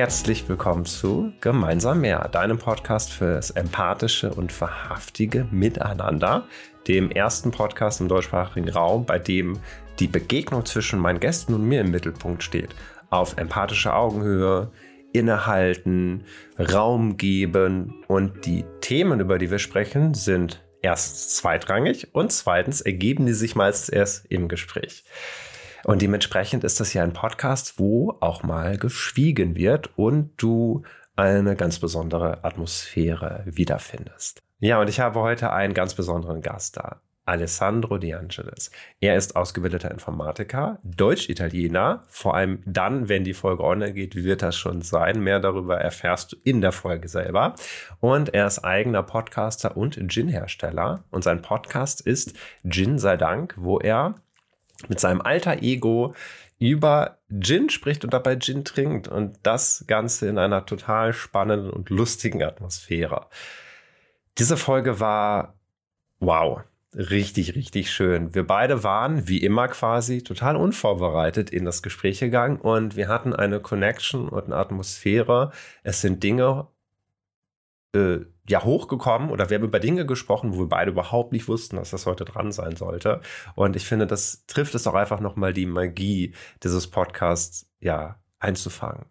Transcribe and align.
Herzlich 0.00 0.48
willkommen 0.48 0.86
zu 0.86 1.30
Gemeinsam 1.42 2.00
mehr, 2.00 2.26
deinem 2.28 2.56
Podcast 2.56 3.12
fürs 3.12 3.50
empathische 3.50 4.32
und 4.32 4.58
wahrhaftige 4.58 5.46
Miteinander, 5.50 6.46
dem 6.88 7.10
ersten 7.10 7.50
Podcast 7.50 8.00
im 8.00 8.08
deutschsprachigen 8.08 8.70
Raum, 8.70 9.04
bei 9.04 9.18
dem 9.18 9.58
die 9.98 10.06
Begegnung 10.06 10.64
zwischen 10.64 11.00
meinen 11.00 11.20
Gästen 11.20 11.52
und 11.52 11.68
mir 11.68 11.82
im 11.82 11.90
Mittelpunkt 11.90 12.42
steht. 12.42 12.70
Auf 13.10 13.36
empathischer 13.36 13.94
Augenhöhe, 13.94 14.70
innehalten, 15.12 16.24
Raum 16.58 17.18
geben 17.18 18.02
und 18.08 18.46
die 18.46 18.64
Themen, 18.80 19.20
über 19.20 19.36
die 19.36 19.50
wir 19.50 19.58
sprechen, 19.58 20.14
sind 20.14 20.64
erst 20.80 21.36
zweitrangig 21.36 22.08
und 22.14 22.32
zweitens 22.32 22.80
ergeben 22.80 23.26
die 23.26 23.34
sich 23.34 23.54
meistens 23.54 23.90
erst 23.90 24.24
im 24.30 24.48
Gespräch. 24.48 25.04
Und 25.84 26.02
dementsprechend 26.02 26.64
ist 26.64 26.80
das 26.80 26.94
ja 26.94 27.02
ein 27.02 27.12
Podcast, 27.12 27.78
wo 27.78 28.16
auch 28.20 28.42
mal 28.42 28.76
geschwiegen 28.76 29.56
wird 29.56 29.90
und 29.96 30.32
du 30.36 30.82
eine 31.16 31.56
ganz 31.56 31.78
besondere 31.78 32.44
Atmosphäre 32.44 33.42
wiederfindest. 33.46 34.40
Ja, 34.58 34.80
und 34.80 34.88
ich 34.88 35.00
habe 35.00 35.20
heute 35.20 35.52
einen 35.52 35.74
ganz 35.74 35.94
besonderen 35.94 36.42
Gast 36.42 36.76
da. 36.76 37.00
Alessandro 37.30 37.98
De 37.98 38.14
Angelis. 38.14 38.70
Er 38.98 39.14
ist 39.14 39.36
ausgebildeter 39.36 39.90
Informatiker, 39.90 40.80
Deutsch-Italiener. 40.82 42.02
Vor 42.08 42.34
allem 42.34 42.60
dann, 42.66 43.08
wenn 43.08 43.22
die 43.22 43.34
Folge 43.34 43.62
online 43.62 43.92
geht, 43.92 44.16
wird 44.16 44.42
das 44.42 44.56
schon 44.56 44.82
sein. 44.82 45.20
Mehr 45.20 45.38
darüber 45.38 45.78
erfährst 45.78 46.32
du 46.32 46.36
in 46.42 46.60
der 46.60 46.72
Folge 46.72 47.08
selber. 47.08 47.54
Und 48.00 48.34
er 48.34 48.46
ist 48.46 48.64
eigener 48.64 49.04
Podcaster 49.04 49.76
und 49.76 49.96
Gin-Hersteller. 50.08 51.04
Und 51.10 51.22
sein 51.22 51.40
Podcast 51.40 52.00
ist 52.00 52.34
Gin 52.68 52.98
sei 52.98 53.16
Dank, 53.16 53.54
wo 53.56 53.78
er 53.78 54.16
mit 54.88 55.00
seinem 55.00 55.20
alter 55.20 55.62
Ego 55.62 56.14
über 56.58 57.18
Gin 57.40 57.70
spricht 57.70 58.04
und 58.04 58.12
dabei 58.12 58.36
Gin 58.36 58.64
trinkt 58.64 59.08
und 59.08 59.38
das 59.42 59.84
Ganze 59.86 60.28
in 60.28 60.38
einer 60.38 60.66
total 60.66 61.12
spannenden 61.12 61.70
und 61.70 61.90
lustigen 61.90 62.42
Atmosphäre. 62.42 63.26
Diese 64.38 64.56
Folge 64.56 65.00
war 65.00 65.54
wow, 66.20 66.60
richtig, 66.94 67.54
richtig 67.54 67.90
schön. 67.90 68.34
Wir 68.34 68.46
beide 68.46 68.84
waren, 68.84 69.26
wie 69.26 69.42
immer 69.42 69.68
quasi, 69.68 70.22
total 70.22 70.56
unvorbereitet 70.56 71.50
in 71.50 71.64
das 71.64 71.82
Gespräch 71.82 72.20
gegangen 72.20 72.58
und 72.58 72.94
wir 72.94 73.08
hatten 73.08 73.34
eine 73.34 73.60
Connection 73.60 74.28
und 74.28 74.44
eine 74.44 74.56
Atmosphäre. 74.56 75.52
Es 75.82 76.00
sind 76.02 76.22
Dinge 76.22 76.68
äh, 77.94 78.18
ja 78.48 78.64
hochgekommen 78.64 79.30
oder 79.30 79.48
wir 79.48 79.56
haben 79.56 79.64
über 79.64 79.80
Dinge 79.80 80.06
gesprochen, 80.06 80.52
wo 80.52 80.60
wir 80.60 80.68
beide 80.68 80.90
überhaupt 80.90 81.32
nicht 81.32 81.48
wussten, 81.48 81.76
dass 81.76 81.90
das 81.90 82.06
heute 82.06 82.24
dran 82.24 82.52
sein 82.52 82.76
sollte. 82.76 83.20
Und 83.54 83.76
ich 83.76 83.86
finde, 83.86 84.06
das 84.06 84.44
trifft 84.46 84.74
es 84.74 84.86
auch 84.86 84.94
einfach 84.94 85.20
nochmal 85.20 85.52
die 85.52 85.66
Magie 85.66 86.34
dieses 86.62 86.88
Podcasts 86.88 87.70
ja 87.80 88.20
einzufangen. 88.38 89.06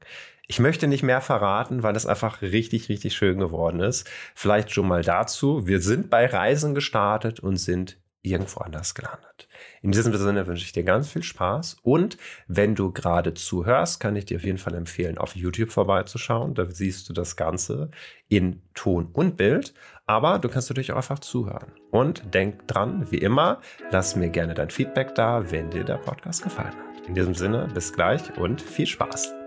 Ich 0.47 0.59
möchte 0.59 0.87
nicht 0.87 1.03
mehr 1.03 1.21
verraten, 1.21 1.83
weil 1.83 1.95
es 1.95 2.07
einfach 2.07 2.41
richtig, 2.41 2.89
richtig 2.89 3.15
schön 3.15 3.37
geworden 3.37 3.81
ist. 3.81 4.09
Vielleicht 4.33 4.71
schon 4.71 4.87
mal 4.87 5.03
dazu. 5.03 5.67
Wir 5.67 5.79
sind 5.79 6.09
bei 6.09 6.25
Reisen 6.25 6.73
gestartet 6.73 7.39
und 7.39 7.57
sind 7.57 7.99
irgendwo 8.21 8.61
anders 8.61 8.95
gelandet. 8.95 9.47
In 9.81 9.91
diesem 9.91 10.15
Sinne 10.15 10.47
wünsche 10.47 10.65
ich 10.65 10.71
dir 10.71 10.83
ganz 10.83 11.09
viel 11.09 11.23
Spaß 11.23 11.77
und 11.83 12.17
wenn 12.47 12.75
du 12.75 12.91
gerade 12.91 13.33
zuhörst, 13.33 13.99
kann 13.99 14.15
ich 14.15 14.25
dir 14.25 14.37
auf 14.37 14.43
jeden 14.43 14.57
Fall 14.57 14.75
empfehlen, 14.75 15.17
auf 15.17 15.35
YouTube 15.35 15.71
vorbeizuschauen. 15.71 16.53
Da 16.53 16.65
siehst 16.69 17.07
du 17.09 17.13
das 17.13 17.35
Ganze 17.35 17.91
in 18.27 18.61
Ton 18.73 19.09
und 19.13 19.37
Bild, 19.37 19.73
aber 20.05 20.39
du 20.39 20.49
kannst 20.49 20.69
natürlich 20.69 20.91
auch 20.91 20.97
einfach 20.97 21.19
zuhören. 21.19 21.71
Und 21.91 22.33
denk 22.33 22.67
dran, 22.67 23.09
wie 23.11 23.17
immer, 23.17 23.61
lass 23.91 24.15
mir 24.15 24.29
gerne 24.29 24.53
dein 24.53 24.69
Feedback 24.69 25.15
da, 25.15 25.51
wenn 25.51 25.69
dir 25.69 25.83
der 25.83 25.97
Podcast 25.97 26.43
gefallen 26.43 26.75
hat. 26.75 27.07
In 27.07 27.15
diesem 27.15 27.35
Sinne, 27.35 27.67
bis 27.73 27.93
gleich 27.93 28.37
und 28.37 28.61
viel 28.61 28.85
Spaß. 28.85 29.38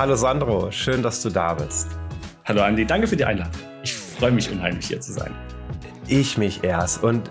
Hallo 0.00 0.14
Sandro, 0.14 0.70
schön, 0.70 1.02
dass 1.02 1.20
du 1.20 1.28
da 1.28 1.52
bist. 1.52 1.88
Hallo 2.46 2.62
Andi, 2.62 2.86
danke 2.86 3.06
für 3.06 3.18
die 3.18 3.24
Einladung. 3.26 3.52
Ich 3.82 3.92
freue 3.92 4.30
mich 4.32 4.50
unheimlich 4.50 4.86
hier 4.86 4.98
zu 4.98 5.12
sein. 5.12 5.30
Ich 6.08 6.38
mich 6.38 6.64
erst. 6.64 7.04
Und 7.04 7.30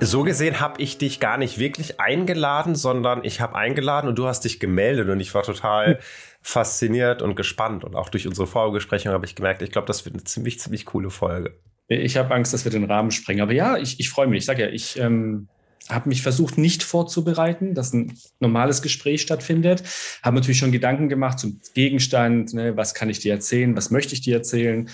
so 0.00 0.22
gesehen 0.22 0.60
habe 0.60 0.80
ich 0.80 0.96
dich 0.96 1.20
gar 1.20 1.36
nicht 1.36 1.58
wirklich 1.58 2.00
eingeladen, 2.00 2.74
sondern 2.74 3.22
ich 3.22 3.42
habe 3.42 3.56
eingeladen 3.56 4.08
und 4.08 4.18
du 4.18 4.26
hast 4.26 4.46
dich 4.46 4.60
gemeldet 4.60 5.10
und 5.10 5.20
ich 5.20 5.34
war 5.34 5.42
total 5.42 5.98
fasziniert 6.40 7.20
und 7.20 7.36
gespannt. 7.36 7.84
Und 7.84 7.96
auch 7.96 8.08
durch 8.08 8.26
unsere 8.26 8.46
Vorgespräche 8.46 9.10
habe 9.10 9.26
ich 9.26 9.34
gemerkt, 9.34 9.60
ich 9.60 9.70
glaube, 9.70 9.86
das 9.86 10.06
wird 10.06 10.14
eine 10.14 10.24
ziemlich, 10.24 10.58
ziemlich 10.60 10.86
coole 10.86 11.10
Folge. 11.10 11.60
Ich 11.88 12.16
habe 12.16 12.34
Angst, 12.34 12.54
dass 12.54 12.64
wir 12.64 12.72
den 12.72 12.90
Rahmen 12.90 13.10
sprengen. 13.10 13.42
Aber 13.42 13.52
ja, 13.52 13.76
ich, 13.76 14.00
ich 14.00 14.08
freue 14.08 14.26
mich. 14.26 14.38
Ich 14.38 14.46
sage 14.46 14.62
ja, 14.62 14.68
ich 14.70 14.98
ähm, 14.98 15.48
habe 15.88 16.08
mich 16.08 16.22
versucht, 16.22 16.58
nicht 16.58 16.82
vorzubereiten, 16.82 17.74
dass 17.74 17.92
ein 17.92 18.18
normales 18.40 18.82
Gespräch 18.82 19.22
stattfindet. 19.22 19.82
Habe 20.22 20.36
natürlich 20.36 20.58
schon 20.58 20.72
Gedanken 20.72 21.08
gemacht 21.08 21.38
zum 21.38 21.60
Gegenstand, 21.74 22.54
ne, 22.54 22.76
was 22.76 22.94
kann 22.94 23.10
ich 23.10 23.20
dir 23.20 23.32
erzählen, 23.32 23.76
was 23.76 23.90
möchte 23.90 24.14
ich 24.14 24.22
dir 24.22 24.36
erzählen. 24.36 24.88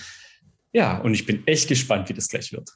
Ja, 0.73 0.97
und 0.99 1.13
ich 1.13 1.25
bin 1.25 1.45
echt 1.47 1.67
gespannt, 1.67 2.09
wie 2.09 2.13
das 2.13 2.27
gleich 2.27 2.51
wird. 2.51 2.71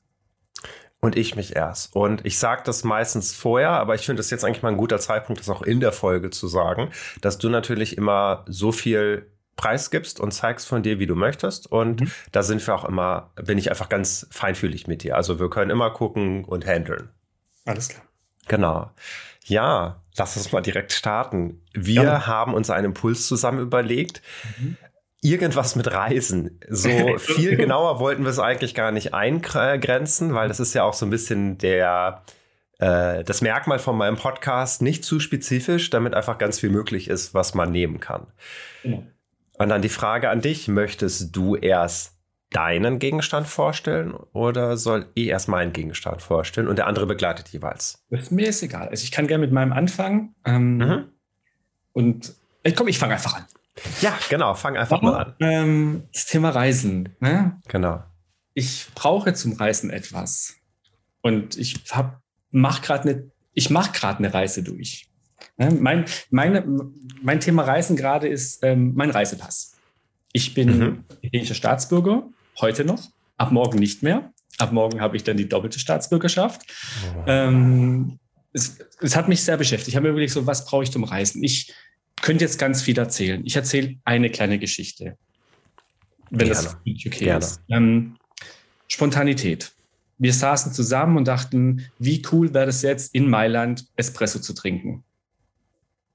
Und 1.02 1.18
ich 1.18 1.36
mich 1.36 1.56
erst. 1.56 1.96
Und 1.96 2.26
ich 2.26 2.40
sage 2.40 2.64
das 2.66 2.84
meistens 2.84 3.34
vorher, 3.34 3.72
aber 3.72 3.96
ich 3.96 4.06
finde 4.06 4.22
es 4.22 4.30
jetzt 4.30 4.44
eigentlich 4.44 4.64
mal 4.64 4.70
ein 4.70 4.78
guter 4.78 5.00
Zeitpunkt, 5.00 5.40
das 5.40 5.50
auch 5.50 5.62
in 5.62 5.80
der 5.80 5.92
Folge 5.92 6.30
zu 6.30 6.48
sagen, 6.48 6.90
dass 7.22 7.38
du 7.38 7.50
natürlich 7.50 7.98
immer 7.98 8.46
so 8.48 8.72
viel 8.72 9.30
preisgibst 9.56 10.20
und 10.20 10.32
zeigst 10.32 10.68
von 10.68 10.84
dir, 10.84 11.00
wie 11.00 11.06
du 11.06 11.16
möchtest. 11.16 11.72
Und 11.72 12.02
mhm. 12.02 12.12
da 12.32 12.44
sind 12.44 12.66
wir 12.66 12.76
auch 12.76 12.86
immer, 12.86 13.32
bin 13.36 13.58
ich 13.58 13.70
einfach 13.70 13.90
ganz 13.90 14.28
feinfühlig 14.32 14.88
mit 14.88 15.04
dir. 15.04 15.16
Also 15.16 15.40
wir 15.40 15.50
können 15.50 15.72
immer 15.72 15.92
gucken 15.92 16.44
und 16.46 16.66
handeln. 16.66 17.10
Alles 17.66 17.90
klar. 17.90 18.04
Genau. 18.48 18.92
Ja, 19.44 20.02
lass 20.18 20.38
uns 20.38 20.52
mal 20.52 20.62
direkt 20.62 20.92
starten. 20.92 21.62
Wir 21.74 22.04
ja. 22.04 22.28
haben 22.28 22.54
uns 22.54 22.70
einen 22.70 22.86
Impuls 22.86 23.28
zusammen 23.28 23.60
überlegt. 23.60 24.22
Mhm. 24.58 24.78
Irgendwas 25.22 25.76
mit 25.76 25.92
Reisen. 25.92 26.60
So 26.70 26.90
viel 27.18 27.56
genauer 27.58 28.00
wollten 28.00 28.24
wir 28.24 28.30
es 28.30 28.40
eigentlich 28.40 28.76
gar 28.76 28.92
nicht 28.92 29.14
eingrenzen, 29.14 30.34
weil 30.34 30.48
das 30.48 30.60
ist 30.60 30.74
ja 30.74 30.84
auch 30.84 30.94
so 30.94 31.06
ein 31.06 31.10
bisschen 31.10 31.58
der, 31.58 32.24
äh, 32.80 33.24
das 33.24 33.42
Merkmal 33.42 33.80
von 33.80 33.98
meinem 33.98 34.18
Podcast 34.18 34.82
nicht 34.82 35.04
zu 35.04 35.20
spezifisch, 35.20 35.90
damit 35.90 36.14
einfach 36.14 36.38
ganz 36.38 36.60
viel 36.60 36.70
möglich 36.70 37.08
ist, 37.08 37.34
was 37.34 37.54
man 37.54 37.72
nehmen 37.72 38.00
kann. 38.00 38.28
Ja. 38.84 39.00
Und 39.58 39.70
dann 39.70 39.82
die 39.82 39.90
Frage 39.90 40.30
an 40.30 40.42
dich, 40.42 40.68
möchtest 40.68 41.36
du 41.36 41.56
erst 41.56 42.15
deinen 42.56 43.00
Gegenstand 43.00 43.48
vorstellen 43.48 44.14
oder 44.14 44.78
soll 44.78 45.10
ich 45.14 45.28
erst 45.28 45.50
meinen 45.50 45.74
Gegenstand 45.74 46.22
vorstellen 46.22 46.68
und 46.68 46.78
der 46.78 46.88
andere 46.88 47.06
begleitet 47.06 47.50
jeweils? 47.50 48.06
Mir 48.30 48.48
ist 48.48 48.64
egal. 48.64 48.88
Also 48.88 49.04
ich 49.04 49.12
kann 49.12 49.28
gerne 49.28 49.42
mit 49.42 49.52
meinem 49.52 49.74
anfangen. 49.74 50.36
Ähm, 50.46 50.78
mhm. 50.78 51.06
Und 51.92 52.34
ich 52.64 52.72
äh, 52.72 52.76
komm, 52.76 52.88
ich 52.88 52.98
fange 52.98 53.16
einfach 53.16 53.36
an. 53.36 53.46
Ja, 54.00 54.18
genau, 54.30 54.54
fang 54.54 54.78
einfach 54.78 55.02
oh, 55.02 55.06
mal 55.06 55.18
an. 55.18 55.36
Ähm, 55.42 56.04
das 56.14 56.28
Thema 56.28 56.50
Reisen. 56.52 57.10
Ne? 57.20 57.60
Genau. 57.68 58.04
Ich 58.54 58.88
brauche 58.96 59.34
zum 59.34 59.54
Reisen 59.54 59.90
etwas. 59.90 60.56
Und 61.22 61.58
ich 61.58 61.84
hab, 61.92 62.22
mach 62.52 62.82
gerade 62.82 63.10
eine, 63.10 63.32
ich 63.54 63.70
mache 63.70 63.92
gerade 63.92 64.20
eine 64.20 64.34
Reise 64.34 64.64
durch. 64.64 65.10
Ne? 65.58 65.72
Mein, 65.72 66.06
meine, 66.30 66.66
mein 67.22 67.42
Thema 67.42 67.64
Reisen 67.64 67.98
gerade 67.98 68.30
ist 68.30 68.64
ähm, 68.64 68.94
mein 68.96 69.10
Reisepass. 69.10 69.76
Ich 70.32 70.54
bin 70.54 70.78
mhm. 70.78 71.04
italienischer 71.22 71.56
Staatsbürger 71.56 72.30
heute 72.60 72.86
noch, 72.86 73.02
ab 73.38 73.52
morgen 73.52 73.80
nicht 73.80 74.04
mehr. 74.04 74.32
Ab 74.58 74.72
morgen 74.72 75.02
habe 75.02 75.18
ich 75.18 75.24
dann 75.24 75.38
die 75.38 75.50
doppelte 75.50 75.80
Staatsbürgerschaft. 75.80 76.62
Oh. 77.18 77.24
Ähm, 77.28 78.20
es, 78.54 78.78
es, 79.02 79.16
hat 79.16 79.28
mich 79.28 79.44
sehr 79.44 79.58
beschäftigt. 79.58 79.90
Ich 79.90 79.96
habe 79.96 80.06
mir 80.06 80.12
überlegt, 80.12 80.32
so, 80.32 80.48
was 80.48 80.66
brauche 80.66 80.84
ich 80.84 80.92
zum 80.92 81.04
Reisen? 81.04 81.44
Ich 81.44 81.74
könnte 82.22 82.46
jetzt 82.46 82.58
ganz 82.58 82.82
viel 82.82 82.98
erzählen. 82.98 83.42
Ich 83.46 83.56
erzähle 83.56 83.96
eine 84.06 84.30
kleine 84.30 84.58
Geschichte, 84.58 85.18
wenn 86.30 86.48
Gerne. 86.48 86.54
das 86.54 86.76
okay 86.76 87.10
Gerne. 87.10 87.40
ist. 87.40 87.62
Ähm, 87.70 88.16
Spontanität. 88.88 89.74
Wir 90.18 90.32
saßen 90.32 90.72
zusammen 90.72 91.18
und 91.18 91.28
dachten, 91.28 91.86
wie 92.00 92.22
cool 92.32 92.54
wäre 92.54 92.70
es 92.70 92.82
jetzt, 92.82 93.14
in 93.14 93.30
Mailand 93.30 93.86
Espresso 93.98 94.40
zu 94.40 94.54
trinken. 94.54 95.04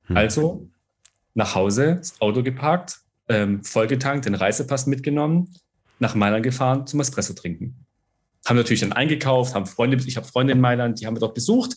Hm. 0.07 0.17
Also 0.17 0.71
nach 1.35 1.55
Hause, 1.55 1.97
das 1.97 2.21
Auto 2.21 2.43
geparkt, 2.43 3.01
ähm, 3.29 3.63
vollgetankt, 3.63 4.25
den 4.25 4.35
Reisepass 4.35 4.87
mitgenommen, 4.87 5.55
nach 6.01 6.15
Mailand 6.15 6.43
gefahren 6.43 6.87
zum 6.87 7.01
Espresso 7.01 7.35
trinken. 7.35 7.87
Haben 8.47 8.57
natürlich 8.57 8.81
dann 8.81 8.93
eingekauft, 8.93 9.55
haben 9.55 9.67
Freunde, 9.67 9.99
ich 10.07 10.17
habe 10.17 10.27
Freunde 10.27 10.55
in 10.55 10.61
Mailand, 10.61 11.01
die 11.01 11.07
haben 11.07 11.15
wir 11.15 11.21
dort 11.21 11.35
besucht 11.35 11.77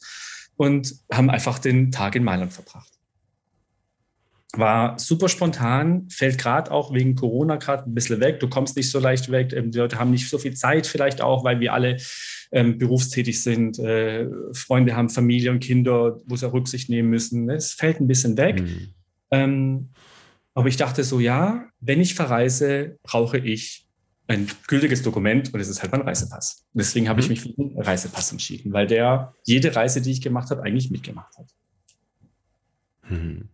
und 0.55 0.95
haben 1.11 1.29
einfach 1.29 1.59
den 1.59 1.91
Tag 1.91 2.15
in 2.15 2.23
Mailand 2.23 2.53
verbracht. 2.53 2.89
War 4.55 4.99
super 4.99 5.29
spontan, 5.29 6.07
fällt 6.09 6.37
gerade 6.37 6.71
auch 6.71 6.93
wegen 6.93 7.15
Corona 7.15 7.55
gerade 7.55 7.89
ein 7.89 7.95
bisschen 7.95 8.19
weg. 8.19 8.39
Du 8.39 8.47
kommst 8.47 8.77
nicht 8.77 8.91
so 8.91 8.99
leicht 8.99 9.31
weg. 9.31 9.51
Ähm, 9.51 9.71
die 9.71 9.79
Leute 9.79 9.97
haben 9.97 10.11
nicht 10.11 10.29
so 10.29 10.37
viel 10.37 10.53
Zeit, 10.53 10.85
vielleicht 10.85 11.21
auch, 11.21 11.43
weil 11.43 11.59
wir 11.59 11.73
alle 11.73 11.97
ähm, 12.51 12.77
berufstätig 12.77 13.41
sind. 13.41 13.79
Äh, 13.79 14.27
Freunde 14.53 14.95
haben 14.95 15.09
Familie 15.09 15.49
und 15.49 15.59
Kinder, 15.59 16.21
wo 16.27 16.35
sie 16.35 16.51
Rücksicht 16.51 16.87
nehmen 16.87 17.09
müssen. 17.09 17.49
Es 17.49 17.73
fällt 17.73 17.99
ein 17.99 18.07
bisschen 18.07 18.37
weg. 18.37 18.61
Mhm. 18.61 18.93
Ähm, 19.31 19.89
aber 20.53 20.67
ich 20.67 20.77
dachte 20.77 21.03
so, 21.03 21.19
ja, 21.19 21.65
wenn 21.79 21.99
ich 21.99 22.13
verreise, 22.13 22.99
brauche 23.01 23.39
ich 23.39 23.87
ein 24.33 24.51
gültiges 24.67 25.01
Dokument 25.03 25.53
und 25.53 25.59
es 25.59 25.67
ist 25.67 25.81
halt 25.81 25.91
mein 25.91 26.01
Reisepass. 26.01 26.65
Deswegen 26.73 27.09
habe 27.09 27.19
ich 27.19 27.27
mhm. 27.27 27.31
mich 27.31 27.41
für 27.41 27.49
den 27.49 27.79
Reisepass 27.79 28.31
entschieden, 28.31 28.73
weil 28.73 28.87
der 28.87 29.33
jede 29.43 29.75
Reise, 29.75 30.01
die 30.01 30.11
ich 30.11 30.21
gemacht 30.21 30.49
habe, 30.49 30.63
eigentlich 30.63 30.91
mitgemacht 30.91 31.37
hat. 31.37 31.47
Mhm. 33.09 33.49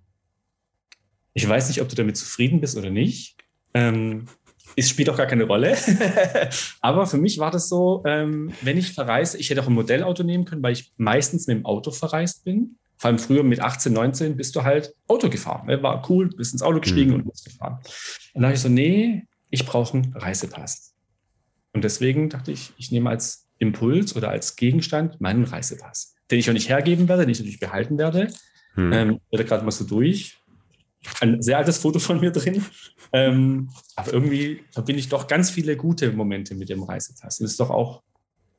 Ich 1.34 1.48
weiß 1.48 1.70
nicht, 1.70 1.82
ob 1.82 1.90
du 1.90 1.96
damit 1.96 2.18
zufrieden 2.18 2.62
bist 2.62 2.78
oder 2.78 2.90
nicht. 2.90 3.38
Ähm, 3.74 4.26
es 4.76 4.90
spielt 4.90 5.10
auch 5.10 5.18
gar 5.18 5.28
keine 5.28 5.44
Rolle. 5.44 5.78
Aber 6.82 7.06
für 7.06 7.18
mich 7.18 7.38
war 7.40 7.52
das 7.52 7.70
so, 7.70 8.04
ähm, 8.06 8.52
wenn 8.62 8.78
ich 8.78 8.94
verreise, 8.94 9.38
ich 9.38 9.50
hätte 9.50 9.62
auch 9.62 9.68
ein 9.68 9.74
Modellauto 9.74 10.24
nehmen 10.24 10.46
können, 10.46 10.64
weil 10.64 10.74
ich 10.74 10.92
meistens 10.98 11.48
mit 11.48 11.58
dem 11.58 11.66
Auto 11.66 11.92
verreist 11.92 12.44
bin. 12.44 12.78
Vor 12.98 13.10
allem 13.10 13.20
früher 13.20 13.44
mit 13.44 13.62
18, 13.62 13.94
19 13.94 14.36
bist 14.36 14.56
du 14.56 14.64
halt 14.64 14.94
Auto 15.08 15.30
gefahren. 15.30 15.68
Ne? 15.68 15.82
War 15.82 16.10
cool, 16.10 16.30
bist 16.30 16.54
ins 16.54 16.62
Auto 16.62 16.82
gestiegen 16.82 17.12
mhm. 17.12 17.16
und 17.16 17.30
bist 17.30 17.46
gefahren. 17.46 17.80
Und 18.34 18.42
dann 18.42 18.46
habe 18.46 18.56
ich 18.56 18.62
so, 18.62 18.70
nee, 18.70 19.26
ich 19.50 19.66
brauche 19.66 19.98
einen 19.98 20.14
Reisepass. 20.14 20.94
Und 21.74 21.84
deswegen 21.84 22.30
dachte 22.30 22.52
ich, 22.52 22.74
ich 22.78 22.92
nehme 22.92 23.10
als 23.10 23.48
Impuls 23.58 24.16
oder 24.16 24.30
als 24.30 24.56
Gegenstand 24.56 25.22
meinen 25.22 25.44
Reisepass, 25.44 26.16
den 26.32 26.40
ich 26.40 26.50
auch 26.50 26.54
nicht 26.54 26.70
hergeben 26.70 27.08
werde, 27.08 27.24
den 27.24 27.32
ich 27.32 27.40
natürlich 27.40 27.60
behalten 27.60 27.98
werde. 27.98 28.32
Hm. 28.74 28.94
Ähm, 28.94 29.20
ich 29.30 29.32
werde 29.32 29.46
gerade 29.46 29.66
mal 29.66 29.72
so 29.72 29.86
durch. 29.86 30.38
Ein 31.22 31.42
sehr 31.42 31.58
altes 31.58 31.78
Foto 31.78 32.00
von 32.00 32.20
mir 32.20 32.32
drin. 32.32 32.64
Ähm, 33.14 33.70
aber 33.96 34.14
irgendwie 34.14 34.64
verbinde 34.72 35.00
ich 35.00 35.10
doch 35.10 35.28
ganz 35.28 35.50
viele 35.50 35.78
gute 35.78 36.12
Momente 36.12 36.56
mit 36.56 36.70
dem 36.70 36.84
Reisepass. 36.84 37.40
Und 37.40 37.46
das 37.46 37.52
ist 37.52 37.60
doch 37.60 37.70
auch 37.70 38.04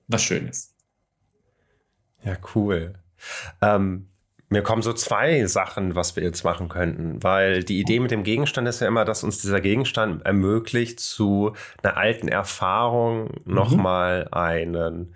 was 0.09 0.23
Schönes. 0.23 0.75
Ja, 2.25 2.37
cool. 2.55 2.95
Ähm, 3.61 4.10
mir 4.51 4.63
kommen 4.63 4.83
so 4.83 4.93
zwei 4.93 5.47
Sachen, 5.47 5.95
was 5.95 6.17
wir 6.17 6.25
jetzt 6.25 6.43
machen 6.43 6.69
könnten, 6.69 7.23
weil 7.23 7.63
die 7.63 7.81
Idee 7.81 8.01
mit 8.01 8.11
dem 8.11 8.25
Gegenstand 8.25 8.67
ist 8.67 8.81
ja 8.81 8.89
immer, 8.89 9.05
dass 9.05 9.23
uns 9.23 9.41
dieser 9.41 9.61
Gegenstand 9.61 10.27
ermöglicht, 10.27 10.99
zu 10.99 11.55
einer 11.83 11.97
alten 11.97 12.27
Erfahrung 12.27 13.31
mhm. 13.45 13.55
nochmal 13.55 14.29
einen, 14.33 15.15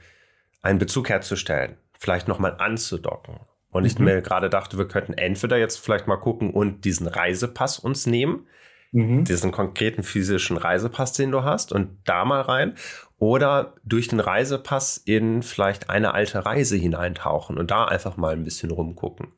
einen 0.62 0.78
Bezug 0.78 1.08
herzustellen, 1.08 1.76
vielleicht 1.98 2.28
nochmal 2.28 2.56
anzudocken. 2.58 3.40
Und 3.70 3.84
ich 3.84 3.98
mhm. 3.98 4.04
mir 4.04 4.22
gerade 4.22 4.48
dachte, 4.48 4.78
wir 4.78 4.86
könnten 4.86 5.14
entweder 5.14 5.58
jetzt 5.58 5.78
vielleicht 5.78 6.06
mal 6.06 6.16
gucken 6.16 6.52
und 6.52 6.84
diesen 6.84 7.08
Reisepass 7.08 7.80
uns 7.80 8.06
nehmen, 8.06 8.46
mhm. 8.92 9.24
diesen 9.24 9.50
konkreten 9.50 10.04
physischen 10.04 10.56
Reisepass, 10.56 11.12
den 11.12 11.32
du 11.32 11.42
hast, 11.42 11.72
und 11.72 11.98
da 12.04 12.24
mal 12.24 12.40
rein. 12.40 12.76
Oder 13.18 13.74
durch 13.84 14.08
den 14.08 14.20
Reisepass 14.20 14.96
in 14.96 15.42
vielleicht 15.42 15.88
eine 15.88 16.14
alte 16.14 16.44
Reise 16.44 16.76
hineintauchen 16.76 17.58
und 17.58 17.70
da 17.70 17.84
einfach 17.84 18.16
mal 18.16 18.32
ein 18.32 18.44
bisschen 18.44 18.70
rumgucken. 18.70 19.28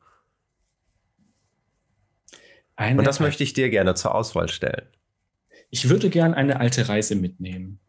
Eine 2.75 2.99
und 2.99 3.05
das 3.05 3.19
möchte 3.19 3.43
ich 3.43 3.53
dir 3.53 3.69
gerne 3.69 3.95
zur 3.95 4.13
Auswahl 4.13 4.49
stellen. 4.49 4.87
Ich 5.69 5.89
würde 5.89 6.09
gern 6.09 6.33
eine 6.33 6.59
alte 6.59 6.87
Reise 6.87 7.15
mitnehmen. 7.15 7.79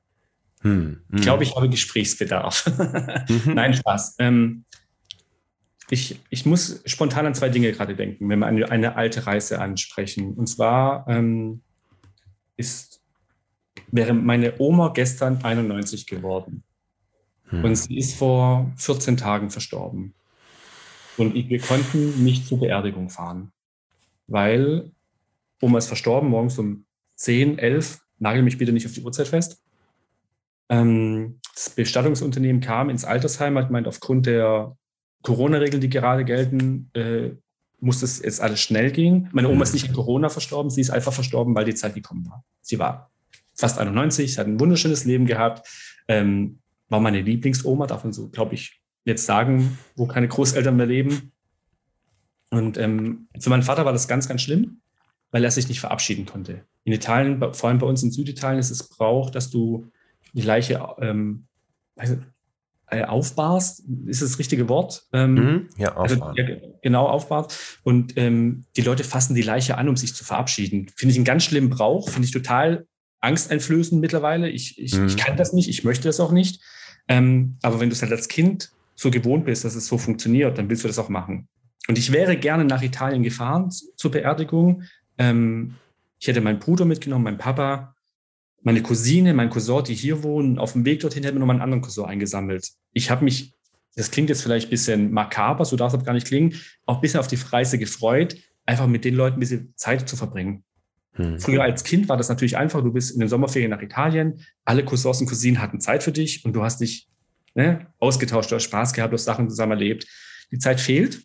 Hm, 0.63 1.03
ich 1.15 1.23
glaube, 1.23 1.45
hm. 1.45 1.51
ich 1.51 1.57
habe 1.57 1.69
Gesprächsbedarf. 1.69 2.67
Mhm. 3.29 3.43
Nein, 3.55 3.75
Spaß. 3.75 4.17
Ähm, 4.19 4.65
ich, 5.91 6.21
ich 6.29 6.45
muss 6.45 6.83
spontan 6.85 7.27
an 7.27 7.35
zwei 7.35 7.49
Dinge 7.49 7.73
gerade 7.73 7.95
denken, 7.95 8.29
wenn 8.29 8.39
wir 8.41 8.47
eine, 8.47 8.71
eine 8.71 8.97
alte 8.97 9.27
Reise 9.27 9.61
ansprechen. 9.61 10.35
Und 10.35 10.47
zwar 10.47 11.07
ähm, 11.09 11.63
ist, 12.57 12.88
wäre 13.91 14.15
meine 14.15 14.55
Oma 14.59 14.89
gestern 14.89 15.41
91 15.43 16.07
geworden. 16.07 16.63
Hm. 17.49 17.65
Und 17.65 17.77
sie 17.77 17.99
ist 17.99 18.17
vor 18.17 18.71
14 18.77 19.17
Tagen 19.17 19.51
verstorben. 19.51 20.15
Und 21.17 21.35
ich, 21.35 21.49
wir 21.49 21.61
konnten 21.61 22.23
nicht 22.23 22.47
zur 22.47 22.61
Beerdigung 22.61 23.11
fahren, 23.11 23.53
weil 24.27 24.93
Oma 25.61 25.79
ist 25.79 25.89
verstorben, 25.89 26.31
morgens 26.31 26.59
um 26.59 26.85
10, 27.17 27.59
11, 27.59 28.01
nagel 28.19 28.43
mich 28.43 28.59
bitte 28.59 28.73
nicht 28.73 28.87
auf 28.87 28.93
die 28.93 29.03
Uhrzeit 29.03 29.29
fest. 29.29 29.63
Ähm, 30.69 31.41
das 31.55 31.71
Bestattungsunternehmen 31.71 32.61
kam 32.61 32.91
ins 32.91 33.05
Altersheim, 33.05 33.59
hat 33.59 33.71
meint, 33.71 33.89
aufgrund 33.89 34.27
der 34.27 34.77
Corona-Regeln, 35.23 35.81
die 35.81 35.89
gerade 35.89 36.25
gelten, 36.25 36.91
äh, 36.95 37.31
muss 37.81 38.03
es 38.03 38.23
jetzt 38.23 38.41
alles 38.41 38.61
schnell 38.61 38.93
gehen. 38.93 39.29
Meine 39.33 39.49
Oma 39.49 39.63
ist 39.63 39.73
nicht 39.73 39.89
an 39.89 39.95
Corona 39.95 40.29
verstorben, 40.29 40.71
sie 40.71 40.81
ist 40.81 40.91
einfach 40.91 41.13
verstorben, 41.13 41.55
weil 41.55 41.65
die 41.65 41.75
Zeit 41.75 41.95
gekommen 41.95 42.27
war. 42.29 42.45
Sie 42.61 42.79
war 42.79 43.11
fast 43.59 43.79
91, 43.79 44.39
hat 44.39 44.47
ein 44.47 44.61
wunderschönes 44.61 45.05
Leben 45.05 45.27
gehabt, 45.27 45.69
ähm, 46.07 46.61
war 46.89 47.01
meine 47.01 47.21
Lieblingsoma, 47.21 47.87
darf 47.87 48.05
man 48.05 48.13
so, 48.13 48.29
glaube 48.29 48.55
ich, 48.55 48.81
jetzt 49.05 49.27
sagen, 49.27 49.79
wo 49.97 50.07
keine 50.07 50.29
Großeltern 50.29 50.77
mehr 50.77 50.87
leben. 50.87 51.33
Und 52.51 52.79
ähm, 52.79 53.29
für 53.39 53.51
meinen 53.51 53.63
Vater 53.63 53.85
war 53.85 53.93
das 53.93 54.09
ganz, 54.09 54.29
ganz 54.29 54.43
schlimm, 54.43 54.81
weil 55.33 55.45
er 55.45 55.51
sich 55.51 55.69
nicht 55.69 55.81
verabschieden 55.81 56.25
konnte. 56.25 56.65
In 56.85 56.93
Italien, 56.93 57.43
vor 57.53 57.69
allem 57.69 57.79
bei 57.79 57.87
uns 57.87 58.03
in 58.03 58.13
Süditalien, 58.13 58.61
ist 58.61 58.71
es 58.71 58.89
Brauch, 58.89 59.31
dass 59.31 59.51
du 59.51 59.91
die 60.33 60.43
Leiche 60.43 60.87
ähm, 61.01 61.47
äh, 62.91 63.05
aufbahrst, 63.05 63.85
ist 64.07 64.23
das 64.23 64.39
richtige 64.39 64.69
Wort? 64.69 65.07
Ähm, 65.13 65.35
mhm, 65.35 65.69
ja, 65.77 65.95
aufbahren. 65.95 66.39
Also, 66.39 66.53
ja, 66.53 66.59
genau, 66.83 67.07
aufbahrst. 67.07 67.81
Und 67.83 68.17
ähm, 68.17 68.65
die 68.77 68.83
Leute 68.83 69.05
fassen 69.05 69.35
die 69.35 69.43
Leiche 69.43 69.77
an, 69.77 69.89
um 69.89 69.97
sich 69.97 70.15
zu 70.15 70.25
verabschieden. 70.25 70.89
Finde 70.97 71.13
ich 71.13 71.19
einen 71.19 71.27
ganz 71.27 71.45
schlimmen 71.45 71.69
Brauch, 71.69 72.09
finde 72.09 72.27
ich 72.27 72.33
total 72.33 72.87
angsteinflößend 73.21 74.01
mittlerweile. 74.01 74.49
Ich, 74.49 74.79
ich, 74.79 74.95
mhm. 74.95 75.07
ich 75.07 75.17
kann 75.17 75.37
das 75.37 75.53
nicht, 75.53 75.69
ich 75.69 75.85
möchte 75.85 76.09
das 76.09 76.21
auch 76.21 76.33
nicht. 76.33 76.63
Ähm, 77.09 77.57
aber 77.63 77.81
wenn 77.81 77.89
du 77.89 77.95
es 77.95 78.03
halt 78.03 78.13
als 78.13 78.29
Kind 78.29 78.71
so 78.95 79.11
gewohnt 79.11 79.45
bist, 79.45 79.65
dass 79.65 79.75
es 79.75 79.87
so 79.87 79.99
funktioniert, 79.99 80.59
dann 80.59 80.69
willst 80.69 80.85
du 80.85 80.89
das 80.89 80.99
auch 80.99 81.09
machen. 81.09 81.49
Und 81.89 81.97
ich 81.99 82.13
wäre 82.13 82.37
gerne 82.37 82.65
nach 82.65 82.83
Italien 82.83 83.23
gefahren 83.23 83.71
zur 83.71 84.11
Beerdigung. 84.11 84.83
Ähm, 85.17 85.75
ich 86.21 86.27
hätte 86.27 86.41
meinen 86.41 86.59
Bruder 86.59 86.85
mitgenommen, 86.85 87.25
meinen 87.25 87.39
Papa, 87.39 87.95
meine 88.63 88.83
Cousine, 88.83 89.35
mein 89.35 89.51
Cousin, 89.51 89.85
die 89.85 89.95
hier 89.95 90.23
wohnen, 90.23 90.59
auf 90.59 90.73
dem 90.73 90.85
Weg 90.85 91.01
dorthin 91.01 91.23
hätten 91.23 91.37
wir 91.37 91.41
noch 91.41 91.49
einen 91.49 91.63
anderen 91.63 91.81
Cousin 91.81 92.05
eingesammelt. 92.05 92.71
Ich 92.93 93.11
habe 93.11 93.25
mich, 93.25 93.55
das 93.97 94.11
klingt 94.11 94.29
jetzt 94.29 94.43
vielleicht 94.43 94.69
ein 94.69 94.71
bisschen 94.71 95.13
makaber, 95.13 95.65
so 95.65 95.77
darf 95.77 95.95
es 95.95 96.05
gar 96.05 96.13
nicht 96.13 96.27
klingen, 96.27 96.55
auch 96.85 96.97
ein 96.97 97.01
bisschen 97.01 97.21
auf 97.21 97.29
die 97.29 97.37
Reise 97.37 97.79
gefreut, 97.79 98.37
einfach 98.67 98.87
mit 98.87 99.05
den 99.05 99.15
Leuten 99.15 99.37
ein 99.37 99.41
bisschen 99.41 99.73
Zeit 99.77 100.09
zu 100.09 100.17
verbringen. 100.17 100.65
Hm. 101.19 101.39
Früher 101.39 101.63
als 101.63 101.85
Kind 101.85 102.09
war 102.09 102.17
das 102.17 102.29
natürlich 102.29 102.57
einfach, 102.57 102.83
du 102.83 102.93
bist 102.93 103.13
in 103.13 103.21
den 103.21 103.29
Sommerferien 103.29 103.71
nach 103.71 103.83
Italien, 103.83 104.41
alle 104.65 104.85
Cousins 104.85 105.21
und 105.21 105.27
Cousinen 105.27 105.61
hatten 105.61 105.81
Zeit 105.81 106.03
für 106.03 106.13
dich 106.13 106.45
und 106.45 106.55
du 106.55 106.63
hast 106.63 106.81
dich 106.81 107.09
ne, 107.55 107.87
ausgetauscht, 107.99 108.51
du 108.51 108.57
hast 108.57 108.65
Spaß 108.65 108.93
gehabt, 108.93 109.13
du 109.13 109.17
hast 109.17 109.25
Sachen 109.25 109.49
zusammen 109.51 109.73
erlebt. 109.73 110.07
Die 110.51 110.59
Zeit 110.59 110.81
fehlt. 110.81 111.23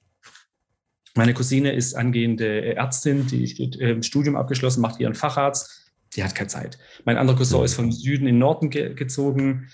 Meine 1.16 1.34
Cousine 1.34 1.72
ist 1.72 1.94
angehende 1.94 2.76
Ärztin, 2.76 3.28
die 3.28 3.48
steht 3.48 3.76
im 3.78 4.04
Studium 4.04 4.36
abgeschlossen, 4.36 4.82
macht 4.82 5.00
ihren 5.00 5.14
Facharzt 5.14 5.84
die 6.16 6.24
hat 6.24 6.36
keine 6.36 6.48
Zeit. 6.48 6.78
Mein 7.06 7.18
anderer 7.18 7.38
Cousin 7.38 7.64
ist 7.64 7.74
vom 7.74 7.92
Süden 7.92 8.28
in 8.28 8.36
den 8.36 8.40
Norden 8.40 8.70
ge 8.70 8.94
gezogen, 8.94 9.70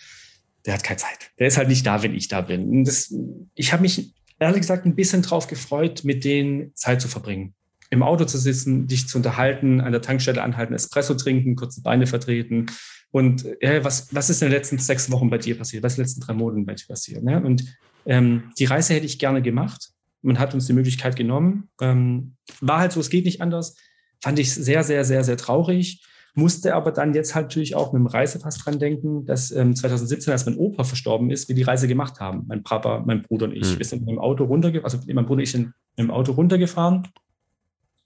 der 0.65 0.73
hat 0.73 0.83
keine 0.83 0.97
Zeit. 0.97 1.31
Der 1.39 1.47
ist 1.47 1.57
halt 1.57 1.69
nicht 1.69 1.85
da, 1.85 2.03
wenn 2.03 2.15
ich 2.15 2.27
da 2.27 2.41
bin. 2.41 2.83
Das, 2.83 3.13
ich 3.55 3.71
habe 3.71 3.81
mich 3.81 4.13
ehrlich 4.39 4.61
gesagt 4.61 4.85
ein 4.85 4.95
bisschen 4.95 5.21
drauf 5.21 5.47
gefreut, 5.47 6.03
mit 6.03 6.23
denen 6.23 6.75
Zeit 6.75 7.01
zu 7.01 7.07
verbringen. 7.07 7.53
Im 7.89 8.03
Auto 8.03 8.25
zu 8.25 8.37
sitzen, 8.37 8.87
dich 8.87 9.07
zu 9.07 9.17
unterhalten, 9.17 9.81
an 9.81 9.91
der 9.91 10.01
Tankstelle 10.01 10.41
anhalten, 10.41 10.73
Espresso 10.73 11.15
trinken, 11.15 11.55
kurze 11.55 11.81
Beine 11.81 12.07
vertreten. 12.07 12.67
Und 13.11 13.45
äh, 13.61 13.83
was, 13.83 14.13
was 14.13 14.29
ist 14.29 14.41
in 14.41 14.49
den 14.49 14.57
letzten 14.57 14.77
sechs 14.77 15.09
Wochen 15.11 15.29
bei 15.29 15.39
dir 15.39 15.57
passiert? 15.57 15.83
Was 15.83 15.93
ist 15.93 15.97
in 15.97 16.03
den 16.03 16.07
letzten 16.07 16.21
drei 16.21 16.33
Monaten 16.33 16.65
bei 16.65 16.75
dir 16.75 16.85
passiert? 16.87 17.23
Ne? 17.23 17.41
Und 17.41 17.65
ähm, 18.05 18.51
die 18.59 18.65
Reise 18.65 18.93
hätte 18.93 19.05
ich 19.05 19.17
gerne 19.17 19.41
gemacht. 19.41 19.89
Man 20.21 20.37
hat 20.37 20.53
uns 20.53 20.67
die 20.67 20.73
Möglichkeit 20.73 21.15
genommen. 21.15 21.69
Ähm, 21.81 22.35
war 22.61 22.79
halt 22.79 22.91
so, 22.91 22.99
es 22.99 23.09
geht 23.09 23.25
nicht 23.25 23.41
anders. 23.41 23.75
Fand 24.21 24.37
ich 24.37 24.53
sehr, 24.53 24.83
sehr, 24.83 25.05
sehr, 25.05 25.23
sehr 25.23 25.37
traurig 25.37 26.03
musste 26.35 26.75
aber 26.75 26.91
dann 26.91 27.13
jetzt 27.13 27.35
halt 27.35 27.47
natürlich 27.47 27.75
auch 27.75 27.93
mit 27.93 27.99
dem 27.99 28.07
Reisepass 28.07 28.57
dran 28.57 28.79
denken, 28.79 29.25
dass 29.25 29.51
ähm, 29.51 29.75
2017, 29.75 30.31
als 30.31 30.45
mein 30.45 30.57
Opa 30.57 30.83
verstorben 30.83 31.29
ist, 31.31 31.47
wir 31.47 31.55
die 31.55 31.63
Reise 31.63 31.87
gemacht 31.87 32.19
haben. 32.19 32.45
Mein 32.47 32.63
Papa, 32.63 33.03
mein 33.05 33.23
Bruder 33.23 33.47
und 33.47 33.55
ich. 33.55 33.73
Mhm. 33.73 33.79
Wir 33.79 33.85
sind 33.85 33.99
mit 34.01 34.09
dem 34.09 34.19
Auto 34.19 34.45
runtergefahren, 34.45 34.99
also 34.99 35.13
mein 35.13 35.25
Bruder 35.25 35.37
und 35.37 35.43
ich 35.43 35.51
sind 35.51 35.65
mit 35.97 36.07
dem 36.07 36.11
Auto 36.11 36.31
runtergefahren. 36.31 37.07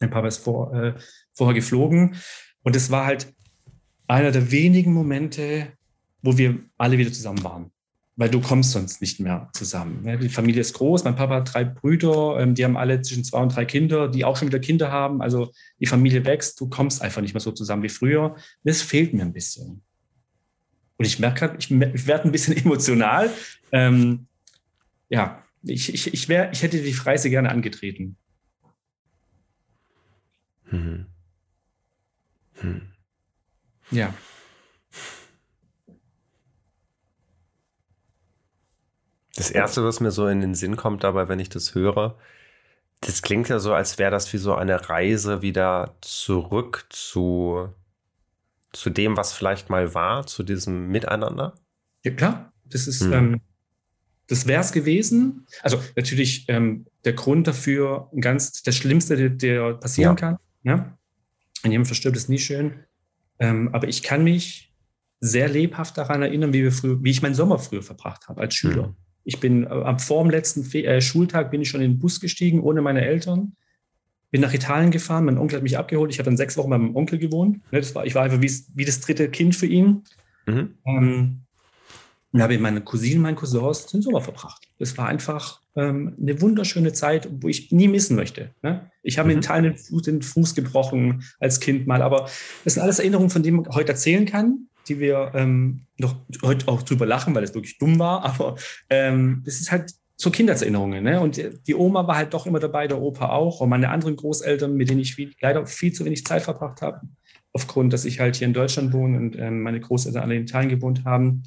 Mein 0.03 0.11
Papa 0.11 0.27
ist 0.27 0.37
vor, 0.37 0.73
äh, 0.73 0.93
vorher 1.33 1.55
geflogen. 1.55 2.15
Und 2.61 2.75
es 2.75 2.91
war 2.91 3.05
halt 3.05 3.33
einer 4.07 4.31
der 4.31 4.51
wenigen 4.51 4.93
Momente, 4.93 5.69
wo 6.21 6.37
wir 6.37 6.59
alle 6.77 6.97
wieder 6.97 7.11
zusammen 7.11 7.43
waren 7.43 7.71
weil 8.15 8.29
du 8.29 8.41
kommst 8.41 8.71
sonst 8.71 9.01
nicht 9.01 9.19
mehr 9.19 9.49
zusammen. 9.53 10.19
Die 10.21 10.29
Familie 10.29 10.61
ist 10.61 10.73
groß, 10.73 11.03
mein 11.03 11.15
Papa 11.15 11.35
hat 11.35 11.53
drei 11.53 11.63
Brüder, 11.63 12.39
ähm, 12.39 12.53
die 12.53 12.63
haben 12.63 12.77
alle 12.77 13.01
zwischen 13.01 13.23
zwei 13.23 13.41
und 13.41 13.55
drei 13.55 13.65
Kinder, 13.65 14.07
die 14.07 14.23
auch 14.23 14.37
schon 14.37 14.49
wieder 14.49 14.59
Kinder 14.59 14.91
haben. 14.91 15.21
Also 15.21 15.51
die 15.79 15.87
Familie 15.87 16.23
wächst, 16.25 16.59
du 16.59 16.69
kommst 16.69 17.01
einfach 17.01 17.21
nicht 17.21 17.33
mehr 17.33 17.41
so 17.41 17.51
zusammen 17.51 17.83
wie 17.83 17.89
früher. 17.89 18.35
Das 18.63 18.81
fehlt 18.81 19.13
mir 19.13 19.23
ein 19.23 19.33
bisschen. 19.33 19.81
Und 20.97 21.05
ich 21.05 21.17
merke 21.17 21.39
gerade, 21.39 21.57
ich, 21.57 21.71
ich 21.71 22.07
werde 22.07 22.25
ein 22.25 22.31
bisschen 22.31 22.55
emotional. 22.65 23.31
Ähm, 23.71 24.27
ja, 25.09 25.43
ich, 25.63 25.93
ich, 25.93 26.13
ich, 26.13 26.29
wär, 26.29 26.51
ich 26.51 26.61
hätte 26.61 26.81
die 26.81 26.91
Reise 26.91 27.29
gerne 27.29 27.49
angetreten. 27.49 28.17
Hm. 30.73 31.05
Hm. 32.55 32.81
Ja. 33.91 34.11
Das 39.35 39.51
erste, 39.51 39.83
was 39.83 39.99
mir 39.99 40.09
so 40.09 40.27
in 40.27 40.41
den 40.41 40.55
Sinn 40.55 40.75
kommt 40.75 41.03
dabei, 41.03 41.27
wenn 41.27 41.39
ich 41.39 41.49
das 41.49 41.75
höre, 41.75 42.17
das 43.01 43.21
klingt 43.21 43.49
ja 43.49 43.59
so, 43.59 43.73
als 43.73 43.99
wäre 43.99 44.09
das 44.09 44.31
wie 44.33 44.37
so 44.37 44.55
eine 44.55 44.89
Reise 44.89 45.43
wieder 45.43 45.95
zurück 46.01 46.87
zu, 46.89 47.69
zu 48.71 48.89
dem, 48.89 49.15
was 49.15 49.33
vielleicht 49.33 49.69
mal 49.69 49.93
war, 49.93 50.25
zu 50.25 50.41
diesem 50.41 50.87
Miteinander? 50.87 51.53
Ja, 52.03 52.11
klar. 52.11 52.51
Das 52.65 52.87
ist, 52.87 53.01
hm. 53.01 53.13
ähm, 53.13 53.41
das 54.25 54.47
wäre 54.47 54.61
es 54.61 54.71
gewesen. 54.71 55.45
Also 55.61 55.79
natürlich 55.95 56.45
ähm, 56.47 56.87
der 57.05 57.13
Grund 57.13 57.45
dafür, 57.45 58.09
ganz 58.19 58.63
der 58.63 58.71
Schlimmste, 58.71 59.17
der, 59.17 59.29
der 59.29 59.73
passieren 59.75 60.15
ja. 60.17 60.19
kann. 60.19 60.37
Ja? 60.63 60.97
Wenn 61.61 61.71
jemand 61.71 61.87
verstirbt, 61.87 62.17
ist 62.17 62.29
nie 62.29 62.39
schön. 62.39 62.73
Ähm, 63.39 63.69
aber 63.73 63.87
ich 63.87 64.03
kann 64.03 64.23
mich 64.23 64.73
sehr 65.19 65.47
lebhaft 65.47 65.97
daran 65.97 66.21
erinnern, 66.21 66.53
wie, 66.53 66.63
wir 66.63 66.71
früher, 66.71 67.01
wie 67.03 67.11
ich 67.11 67.21
meinen 67.21 67.35
Sommer 67.35 67.57
früher 67.57 67.81
verbracht 67.81 68.27
habe 68.27 68.41
als 68.41 68.55
Schüler. 68.55 68.89
Mhm. 68.89 68.95
Ich 69.23 69.39
bin 69.39 69.65
äh, 69.65 69.97
vor 69.99 70.23
dem 70.23 70.29
letzten 70.29 70.63
Fe 70.63 70.83
äh, 70.85 71.01
Schultag 71.01 71.49
bin 71.49 71.61
ich 71.61 71.69
schon 71.69 71.81
in 71.81 71.93
den 71.93 71.99
Bus 71.99 72.19
gestiegen, 72.19 72.61
ohne 72.61 72.81
meine 72.81 73.05
Eltern. 73.05 73.55
Bin 74.31 74.41
nach 74.41 74.53
Italien 74.53 74.91
gefahren, 74.91 75.25
mein 75.25 75.37
Onkel 75.37 75.57
hat 75.57 75.63
mich 75.63 75.77
abgeholt. 75.77 76.11
Ich 76.11 76.19
habe 76.19 76.25
dann 76.25 76.37
sechs 76.37 76.57
Wochen 76.57 76.69
bei 76.69 76.77
meinem 76.77 76.95
Onkel 76.95 77.19
gewohnt. 77.19 77.61
Ne, 77.71 77.79
das 77.79 77.95
war, 77.95 78.05
ich 78.05 78.15
war 78.15 78.23
einfach 78.23 78.41
wie, 78.41 78.51
wie 78.73 78.85
das 78.85 78.99
dritte 78.99 79.29
Kind 79.29 79.55
für 79.55 79.67
ihn. 79.67 80.03
Mhm. 80.45 80.73
Ähm, 80.85 81.41
und 82.31 82.41
habe 82.41 82.57
meine 82.57 82.81
Cousinen, 82.81 83.21
meinen 83.21 83.35
Cousins 83.35 83.85
den 83.85 84.01
Sommer 84.01 84.21
verbracht. 84.21 84.67
Das 84.79 84.97
war 84.97 85.07
einfach 85.07 85.61
ähm, 85.75 86.15
eine 86.21 86.41
wunderschöne 86.41 86.93
Zeit, 86.93 87.29
wo 87.41 87.47
ich 87.47 87.71
nie 87.71 87.87
missen 87.87 88.15
möchte. 88.15 88.51
Ne? 88.61 88.91
Ich 89.01 89.17
habe 89.17 89.27
mhm. 89.27 89.33
mir 89.33 89.37
in 89.37 89.41
Teilen 89.41 89.63
den 89.63 89.77
Fuß, 89.77 90.01
den 90.03 90.21
Fuß 90.21 90.55
gebrochen 90.55 91.23
als 91.39 91.59
Kind 91.59 91.87
mal, 91.87 92.01
aber 92.01 92.29
das 92.63 92.73
sind 92.73 92.83
alles 92.83 92.99
Erinnerungen, 92.99 93.29
von 93.29 93.43
denen 93.43 93.57
man 93.57 93.69
heute 93.73 93.93
erzählen 93.93 94.25
kann, 94.25 94.67
die 94.87 94.99
wir 94.99 95.31
ähm, 95.33 95.85
noch 95.97 96.15
heute 96.43 96.67
auch 96.67 96.81
drüber 96.83 97.05
lachen, 97.05 97.33
weil 97.35 97.43
es 97.43 97.53
wirklich 97.53 97.77
dumm 97.77 97.99
war. 97.99 98.23
Aber 98.33 98.55
ähm, 98.89 99.41
das 99.45 99.61
ist 99.61 99.71
halt 99.71 99.93
so 100.15 100.29
Kindheitserinnerungen. 100.29 101.03
Ne? 101.03 101.19
Und 101.19 101.41
die 101.67 101.75
Oma 101.75 102.07
war 102.07 102.17
halt 102.17 102.33
doch 102.33 102.45
immer 102.45 102.59
dabei, 102.59 102.87
der 102.87 103.01
Opa 103.01 103.29
auch. 103.29 103.61
Und 103.61 103.69
meine 103.69 103.89
anderen 103.89 104.15
Großeltern, 104.15 104.75
mit 104.75 104.89
denen 104.89 105.01
ich 105.01 105.15
viel, 105.15 105.33
leider 105.41 105.65
viel 105.65 105.93
zu 105.93 106.05
wenig 106.05 106.25
Zeit 106.25 106.43
verbracht 106.43 106.81
habe, 106.81 107.01
aufgrund, 107.53 107.93
dass 107.93 108.05
ich 108.05 108.19
halt 108.19 108.35
hier 108.35 108.47
in 108.47 108.53
Deutschland 108.53 108.93
wohne 108.93 109.17
und 109.17 109.37
ähm, 109.37 109.61
meine 109.61 109.79
Großeltern 109.79 110.23
alle 110.23 110.35
in 110.35 110.43
Italien 110.43 110.69
gewohnt 110.69 111.05
haben. 111.05 111.43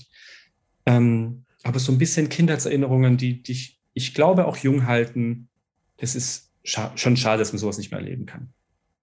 Ähm, 0.86 1.44
aber 1.62 1.80
so 1.80 1.90
ein 1.90 1.98
bisschen 1.98 2.28
Kindheitserinnerungen, 2.28 3.16
die 3.16 3.42
dich, 3.42 3.75
ich 3.96 4.12
glaube, 4.12 4.44
auch 4.44 4.58
jung 4.58 4.86
halten, 4.86 5.48
das 5.96 6.14
ist 6.14 6.52
scha 6.62 6.92
schon 6.96 7.16
schade, 7.16 7.38
dass 7.38 7.52
man 7.52 7.58
sowas 7.58 7.78
nicht 7.78 7.90
mehr 7.90 8.00
erleben 8.00 8.26
kann. 8.26 8.52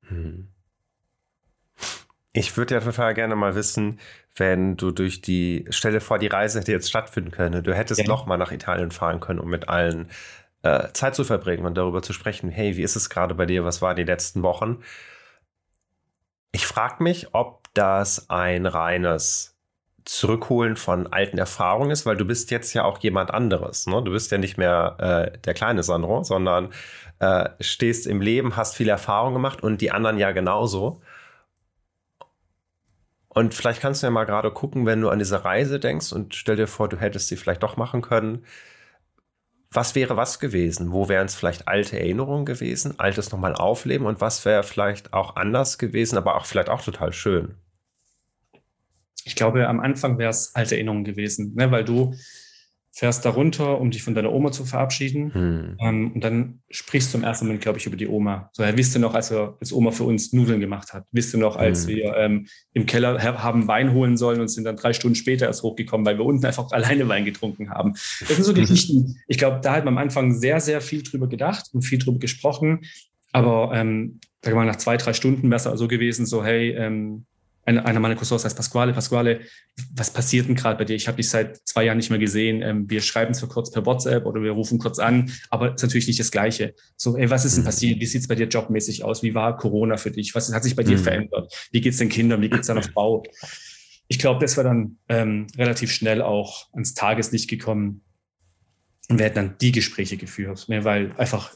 Hm. 0.08 0.50
Ich 2.32 2.56
würde 2.58 2.76
ja 2.76 2.82
total 2.82 3.16
gerne 3.16 3.36
mal 3.36 3.56
wissen, 3.56 4.00
wenn 4.36 4.78
du 4.78 4.92
durch 4.92 5.22
die 5.22 5.66
Stelle 5.72 6.00
vor 6.00 6.20
die 6.20 6.28
Reise 6.28 6.60
hätte 6.60 6.72
jetzt 6.72 6.90
stattfinden 6.90 7.32
können, 7.32 7.64
du 7.64 7.76
hättest 7.76 8.02
ja. 8.02 8.08
noch 8.08 8.28
mal 8.28 8.38
nach 8.38 8.52
Italien 8.52 8.92
fahren 8.92 9.20
können, 9.20 9.40
um 9.40 9.50
mit 9.50 9.68
allen 9.68 10.10
äh, 10.62 10.90
Zeit 10.94 11.16
zu 11.16 11.24
verbringen 11.24 11.66
und 11.66 11.76
darüber 11.76 12.04
zu 12.04 12.14
sprechen. 12.14 12.50
Hey, 12.50 12.78
wie 12.78 12.84
ist 12.84 12.96
es 12.96 13.10
gerade 13.10 13.34
bei 13.34 13.48
dir? 13.48 13.66
Was 13.66 13.82
waren 13.82 13.96
die 13.96 14.04
letzten 14.04 14.44
Wochen? 14.44 14.84
Ich 16.52 16.68
frage 16.68 17.02
mich, 17.02 17.34
ob 17.34 17.68
das 17.74 18.30
ein 18.30 18.68
reines 18.68 19.53
Zurückholen 20.06 20.76
von 20.76 21.08
alten 21.08 21.38
Erfahrungen 21.38 21.92
ist, 21.92 22.06
weil 22.06 22.18
du 22.18 22.26
bist 22.26 22.52
jetzt 22.52 22.74
ja 22.74 22.84
auch 22.84 23.00
jemand 23.00 23.32
anderes. 23.32 23.88
Ne? 23.88 24.02
Du 24.04 24.12
bist 24.12 24.32
ja 24.32 24.38
nicht 24.38 24.58
mehr 24.58 24.98
äh, 25.34 25.38
der 25.40 25.54
kleine 25.54 25.84
Sandro, 25.84 26.24
sondern 26.24 26.74
äh, 27.20 27.50
stehst 27.60 28.08
im 28.08 28.22
Leben, 28.22 28.56
hast 28.56 28.76
viel 28.76 28.90
Erfahrung 28.90 29.34
gemacht 29.34 29.64
und 29.64 29.82
die 29.82 29.92
anderen 29.92 30.18
ja 30.18 30.32
genauso. 30.32 31.02
Und 33.30 33.54
vielleicht 33.54 33.82
kannst 33.82 34.04
du 34.04 34.08
ja 34.08 34.12
mal 34.12 34.26
gerade 34.26 34.52
gucken, 34.52 34.86
wenn 34.86 35.02
du 35.02 35.10
an 35.10 35.20
diese 35.20 35.44
Reise 35.44 35.80
denkst 35.80 36.12
und 36.14 36.36
stell 36.36 36.56
dir 36.56 36.68
vor, 36.68 36.88
du 36.88 36.98
hättest 36.98 37.30
sie 37.30 37.38
vielleicht 37.38 37.64
doch 37.64 37.78
machen 37.78 38.02
können. 38.02 38.46
Was 39.72 39.96
wäre 39.96 40.18
was 40.18 40.40
gewesen? 40.40 40.92
Wo 40.92 41.10
wären 41.10 41.26
es 41.26 41.34
vielleicht 41.36 41.68
alte 41.68 42.00
Erinnerungen 42.00 42.46
gewesen, 42.46 43.00
altes 43.00 43.32
nochmal 43.32 43.56
aufleben 43.56 44.06
und 44.06 44.22
was 44.22 44.46
wäre 44.46 44.62
vielleicht 44.62 45.14
auch 45.14 45.36
anders 45.36 45.80
gewesen, 45.80 46.18
aber 46.18 46.36
auch 46.36 46.46
vielleicht 46.46 46.70
auch 46.70 46.82
total 46.82 47.12
schön? 47.12 47.56
Ich 49.26 49.36
glaube, 49.36 49.68
am 49.68 49.80
Anfang 49.80 50.18
wäre 50.18 50.30
es 50.30 50.54
alte 50.56 50.76
Erinnerungen 50.76 51.04
gewesen, 51.04 51.54
ne? 51.56 51.72
weil 51.72 51.86
du 51.86 52.14
fährst 52.96 53.26
da 53.26 53.32
runter, 53.32 53.82
um 53.82 53.90
dich 53.90 54.04
von 54.04 54.14
deiner 54.14 54.32
Oma 54.32 54.52
zu 54.52 54.66
verabschieden. 54.66 55.34
Hm. 55.34 55.78
Ähm, 55.80 56.12
und 56.12 56.24
dann 56.24 56.60
sprichst 56.70 57.12
du 57.12 57.18
im 57.18 57.24
ersten 57.24 57.48
Moment, 57.48 57.64
glaube 57.64 57.80
ich, 57.80 57.88
über 57.88 57.98
die 57.98 58.08
Oma. 58.08 58.52
So, 58.54 58.62
ja, 58.62 58.78
wisst 58.78 58.96
ihr 58.96 59.00
noch, 59.00 59.16
als, 59.16 59.32
er, 59.32 59.58
als 59.60 59.74
Oma 59.74 59.90
für 59.90 60.04
uns 60.04 60.32
Nudeln 60.32 60.60
gemacht 60.60 60.94
hat? 60.94 61.08
Wisst 61.12 61.34
ihr 61.34 61.40
noch, 61.40 61.56
als 61.56 61.88
hm. 61.88 61.96
wir 61.96 62.16
ähm, 62.18 62.48
im 62.74 62.86
Keller 62.86 63.20
haben 63.24 63.68
Wein 63.68 63.94
holen 63.94 64.16
sollen 64.16 64.40
und 64.40 64.48
sind 64.48 64.66
dann 64.66 64.76
drei 64.76 64.94
Stunden 64.94 65.16
später 65.16 65.48
erst 65.48 65.64
hochgekommen, 65.64 66.06
weil 66.06 66.20
wir 66.20 66.26
unten 66.26 66.46
einfach 66.46 66.68
alleine 66.72 67.08
Wein 67.08 67.26
getrunken 67.26 67.72
haben? 67.72 67.94
Das 68.20 68.30
sind 68.30 68.44
so 68.44 68.54
Geschichten. 68.54 69.18
Ich 69.28 69.40
glaube, 69.40 69.60
da 69.64 69.74
hat 69.74 69.86
man 69.86 69.96
am 69.96 69.98
Anfang 69.98 70.32
sehr, 70.32 70.60
sehr 70.60 70.80
viel 70.80 71.02
drüber 71.02 71.28
gedacht 71.28 71.70
und 71.74 71.82
viel 71.82 71.98
drüber 71.98 72.20
gesprochen. 72.20 72.82
Aber 73.32 73.72
ähm, 73.74 74.20
sag 74.44 74.54
mal, 74.54 74.68
nach 74.68 74.76
zwei, 74.76 74.98
drei 74.98 75.14
Stunden 75.14 75.50
wäre 75.50 75.56
es 75.56 75.64
so 75.80 75.88
gewesen, 75.88 76.28
so, 76.28 76.46
hey, 76.46 76.70
ähm, 76.78 77.26
einer, 77.66 77.86
einer 77.86 78.00
meiner 78.00 78.16
Cousins 78.16 78.44
heißt 78.44 78.58
Pasquale. 78.58 78.94
Pasquale, 78.94 79.42
was 79.96 80.12
passiert 80.12 80.48
denn 80.48 80.56
gerade 80.56 80.78
bei 80.78 80.86
dir? 80.86 80.96
Ich 80.96 81.08
habe 81.08 81.18
dich 81.18 81.30
seit 81.30 81.66
zwei 81.66 81.86
Jahren 81.86 81.98
nicht 81.98 82.10
mehr 82.10 82.20
gesehen. 82.20 82.62
Ähm, 82.62 82.90
wir 82.90 83.02
schreiben 83.02 83.34
zwar 83.34 83.50
kurz 83.50 83.72
per 83.72 83.86
WhatsApp 83.86 84.26
oder 84.26 84.42
wir 84.42 84.52
rufen 84.52 84.80
kurz 84.80 85.00
an, 85.00 85.32
aber 85.50 85.70
es 85.70 85.76
ist 85.76 85.84
natürlich 85.84 86.08
nicht 86.08 86.20
das 86.20 86.32
Gleiche. 86.32 86.76
So, 86.98 87.18
ey, 87.18 87.30
was 87.30 87.46
ist 87.46 87.56
denn 87.56 87.64
mhm. 87.64 87.68
passiert? 87.68 88.00
Wie 88.02 88.06
sieht 88.06 88.22
es 88.22 88.28
bei 88.28 88.36
dir 88.36 88.48
jobmäßig 88.48 89.04
aus? 89.04 89.24
Wie 89.24 89.34
war 89.34 89.56
Corona 89.58 89.98
für 89.98 90.12
dich? 90.12 90.36
Was 90.36 90.54
hat 90.54 90.64
sich 90.64 90.76
bei 90.76 90.84
dir 90.84 90.98
mhm. 90.98 91.04
verändert? 91.04 91.70
Wie 91.72 91.80
geht 91.80 91.94
es 91.94 92.00
den 92.00 92.10
Kindern? 92.10 92.42
Wie 92.42 92.50
geht 92.50 92.62
es 92.62 92.68
deiner 92.68 92.84
Frau? 92.84 93.24
Ich 94.10 94.20
glaube, 94.20 94.42
das 94.42 94.58
war 94.58 94.66
dann 94.66 94.98
ähm, 95.08 95.48
relativ 95.58 95.92
schnell 95.92 96.22
auch 96.22 96.68
ans 96.74 96.94
Tageslicht 96.94 97.50
gekommen. 97.50 98.02
Und 99.10 99.20
wir 99.20 99.26
hätten 99.26 99.36
dann 99.36 99.58
die 99.60 99.72
Gespräche 99.72 100.18
geführt, 100.18 100.68
ne, 100.68 100.84
weil 100.84 101.14
einfach, 101.18 101.54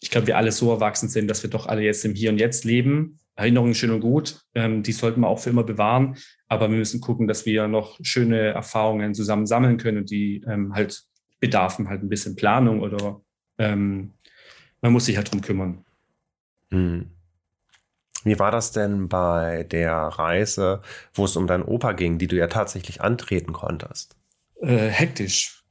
ich 0.00 0.10
glaube, 0.10 0.26
wir 0.26 0.36
alle 0.36 0.52
so 0.52 0.72
erwachsen 0.72 1.08
sind, 1.08 1.28
dass 1.28 1.42
wir 1.42 1.50
doch 1.50 1.66
alle 1.66 1.82
jetzt 1.82 2.04
im 2.04 2.14
Hier 2.14 2.30
und 2.30 2.38
Jetzt 2.38 2.64
leben 2.64 3.20
Erinnerungen 3.42 3.74
schön 3.74 3.90
und 3.90 4.00
gut, 4.00 4.40
ähm, 4.54 4.82
die 4.82 4.92
sollten 4.92 5.20
wir 5.20 5.28
auch 5.28 5.40
für 5.40 5.50
immer 5.50 5.64
bewahren, 5.64 6.16
aber 6.48 6.70
wir 6.70 6.78
müssen 6.78 7.00
gucken, 7.00 7.26
dass 7.28 7.44
wir 7.44 7.68
noch 7.68 7.98
schöne 8.02 8.38
Erfahrungen 8.38 9.14
zusammen 9.14 9.46
sammeln 9.46 9.76
können 9.76 9.98
und 9.98 10.10
die 10.10 10.44
ähm, 10.48 10.74
halt 10.74 11.02
bedarfen 11.40 11.88
halt 11.88 12.02
ein 12.02 12.08
bisschen 12.08 12.36
Planung 12.36 12.80
oder 12.80 13.20
ähm, 13.58 14.14
man 14.80 14.92
muss 14.92 15.06
sich 15.06 15.16
halt 15.16 15.32
drum 15.32 15.40
kümmern. 15.40 15.84
Hm. 16.70 17.10
Wie 18.24 18.38
war 18.38 18.52
das 18.52 18.70
denn 18.70 19.08
bei 19.08 19.64
der 19.64 19.92
Reise, 19.92 20.82
wo 21.12 21.24
es 21.24 21.36
um 21.36 21.48
deinen 21.48 21.64
Opa 21.64 21.92
ging, 21.92 22.18
die 22.18 22.28
du 22.28 22.36
ja 22.36 22.46
tatsächlich 22.46 23.00
antreten 23.00 23.52
konntest? 23.52 24.16
Äh, 24.60 24.88
hektisch. 24.88 25.64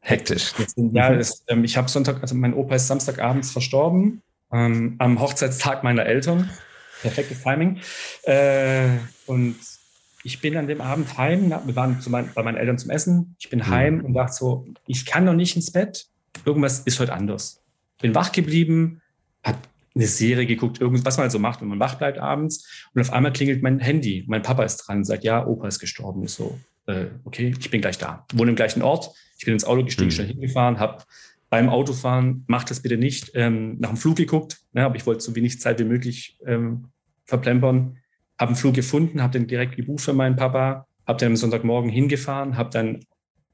Hektisch. 0.00 0.54
Ja, 0.76 1.14
das, 1.14 1.44
ähm, 1.48 1.64
ich 1.64 1.76
habe 1.76 1.88
Sonntag, 1.88 2.22
also 2.22 2.34
mein 2.34 2.54
Opa 2.54 2.76
ist 2.76 2.86
Samstagabends 2.86 3.50
verstorben, 3.50 4.22
ähm, 4.50 4.94
am 4.98 5.20
Hochzeitstag 5.20 5.84
meiner 5.84 6.06
Eltern 6.06 6.48
perfektes 7.02 7.42
Timing. 7.42 7.80
Äh, 8.22 8.88
und 9.26 9.56
ich 10.24 10.40
bin 10.40 10.56
an 10.56 10.66
dem 10.66 10.80
Abend 10.80 11.16
heim, 11.16 11.50
wir 11.50 11.76
waren 11.76 11.98
mein, 12.08 12.30
bei 12.34 12.42
meinen 12.42 12.56
Eltern 12.56 12.78
zum 12.78 12.90
Essen, 12.90 13.36
ich 13.38 13.50
bin 13.50 13.60
mhm. 13.60 13.66
heim 13.68 14.04
und 14.04 14.14
dachte 14.14 14.32
so, 14.32 14.66
ich 14.86 15.06
kann 15.06 15.24
noch 15.24 15.34
nicht 15.34 15.56
ins 15.56 15.70
Bett, 15.70 16.06
irgendwas 16.44 16.80
ist 16.80 17.00
heute 17.00 17.12
anders. 17.12 17.62
Bin 18.00 18.14
wach 18.14 18.32
geblieben, 18.32 19.00
habe 19.42 19.58
eine 19.94 20.06
Serie 20.06 20.46
geguckt, 20.46 20.80
irgendwas, 20.80 21.04
was 21.04 21.18
man 21.18 21.30
so 21.30 21.38
macht, 21.38 21.60
wenn 21.60 21.68
man 21.68 21.80
wach 21.80 21.94
bleibt 21.96 22.18
abends 22.18 22.88
und 22.94 23.00
auf 23.00 23.12
einmal 23.12 23.32
klingelt 23.32 23.62
mein 23.62 23.80
Handy, 23.80 24.24
mein 24.28 24.42
Papa 24.42 24.64
ist 24.64 24.76
dran 24.78 24.98
und 24.98 25.04
sagt, 25.04 25.24
ja, 25.24 25.46
Opa 25.46 25.66
ist 25.68 25.78
gestorben, 25.78 26.24
ist 26.24 26.36
so, 26.36 26.58
äh, 26.86 27.06
okay, 27.24 27.54
ich 27.58 27.70
bin 27.70 27.80
gleich 27.80 27.98
da, 27.98 28.26
wohne 28.34 28.50
im 28.50 28.56
gleichen 28.56 28.82
Ort, 28.82 29.10
ich 29.38 29.44
bin 29.44 29.54
ins 29.54 29.64
Auto 29.64 29.84
gestiegen, 29.84 30.08
mhm. 30.08 30.12
schnell 30.12 30.28
hingefahren, 30.28 30.78
habe 30.78 31.02
beim 31.50 31.68
Autofahren, 31.68 32.44
macht 32.46 32.70
das 32.70 32.80
bitte 32.80 32.96
nicht, 32.96 33.32
ähm, 33.34 33.76
nach 33.78 33.88
dem 33.88 33.96
Flug 33.96 34.16
geguckt, 34.16 34.58
ne, 34.72 34.84
aber 34.84 34.96
ich 34.96 35.06
wollte 35.06 35.22
so 35.22 35.34
wenig 35.34 35.60
Zeit 35.60 35.78
wie 35.78 35.84
möglich 35.84 36.38
ähm, 36.46 36.88
verplempern. 37.24 37.98
Habe 38.38 38.50
einen 38.50 38.56
Flug 38.56 38.74
gefunden, 38.74 39.22
habe 39.22 39.32
den 39.32 39.46
direkt 39.46 39.76
gebucht 39.76 40.02
für 40.02 40.12
meinen 40.12 40.36
Papa, 40.36 40.86
habe 41.06 41.18
dann 41.18 41.30
am 41.32 41.36
Sonntagmorgen 41.36 41.90
hingefahren, 41.90 42.56
habe 42.56 42.70
dann 42.70 43.00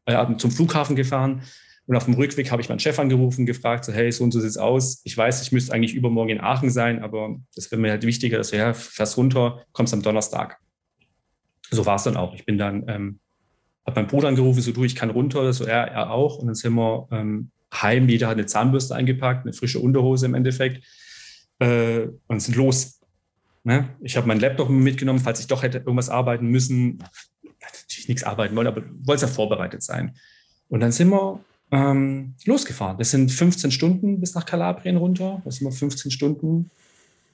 äh, 0.06 0.36
zum 0.36 0.50
Flughafen 0.50 0.96
gefahren 0.96 1.42
und 1.86 1.96
auf 1.96 2.04
dem 2.04 2.14
Rückweg 2.14 2.50
habe 2.50 2.62
ich 2.62 2.68
meinen 2.68 2.80
Chef 2.80 2.98
angerufen, 2.98 3.44
gefragt, 3.44 3.84
so, 3.84 3.92
hey, 3.92 4.10
so 4.10 4.24
und 4.24 4.32
so 4.32 4.40
sieht 4.40 4.50
es 4.50 4.56
aus. 4.56 5.02
Ich 5.04 5.16
weiß, 5.16 5.42
ich 5.42 5.52
müsste 5.52 5.72
eigentlich 5.72 5.94
übermorgen 5.94 6.30
in 6.30 6.40
Aachen 6.40 6.70
sein, 6.70 7.02
aber 7.02 7.36
das 7.54 7.70
wäre 7.70 7.80
mir 7.80 7.90
halt 7.90 8.06
wichtiger, 8.06 8.38
dass 8.38 8.50
du 8.50 8.56
ja, 8.56 8.72
fährst 8.72 9.16
runter, 9.18 9.64
kommst 9.72 9.92
am 9.92 10.02
Donnerstag. 10.02 10.58
So 11.70 11.84
war 11.84 11.96
es 11.96 12.04
dann 12.04 12.16
auch. 12.16 12.34
Ich 12.34 12.46
bin 12.46 12.56
dann, 12.56 12.84
ähm, 12.88 13.20
habe 13.86 14.00
meinen 14.00 14.08
Bruder 14.08 14.28
angerufen, 14.28 14.62
so 14.62 14.72
du, 14.72 14.84
ich 14.84 14.94
kann 14.94 15.10
runter, 15.10 15.52
so 15.52 15.64
er, 15.64 15.88
er 15.88 16.10
auch. 16.10 16.38
Und 16.38 16.46
dann 16.46 16.54
sind 16.54 16.74
wir 16.74 17.06
ähm, 17.10 17.50
heim, 17.82 18.08
jeder 18.08 18.28
hat 18.28 18.34
eine 18.34 18.46
Zahnbürste 18.46 18.94
eingepackt, 18.94 19.44
eine 19.44 19.52
frische 19.52 19.80
Unterhose 19.80 20.26
im 20.26 20.34
Endeffekt 20.34 20.84
äh, 21.58 22.08
und 22.26 22.40
sind 22.40 22.56
los. 22.56 23.00
Ne? 23.64 23.88
Ich 24.00 24.16
habe 24.16 24.26
meinen 24.26 24.40
Laptop 24.40 24.68
mitgenommen, 24.68 25.20
falls 25.20 25.40
ich 25.40 25.46
doch 25.46 25.62
hätte 25.62 25.78
irgendwas 25.78 26.10
arbeiten 26.10 26.46
müssen. 26.46 27.02
Natürlich 27.42 28.08
nichts 28.08 28.24
arbeiten 28.24 28.54
wollen, 28.56 28.66
aber 28.66 28.82
wollte 29.02 29.22
ja 29.22 29.28
vorbereitet 29.28 29.82
sein. 29.82 30.14
Und 30.68 30.80
dann 30.80 30.92
sind 30.92 31.08
wir 31.08 31.40
ähm, 31.70 32.34
losgefahren. 32.44 32.98
Das 32.98 33.10
sind 33.10 33.32
15 33.32 33.70
Stunden 33.70 34.20
bis 34.20 34.34
nach 34.34 34.46
Kalabrien 34.46 34.96
runter. 34.96 35.40
Da 35.44 35.50
sind 35.50 35.66
wir 35.66 35.72
15 35.72 36.10
Stunden 36.10 36.70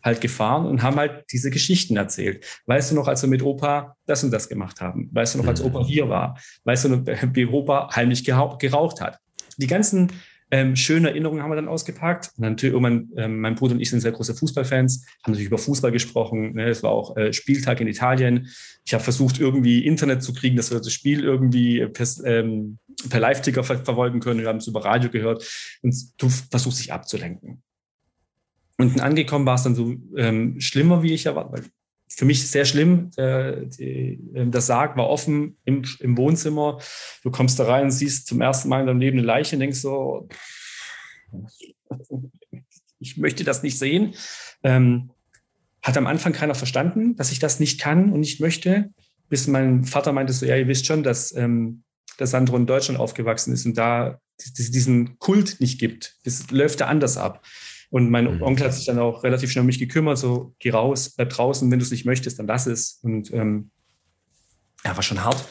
halt 0.02 0.20
gefahren 0.20 0.66
und 0.66 0.82
haben 0.82 0.96
halt 0.96 1.24
diese 1.30 1.50
Geschichten 1.50 1.96
erzählt. 1.96 2.44
Weißt 2.66 2.90
du 2.90 2.94
noch, 2.94 3.06
als 3.06 3.22
wir 3.22 3.28
mit 3.28 3.42
Opa 3.42 3.96
das 4.06 4.24
und 4.24 4.30
das 4.30 4.48
gemacht 4.48 4.80
haben? 4.80 5.10
Weißt 5.12 5.34
du 5.34 5.38
noch, 5.38 5.46
als 5.46 5.60
Opa 5.60 5.84
hier 5.84 6.08
war? 6.08 6.38
Weißt 6.64 6.84
du 6.84 6.88
noch, 6.88 7.06
wie 7.34 7.46
Opa 7.46 7.94
heimlich 7.94 8.24
geraucht 8.24 9.00
hat? 9.00 9.18
Die 9.58 9.66
ganzen 9.66 10.10
Ähm, 10.52 10.74
schöne 10.74 11.10
Erinnerungen 11.10 11.42
haben 11.42 11.50
wir 11.50 11.56
dann 11.56 11.68
ausgepackt. 11.68 12.32
Und 12.36 12.42
natürlich, 12.42 12.72
irgendwann, 12.72 13.10
ähm, 13.16 13.40
mein 13.40 13.54
Bruder 13.54 13.74
und 13.74 13.80
ich 13.80 13.90
sind 13.90 14.00
sehr 14.00 14.12
große 14.12 14.34
Fußballfans, 14.34 15.06
haben 15.22 15.32
natürlich 15.32 15.46
über 15.46 15.58
Fußball 15.58 15.92
gesprochen. 15.92 16.54
Ne? 16.54 16.68
Es 16.68 16.82
war 16.82 16.90
auch 16.90 17.16
äh, 17.16 17.32
Spieltag 17.32 17.80
in 17.80 17.86
Italien. 17.86 18.48
Ich 18.84 18.92
habe 18.92 19.04
versucht, 19.04 19.38
irgendwie 19.38 19.84
Internet 19.84 20.22
zu 20.22 20.32
kriegen, 20.32 20.56
dass 20.56 20.70
wir 20.72 20.78
das 20.78 20.92
Spiel 20.92 21.22
irgendwie 21.22 21.86
per, 21.86 22.06
ähm, 22.24 22.78
per 23.08 23.20
Live-Ticker 23.20 23.62
ver 23.62 23.78
verfolgen 23.84 24.20
können. 24.20 24.40
Wir 24.40 24.48
haben 24.48 24.58
es 24.58 24.66
über 24.66 24.84
Radio 24.84 25.10
gehört. 25.10 25.48
Und 25.82 25.94
du 26.18 26.28
versuchst 26.28 26.80
dich 26.80 26.92
abzulenken. 26.92 27.62
Unten 28.76 29.00
angekommen 29.00 29.46
war 29.46 29.56
es 29.56 29.62
dann 29.62 29.74
so 29.74 29.94
ähm, 30.16 30.60
schlimmer, 30.60 31.02
wie 31.02 31.12
ich 31.12 31.26
erwartet, 31.26 31.52
weil 31.52 31.64
für 32.16 32.24
mich 32.24 32.48
sehr 32.48 32.64
schlimm. 32.64 33.10
Die, 33.16 34.20
ähm, 34.34 34.50
der 34.50 34.60
Sarg 34.60 34.96
war 34.96 35.08
offen 35.08 35.56
im, 35.64 35.84
im, 36.00 36.16
Wohnzimmer. 36.16 36.78
Du 37.22 37.30
kommst 37.30 37.58
da 37.58 37.64
rein 37.64 37.84
und 37.84 37.90
siehst 37.92 38.26
zum 38.26 38.40
ersten 38.40 38.68
Mal 38.68 38.80
in 38.80 38.86
deinem 38.86 39.00
Leben 39.00 39.18
eine 39.18 39.26
Leiche 39.26 39.56
und 39.56 39.60
denkst 39.60 39.80
so, 39.80 40.28
ich 42.98 43.16
möchte 43.16 43.44
das 43.44 43.62
nicht 43.62 43.78
sehen. 43.78 44.14
Ähm, 44.62 45.10
hat 45.82 45.96
am 45.96 46.06
Anfang 46.06 46.32
keiner 46.32 46.54
verstanden, 46.54 47.16
dass 47.16 47.32
ich 47.32 47.38
das 47.38 47.58
nicht 47.58 47.80
kann 47.80 48.12
und 48.12 48.20
nicht 48.20 48.40
möchte, 48.40 48.90
bis 49.28 49.46
mein 49.46 49.84
Vater 49.84 50.12
meinte 50.12 50.32
so, 50.32 50.44
ja, 50.44 50.56
ihr 50.56 50.68
wisst 50.68 50.86
schon, 50.86 51.02
dass, 51.02 51.34
ähm, 51.34 51.84
dass 52.18 52.32
Sandro 52.32 52.56
in 52.56 52.66
Deutschland 52.66 53.00
aufgewachsen 53.00 53.54
ist 53.54 53.64
und 53.64 53.78
da 53.78 54.20
diesen 54.58 55.18
Kult 55.18 55.60
nicht 55.60 55.78
gibt. 55.78 56.16
Das 56.24 56.50
läuft 56.50 56.80
da 56.80 56.86
anders 56.86 57.16
ab. 57.16 57.44
Und 57.90 58.08
mein 58.08 58.36
mhm. 58.36 58.42
Onkel 58.42 58.66
hat 58.66 58.74
sich 58.74 58.86
dann 58.86 58.98
auch 58.98 59.24
relativ 59.24 59.50
schnell 59.50 59.62
um 59.62 59.66
mich 59.66 59.80
gekümmert, 59.80 60.16
so 60.16 60.54
geh 60.60 60.70
raus, 60.70 61.10
bleib 61.10 61.30
draußen, 61.30 61.70
wenn 61.70 61.78
du 61.78 61.84
es 61.84 61.90
nicht 61.90 62.06
möchtest, 62.06 62.38
dann 62.38 62.46
lass 62.46 62.66
es. 62.66 63.00
Und 63.02 63.32
ähm, 63.32 63.70
ja, 64.84 64.94
war 64.96 65.02
schon 65.02 65.22
hart. 65.24 65.44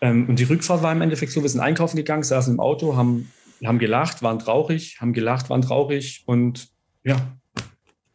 Ähm, 0.00 0.28
und 0.28 0.38
die 0.38 0.44
Rückfahrt 0.44 0.82
war 0.82 0.92
im 0.92 1.02
Endeffekt 1.02 1.32
so, 1.32 1.42
wir 1.42 1.48
sind 1.48 1.60
einkaufen 1.60 1.96
gegangen, 1.96 2.22
saßen 2.22 2.54
im 2.54 2.60
Auto, 2.60 2.96
haben, 2.96 3.30
haben 3.64 3.80
gelacht, 3.80 4.22
waren 4.22 4.38
traurig, 4.38 5.00
haben 5.00 5.12
gelacht, 5.12 5.50
waren 5.50 5.62
traurig 5.62 6.22
und 6.26 6.68
ja, 7.04 7.36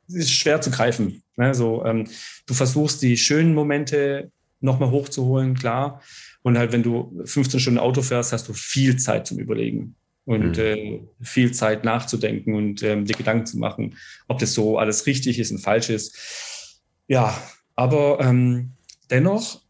es 0.07 0.15
ist 0.15 0.31
schwer 0.31 0.61
zu 0.61 0.71
greifen. 0.71 1.23
Ne? 1.35 1.53
So, 1.53 1.83
ähm, 1.85 2.07
du 2.45 2.53
versuchst 2.53 3.01
die 3.01 3.17
schönen 3.17 3.53
Momente 3.53 4.31
nochmal 4.61 4.91
hochzuholen, 4.91 5.55
klar. 5.55 6.01
Und 6.41 6.57
halt, 6.57 6.71
wenn 6.71 6.83
du 6.83 7.21
15 7.25 7.59
Stunden 7.59 7.79
Auto 7.79 8.01
fährst, 8.01 8.31
hast 8.31 8.47
du 8.47 8.53
viel 8.53 8.95
Zeit 8.97 9.27
zum 9.27 9.37
Überlegen 9.39 9.95
und 10.27 10.57
mhm. 10.57 10.63
äh, 10.63 10.99
viel 11.21 11.53
Zeit 11.53 11.85
nachzudenken 11.85 12.53
und 12.53 12.83
ähm, 12.83 13.05
dir 13.05 13.15
Gedanken 13.15 13.45
zu 13.45 13.57
machen, 13.57 13.95
ob 14.27 14.39
das 14.39 14.53
so 14.53 14.77
alles 14.77 15.05
richtig 15.05 15.39
ist 15.39 15.51
und 15.51 15.59
falsch 15.59 15.89
ist. 15.89 16.81
Ja, 17.07 17.33
aber 17.75 18.19
ähm, 18.19 18.73
dennoch 19.09 19.61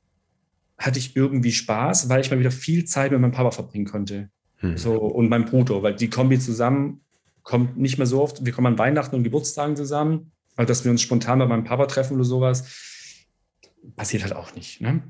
hatte 0.80 0.98
ich 0.98 1.16
irgendwie 1.16 1.52
Spaß, 1.52 2.10
weil 2.10 2.22
ich 2.22 2.32
mal 2.32 2.40
wieder 2.40 2.50
viel 2.50 2.86
Zeit 2.86 3.12
mit 3.12 3.22
meinem 3.22 3.32
Papa 3.34 3.52
verbringen 3.52 3.86
konnte. 3.86 4.32
Mhm. 4.62 4.78
So, 4.78 4.96
und 4.96 5.30
meinem 5.30 5.46
Bruder, 5.46 5.84
weil 5.84 5.96
die 5.96 6.10
Kombi 6.10 6.40
zusammen 6.40 7.02
kommt 7.44 7.78
nicht 7.78 8.00
mehr 8.00 8.08
so 8.08 8.24
oft. 8.24 8.44
Wir 8.44 8.52
kommen 8.52 8.68
an 8.68 8.80
Weihnachten 8.80 9.16
und 9.16 9.24
Geburtstagen 9.24 9.76
zusammen, 9.76 10.32
weil 10.56 10.66
dass 10.66 10.84
wir 10.84 10.92
uns 10.92 11.04
spontan 11.04 11.38
bei 11.38 11.46
meinem 11.46 11.66
Papa 11.66 11.86
treffen 11.86 12.16
oder 12.16 12.24
sowas, 12.24 12.66
passiert 13.96 14.24
halt 14.24 14.36
auch 14.36 14.56
nicht. 14.56 14.82
Ne? 14.82 15.04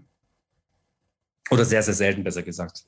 Oder 1.50 1.64
sehr, 1.64 1.82
sehr 1.84 1.94
selten, 1.94 2.26
besser 2.26 2.44
gesagt. 2.44 2.86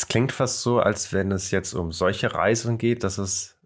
Es 0.00 0.08
klingt 0.08 0.32
fast 0.32 0.62
so, 0.62 0.80
als 0.80 1.12
wenn 1.12 1.30
es 1.30 1.50
jetzt 1.50 1.74
um 1.74 1.92
solche 1.92 2.32
Reisen 2.32 2.78
geht, 2.78 3.04
dass 3.04 3.18
es 3.18 3.58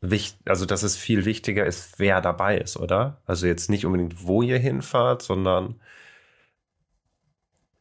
wichtig, 0.00 0.38
also 0.46 0.66
dass 0.66 0.82
es 0.82 0.96
viel 0.96 1.24
wichtiger 1.24 1.66
ist, 1.66 1.98
wer 1.98 2.20
dabei 2.20 2.58
ist, 2.58 2.76
oder? 2.76 3.20
Also 3.26 3.46
jetzt 3.46 3.70
nicht 3.70 3.86
unbedingt, 3.86 4.24
wo 4.24 4.42
ihr 4.42 4.58
hinfahrt, 4.58 5.22
sondern 5.22 5.80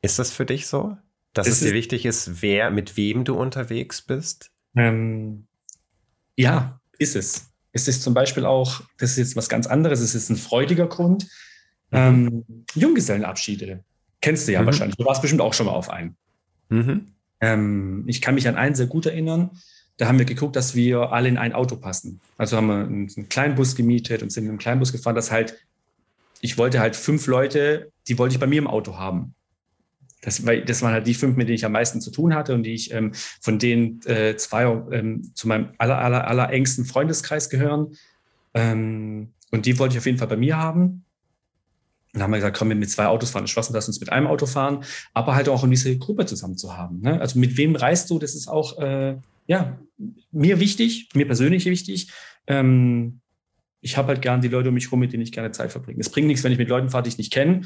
ist 0.01 0.17
das 0.17 0.31
für 0.31 0.45
dich 0.45 0.67
so? 0.67 0.97
Dass 1.33 1.47
es, 1.47 1.61
es 1.61 1.67
dir 1.67 1.73
wichtig 1.73 2.05
ist, 2.05 2.41
wer, 2.41 2.71
mit 2.71 2.97
wem 2.97 3.25
du 3.25 3.35
unterwegs 3.35 4.01
bist? 4.01 4.51
Ähm, 4.75 5.45
ja, 6.35 6.79
ist 6.97 7.15
es. 7.15 7.51
Es 7.73 7.87
ist 7.87 8.01
zum 8.01 8.13
Beispiel 8.13 8.45
auch, 8.45 8.81
das 8.97 9.11
ist 9.11 9.17
jetzt 9.17 9.35
was 9.35 9.49
ganz 9.49 9.67
anderes, 9.67 9.99
es 9.99 10.15
ist 10.15 10.29
ein 10.29 10.35
freudiger 10.37 10.87
Grund. 10.87 11.25
Mhm. 11.91 11.97
Ähm, 12.47 12.65
Junggesellenabschiede. 12.73 13.83
Kennst 14.21 14.47
du 14.47 14.51
ja 14.51 14.61
mhm. 14.61 14.65
wahrscheinlich. 14.67 14.97
Du 14.97 15.05
warst 15.05 15.21
bestimmt 15.21 15.41
auch 15.41 15.53
schon 15.53 15.65
mal 15.65 15.73
auf 15.73 15.89
einen. 15.89 16.15
Mhm. 16.69 17.07
Ähm, 17.41 18.03
ich 18.07 18.21
kann 18.21 18.35
mich 18.35 18.47
an 18.47 18.55
einen 18.55 18.75
sehr 18.75 18.87
gut 18.87 19.05
erinnern. 19.05 19.51
Da 19.97 20.07
haben 20.07 20.17
wir 20.17 20.25
geguckt, 20.25 20.55
dass 20.55 20.75
wir 20.75 21.11
alle 21.11 21.27
in 21.27 21.37
ein 21.37 21.53
Auto 21.53 21.75
passen. 21.75 22.21
Also 22.37 22.57
haben 22.57 22.67
wir 22.67 22.75
einen, 22.75 23.11
einen 23.15 23.29
kleinen 23.29 23.55
Bus 23.55 23.75
gemietet 23.75 24.23
und 24.23 24.31
sind 24.31 24.45
in 24.45 24.49
einem 24.49 24.59
kleinen 24.59 24.79
Bus 24.79 24.91
gefahren, 24.91 25.15
dass 25.15 25.31
halt, 25.31 25.57
ich 26.41 26.57
wollte 26.57 26.79
halt 26.79 26.95
fünf 26.95 27.27
Leute, 27.27 27.91
die 28.07 28.17
wollte 28.17 28.33
ich 28.33 28.39
bei 28.39 28.47
mir 28.47 28.59
im 28.59 28.67
Auto 28.67 28.97
haben. 28.97 29.35
Das, 30.21 30.45
weil, 30.45 30.63
das 30.63 30.81
waren 30.81 30.93
halt 30.93 31.07
die 31.07 31.13
fünf, 31.13 31.37
mit 31.37 31.47
denen 31.47 31.55
ich 31.55 31.65
am 31.65 31.71
meisten 31.71 32.01
zu 32.01 32.11
tun 32.11 32.35
hatte 32.35 32.53
und 32.53 32.63
die 32.63 32.73
ich 32.73 32.93
ähm, 32.93 33.13
von 33.41 33.57
denen 33.57 34.01
äh, 34.05 34.35
zwei 34.35 34.63
ähm, 34.91 35.31
zu 35.33 35.47
meinem 35.47 35.69
aller, 35.77 35.97
aller, 35.97 36.27
aller 36.27 36.49
engsten 36.49 36.85
Freundeskreis 36.85 37.49
gehören. 37.49 37.95
Ähm, 38.53 39.29
und 39.51 39.65
die 39.65 39.79
wollte 39.79 39.93
ich 39.93 39.99
auf 39.99 40.05
jeden 40.05 40.17
Fall 40.17 40.27
bei 40.27 40.37
mir 40.37 40.57
haben. 40.57 41.05
Dann 42.13 42.23
haben 42.23 42.31
wir 42.31 42.37
gesagt, 42.37 42.57
komm, 42.57 42.69
wir 42.69 42.75
mit 42.75 42.89
zwei 42.89 43.05
Autos 43.05 43.31
fahren. 43.31 43.47
Schlossen, 43.47 43.73
lass 43.73 43.87
uns 43.87 43.99
mit 43.99 44.11
einem 44.11 44.27
Auto 44.27 44.45
fahren, 44.45 44.83
aber 45.13 45.35
halt 45.35 45.47
auch 45.47 45.63
um 45.63 45.69
diese 45.69 45.95
Gruppe 45.97 46.25
zusammen 46.25 46.57
zu 46.57 46.75
haben. 46.75 47.01
Ne? 47.01 47.19
Also 47.21 47.39
mit 47.39 47.57
wem 47.57 47.75
reist 47.75 48.09
du? 48.09 48.17
Das 48.17 48.33
ist 48.33 48.47
auch 48.47 48.79
äh, 48.79 49.17
ja 49.47 49.79
mir 50.31 50.59
wichtig, 50.59 51.09
mir 51.13 51.25
persönlich 51.25 51.65
wichtig. 51.65 52.11
Ähm, 52.47 53.19
ich 53.81 53.95
habe 53.95 54.09
halt 54.09 54.21
gern 54.21 54.41
die 54.41 54.47
Leute 54.47 54.69
um 54.69 54.75
mich 54.75 54.85
herum, 54.85 54.99
mit 54.99 55.13
denen 55.13 55.23
ich 55.23 55.31
gerne 55.31 55.51
Zeit 55.51 55.71
verbringe. 55.71 55.99
Es 55.99 56.09
bringt 56.09 56.27
nichts, 56.27 56.43
wenn 56.43 56.51
ich 56.51 56.57
mit 56.57 56.67
Leuten 56.67 56.89
fahre, 56.89 57.03
die 57.03 57.09
ich 57.09 57.17
nicht 57.17 57.31
kenne, 57.31 57.61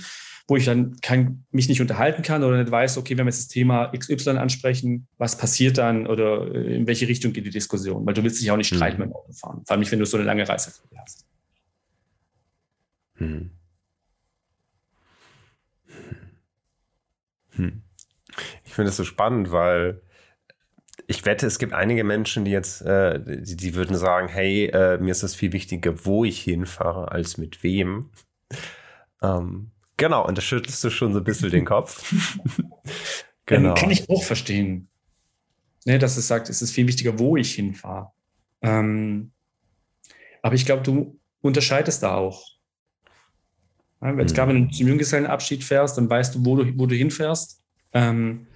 wo 0.47 0.57
ich 0.57 0.65
dann 0.65 0.97
kein, 1.01 1.45
mich 1.51 1.69
nicht 1.69 1.81
unterhalten 1.81 2.21
kann 2.21 2.43
oder 2.43 2.57
nicht 2.57 2.69
weiß, 2.71 2.97
okay, 2.97 3.17
wenn 3.17 3.25
wir 3.25 3.31
jetzt 3.31 3.43
das 3.43 3.47
Thema 3.47 3.91
XY 3.97 4.31
ansprechen, 4.31 5.07
was 5.17 5.37
passiert 5.37 5.77
dann 5.77 6.05
oder 6.05 6.53
äh, 6.53 6.75
in 6.75 6.85
welche 6.85 7.07
Richtung 7.07 7.33
geht 7.33 7.45
die 7.45 7.49
Diskussion? 7.49 8.05
Weil 8.05 8.13
du 8.13 8.23
willst 8.23 8.41
dich 8.41 8.51
auch 8.51 8.57
nicht 8.57 8.71
mhm. 8.71 8.77
streiten 8.77 8.97
mhm. 8.97 9.03
mit 9.05 9.09
dem 9.09 9.15
Auto 9.15 9.31
fahren. 9.31 9.61
Vor 9.65 9.71
allem 9.71 9.79
nicht, 9.79 9.91
wenn 9.91 9.99
du 9.99 10.05
so 10.05 10.17
eine 10.17 10.25
lange 10.25 10.47
Reise 10.47 10.73
hast. 10.97 11.25
Mhm. 13.17 13.51
Hm. 17.55 17.81
Ich 18.65 18.73
finde 18.73 18.89
es 18.89 18.97
so 18.97 19.03
spannend, 19.03 19.51
weil 19.51 20.01
ich 21.07 21.25
wette, 21.25 21.45
es 21.45 21.59
gibt 21.59 21.73
einige 21.73 22.03
Menschen, 22.03 22.45
die 22.45 22.51
jetzt, 22.51 22.81
äh, 22.81 23.19
die, 23.23 23.55
die, 23.55 23.75
würden 23.75 23.95
sagen, 23.95 24.27
hey, 24.27 24.65
äh, 24.67 24.97
mir 24.97 25.11
ist 25.11 25.23
es 25.23 25.35
viel 25.35 25.53
wichtiger, 25.53 26.05
wo 26.05 26.23
ich 26.23 26.41
hinfahre, 26.41 27.11
als 27.11 27.37
mit 27.37 27.63
wem. 27.63 28.09
Ähm, 29.21 29.71
genau, 29.97 30.25
und 30.25 30.37
da 30.37 30.41
schüttelst 30.41 30.83
du 30.83 30.89
schon 30.89 31.13
so 31.13 31.19
ein 31.19 31.23
bisschen 31.23 31.49
den 31.49 31.65
Kopf. 31.65 32.13
genau. 33.45 33.73
Kann 33.73 33.91
ich 33.91 34.09
auch 34.09 34.23
verstehen. 34.23 34.87
Ne, 35.85 35.99
dass 35.99 36.15
es 36.15 36.27
sagt, 36.27 36.49
es 36.49 36.61
ist 36.61 36.71
viel 36.71 36.87
wichtiger, 36.87 37.19
wo 37.19 37.35
ich 37.35 37.55
hinfahre. 37.55 38.11
Ähm, 38.61 39.31
aber 40.41 40.55
ich 40.55 40.65
glaube, 40.65 40.83
du 40.83 41.19
unterscheidest 41.41 42.03
da 42.03 42.15
auch. 42.15 42.52
Ja, 44.03 44.19
jetzt 44.19 44.35
gerade, 44.35 44.53
wenn 44.53 44.67
du 44.67 44.73
zum 44.73 44.87
Junggesellenabschied 44.87 45.63
fährst, 45.63 45.97
dann 45.97 46.09
weißt 46.09 46.35
du, 46.35 46.45
wo 46.45 46.57
du, 46.57 46.77
wo 46.77 46.85
du 46.85 46.95
hinfährst. 46.95 47.61
Ähm, 47.93 48.47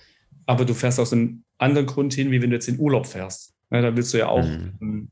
aber 0.46 0.66
du 0.66 0.74
fährst 0.74 1.00
aus 1.00 1.14
einem 1.14 1.44
anderen 1.58 1.88
Grund 1.88 2.14
hin, 2.14 2.32
wie 2.32 2.42
wenn 2.42 2.50
du 2.50 2.56
jetzt 2.56 2.68
in 2.68 2.80
Urlaub 2.80 3.08
fährst. 3.08 3.54
Ja, 3.72 3.82
da 3.82 3.96
willst 3.96 4.14
du 4.14 4.18
ja 4.18 4.28
auch, 4.28 4.46
mhm. 4.46 4.74
Ähm, 4.82 5.10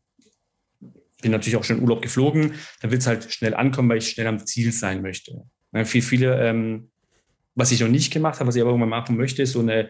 bin 1.21 1.31
natürlich 1.31 1.55
auch 1.55 1.63
schon 1.63 1.77
in 1.77 1.83
Urlaub 1.83 2.01
geflogen, 2.01 2.53
da 2.81 2.91
willst 2.91 3.07
du 3.07 3.11
halt 3.11 3.31
schnell 3.31 3.53
ankommen, 3.53 3.89
weil 3.89 3.97
ich 3.97 4.09
schnell 4.09 4.27
am 4.27 4.45
Ziel 4.45 4.71
sein 4.71 5.01
möchte. 5.01 5.43
Ja, 5.73 5.85
viel, 5.85 6.01
viele, 6.01 6.39
ähm, 6.47 6.91
was 7.55 7.71
ich 7.71 7.79
noch 7.79 7.87
nicht 7.87 8.11
gemacht 8.13 8.39
habe, 8.39 8.47
was 8.47 8.55
ich 8.55 8.61
aber 8.61 8.71
irgendwann 8.71 8.89
machen 8.89 9.17
möchte, 9.17 9.41
ist 9.41 9.53
so 9.53 9.61
eine, 9.61 9.89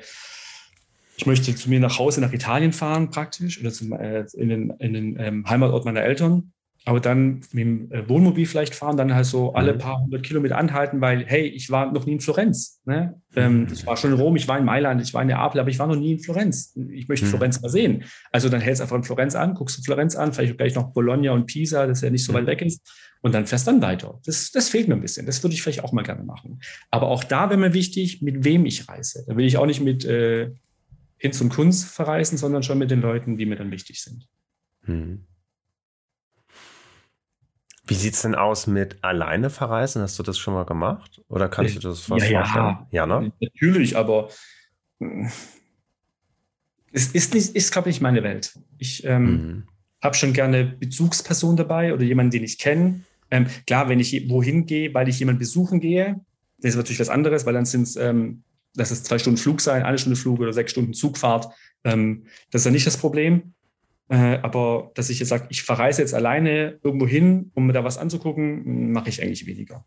ich 1.17 1.25
möchte 1.25 1.53
zu 1.55 1.69
mir 1.69 1.79
nach 1.79 1.97
Hause 1.97 2.21
nach 2.21 2.33
Italien 2.33 2.73
fahren 2.73 3.09
praktisch 3.09 3.59
oder 3.59 3.71
zum, 3.71 3.93
äh, 3.93 4.25
in 4.33 4.49
den, 4.49 4.69
in 4.79 4.93
den 4.93 5.19
ähm, 5.19 5.49
Heimatort 5.49 5.85
meiner 5.85 6.03
Eltern 6.03 6.53
aber 6.87 6.99
dann 6.99 7.41
mit 7.51 7.53
dem 7.53 7.91
äh, 7.91 8.07
Wohnmobil 8.07 8.45
vielleicht 8.45 8.75
fahren, 8.75 8.95
dann 8.95 9.13
halt 9.13 9.25
so 9.25 9.53
alle 9.53 9.73
mhm. 9.73 9.77
paar 9.79 10.01
hundert 10.01 10.21
Kilometer 10.21 10.57
anhalten, 10.57 11.01
weil, 11.01 11.25
hey, 11.25 11.47
ich 11.47 11.71
war 11.71 11.91
noch 11.91 12.05
nie 12.05 12.13
in 12.13 12.19
Florenz. 12.19 12.79
Ne? 12.85 13.19
Ähm, 13.35 13.61
mhm. 13.61 13.67
ich 13.73 13.87
war 13.87 13.97
schon 13.97 14.11
in 14.11 14.19
Rom, 14.19 14.35
ich 14.35 14.47
war 14.47 14.59
in 14.59 14.65
Mailand, 14.65 15.01
ich 15.01 15.11
war 15.13 15.23
in 15.23 15.29
Neapel, 15.29 15.59
aber 15.59 15.69
ich 15.69 15.79
war 15.79 15.87
noch 15.87 15.95
nie 15.95 16.13
in 16.13 16.19
Florenz. 16.19 16.77
Ich 16.91 17.07
möchte 17.07 17.25
mhm. 17.25 17.31
Florenz 17.31 17.59
mal 17.59 17.69
sehen. 17.69 18.03
Also 18.31 18.49
dann 18.49 18.61
hältst 18.61 18.81
du 18.81 18.83
einfach 18.83 18.97
in 18.97 19.03
Florenz 19.03 19.33
an, 19.33 19.55
guckst 19.55 19.79
du 19.79 19.81
Florenz 19.81 20.15
an, 20.15 20.31
vielleicht 20.31 20.57
gleich 20.57 20.75
noch 20.75 20.93
Bologna 20.93 21.31
und 21.31 21.47
Pisa, 21.47 21.87
das 21.87 22.01
ja 22.01 22.11
nicht 22.11 22.23
so 22.23 22.33
weit 22.33 22.43
mhm. 22.43 22.47
weg 22.47 22.61
ist, 22.61 22.87
und 23.21 23.33
dann 23.33 23.47
fährst 23.47 23.67
dann 23.67 23.81
weiter. 23.81 24.19
Das, 24.23 24.51
das 24.51 24.69
fehlt 24.69 24.87
mir 24.87 24.93
ein 24.93 25.01
bisschen. 25.01 25.25
Das 25.25 25.41
würde 25.41 25.55
ich 25.55 25.63
vielleicht 25.63 25.83
auch 25.83 25.91
mal 25.91 26.03
gerne 26.03 26.23
machen. 26.23 26.59
Aber 26.91 27.07
auch 27.07 27.23
da 27.23 27.49
wäre 27.49 27.59
mir 27.59 27.73
wichtig, 27.73 28.21
mit 28.21 28.43
wem 28.43 28.67
ich 28.67 28.87
reise. 28.87 29.25
Da 29.27 29.35
will 29.35 29.45
ich 29.45 29.57
auch 29.57 29.65
nicht 29.65 29.81
mit 29.81 30.05
äh, 30.05 30.51
hin 31.17 31.33
zum 31.33 31.49
Kunst 31.49 31.85
verreisen, 31.85 32.37
sondern 32.37 32.61
schon 32.61 32.77
mit 32.77 32.91
den 32.91 33.01
Leuten, 33.01 33.37
die 33.37 33.47
mir 33.47 33.55
dann 33.55 33.71
wichtig 33.71 34.03
sind. 34.03 34.27
Mhm. 34.85 35.25
Wie 37.87 37.93
sieht 37.93 38.15
es 38.15 38.23
denn 38.23 38.35
aus 38.35 38.67
mit 38.67 39.03
alleine 39.03 39.49
verreisen? 39.49 40.01
Hast 40.01 40.17
du 40.17 40.23
das 40.23 40.37
schon 40.37 40.53
mal 40.53 40.65
gemacht? 40.65 41.21
Oder 41.27 41.49
kannst 41.49 41.75
du 41.75 41.79
das 41.79 42.09
was 42.09 42.27
ja, 42.29 42.43
vorstellen? 42.43 42.77
Ja, 42.91 43.05
ne? 43.05 43.31
natürlich, 43.39 43.95
aber 43.95 44.29
hm, 44.99 45.29
es 46.91 47.07
ist, 47.07 47.33
nicht, 47.33 47.55
ist 47.55 47.71
glaube 47.71 47.89
ich, 47.89 47.95
nicht 47.95 48.01
meine 48.01 48.23
Welt. 48.23 48.57
Ich 48.77 49.03
ähm, 49.03 49.25
mhm. 49.25 49.63
habe 50.01 50.15
schon 50.15 50.33
gerne 50.33 50.65
Bezugspersonen 50.65 51.57
dabei 51.57 51.93
oder 51.93 52.03
jemanden, 52.03 52.31
den 52.31 52.43
ich 52.43 52.57
kenne. 52.57 53.01
Ähm, 53.29 53.47
klar, 53.67 53.89
wenn 53.89 53.99
ich 53.99 54.29
wohin 54.29 54.65
gehe, 54.65 54.93
weil 54.93 55.09
ich 55.09 55.19
jemanden 55.19 55.39
besuchen 55.39 55.79
gehe, 55.79 56.21
das 56.57 56.69
ist 56.69 56.77
natürlich 56.77 56.99
was 57.01 57.09
anderes, 57.09 57.45
weil 57.45 57.53
dann 57.53 57.65
sind 57.65 57.83
es, 57.83 57.97
ähm, 57.97 58.43
das 58.75 58.91
ist 58.91 59.05
zwei 59.05 59.19
Stunden 59.19 59.37
Flug 59.37 59.61
sein, 59.61 59.83
eine 59.83 59.97
Stunde 59.97 60.17
Flug 60.17 60.39
oder 60.39 60.53
sechs 60.53 60.71
Stunden 60.71 60.93
Zugfahrt. 60.93 61.53
Ähm, 61.83 62.23
das 62.51 62.61
ist 62.61 62.65
ja 62.65 62.71
nicht 62.71 62.87
das 62.87 62.97
Problem. 62.97 63.53
Äh, 64.07 64.37
aber 64.43 64.91
dass 64.95 65.09
ich 65.09 65.19
jetzt 65.19 65.29
sage, 65.29 65.47
ich 65.49 65.63
verreise 65.63 66.01
jetzt 66.01 66.13
alleine 66.13 66.79
irgendwo 66.83 67.07
hin, 67.07 67.51
um 67.55 67.67
mir 67.67 67.73
da 67.73 67.83
was 67.83 67.97
anzugucken, 67.97 68.91
mache 68.91 69.09
ich 69.09 69.21
eigentlich 69.21 69.47
weniger. 69.47 69.85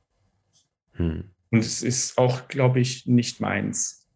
Hm. 0.92 1.24
Und 1.50 1.58
es 1.60 1.82
ist 1.82 2.18
auch, 2.18 2.48
glaube 2.48 2.80
ich, 2.80 3.06
nicht 3.06 3.40
meins. 3.40 4.06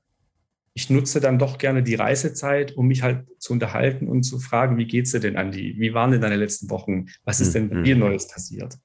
Ich 0.75 0.91
nutze 0.91 1.21
dann 1.21 1.39
doch 1.39 1.59
gerne 1.59 1.83
die 1.83 1.95
Reisezeit, 1.95 2.77
um 2.77 2.87
mich 2.87 3.03
halt 3.03 3.27
zu 3.39 3.53
unterhalten 3.53 4.09
und 4.09 4.23
zu 4.23 4.39
fragen, 4.39 4.77
wie 4.79 4.87
geht's 4.87 5.13
dir 5.13 5.21
denn, 5.21 5.37
Andi? 5.37 5.77
Wie 5.79 5.95
waren 5.95 6.11
denn 6.11 6.21
deine 6.21 6.37
letzten 6.37 6.71
Wochen? 6.71 7.07
Was 7.25 7.41
ist 7.41 7.55
denn 7.55 7.69
bei 7.69 7.77
hm. 7.77 7.85
dir 7.85 7.97
Neues 7.97 8.27
passiert? 8.29 8.79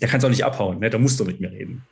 Da 0.00 0.06
kannst 0.06 0.24
du 0.24 0.28
auch 0.28 0.32
nicht 0.32 0.44
abhauen, 0.44 0.78
ne? 0.80 0.90
da 0.90 0.98
musst 0.98 1.18
du 1.20 1.24
mit 1.24 1.40
mir 1.40 1.50
reden. 1.50 1.86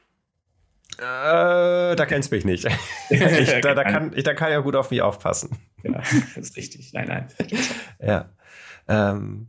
Äh, 0.99 1.97
da 1.97 2.07
kennst 2.07 2.31
du 2.31 2.37
mich 2.37 2.45
nicht. 2.45 2.65
ich, 3.11 3.61
da, 3.61 3.75
da, 3.75 3.85
kann, 3.85 4.13
ich, 4.15 4.25
da 4.25 4.35
kann 4.35 4.51
ja 4.51 4.61
gut 4.61 4.77
auf 4.77 4.91
mich 4.91 5.03
aufpassen. 5.03 5.59
Ja, 5.83 5.93
das 5.93 6.37
ist 6.37 6.57
richtig. 6.57 6.93
Nein, 6.93 7.09
nein. 7.09 7.29
ja. 8.01 8.31
Ähm, 8.89 9.49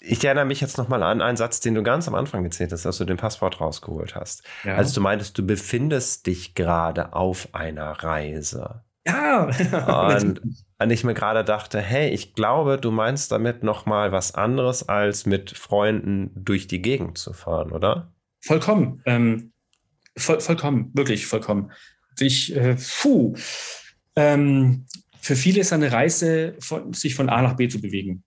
ich 0.00 0.24
erinnere 0.24 0.44
mich 0.44 0.60
jetzt 0.60 0.78
nochmal 0.78 1.02
an 1.02 1.20
einen 1.20 1.36
Satz, 1.36 1.60
den 1.60 1.74
du 1.74 1.82
ganz 1.82 2.06
am 2.08 2.14
Anfang 2.14 2.44
gezählt 2.44 2.72
hast, 2.72 2.86
als 2.86 2.98
du 2.98 3.04
den 3.04 3.16
Passwort 3.16 3.60
rausgeholt 3.60 4.14
hast. 4.14 4.42
Ja. 4.64 4.76
Als 4.76 4.92
du 4.92 5.00
meintest, 5.00 5.36
du 5.36 5.44
befindest 5.44 6.26
dich 6.26 6.54
gerade 6.54 7.12
auf 7.14 7.48
einer 7.52 7.90
Reise. 7.90 8.82
Ja. 9.06 9.44
und, 10.16 10.40
und 10.78 10.90
ich 10.90 11.02
mir 11.02 11.14
gerade 11.14 11.44
dachte, 11.44 11.80
hey, 11.80 12.10
ich 12.10 12.34
glaube, 12.34 12.78
du 12.78 12.90
meinst 12.90 13.32
damit 13.32 13.64
nochmal 13.64 14.12
was 14.12 14.34
anderes, 14.34 14.88
als 14.88 15.26
mit 15.26 15.50
Freunden 15.50 16.30
durch 16.34 16.68
die 16.68 16.80
Gegend 16.80 17.18
zu 17.18 17.32
fahren, 17.32 17.72
oder? 17.72 18.12
Vollkommen. 18.40 19.02
Ähm, 19.04 19.52
Voll, 20.18 20.40
vollkommen, 20.40 20.90
wirklich 20.94 21.26
vollkommen. 21.26 21.72
Ich, 22.18 22.54
äh, 22.54 22.76
puh, 23.00 23.34
ähm, 24.16 24.84
für 25.20 25.36
viele 25.36 25.60
ist 25.60 25.72
eine 25.72 25.92
Reise, 25.92 26.54
von, 26.58 26.92
sich 26.92 27.14
von 27.14 27.28
A 27.28 27.42
nach 27.42 27.56
B 27.56 27.68
zu 27.68 27.80
bewegen. 27.80 28.24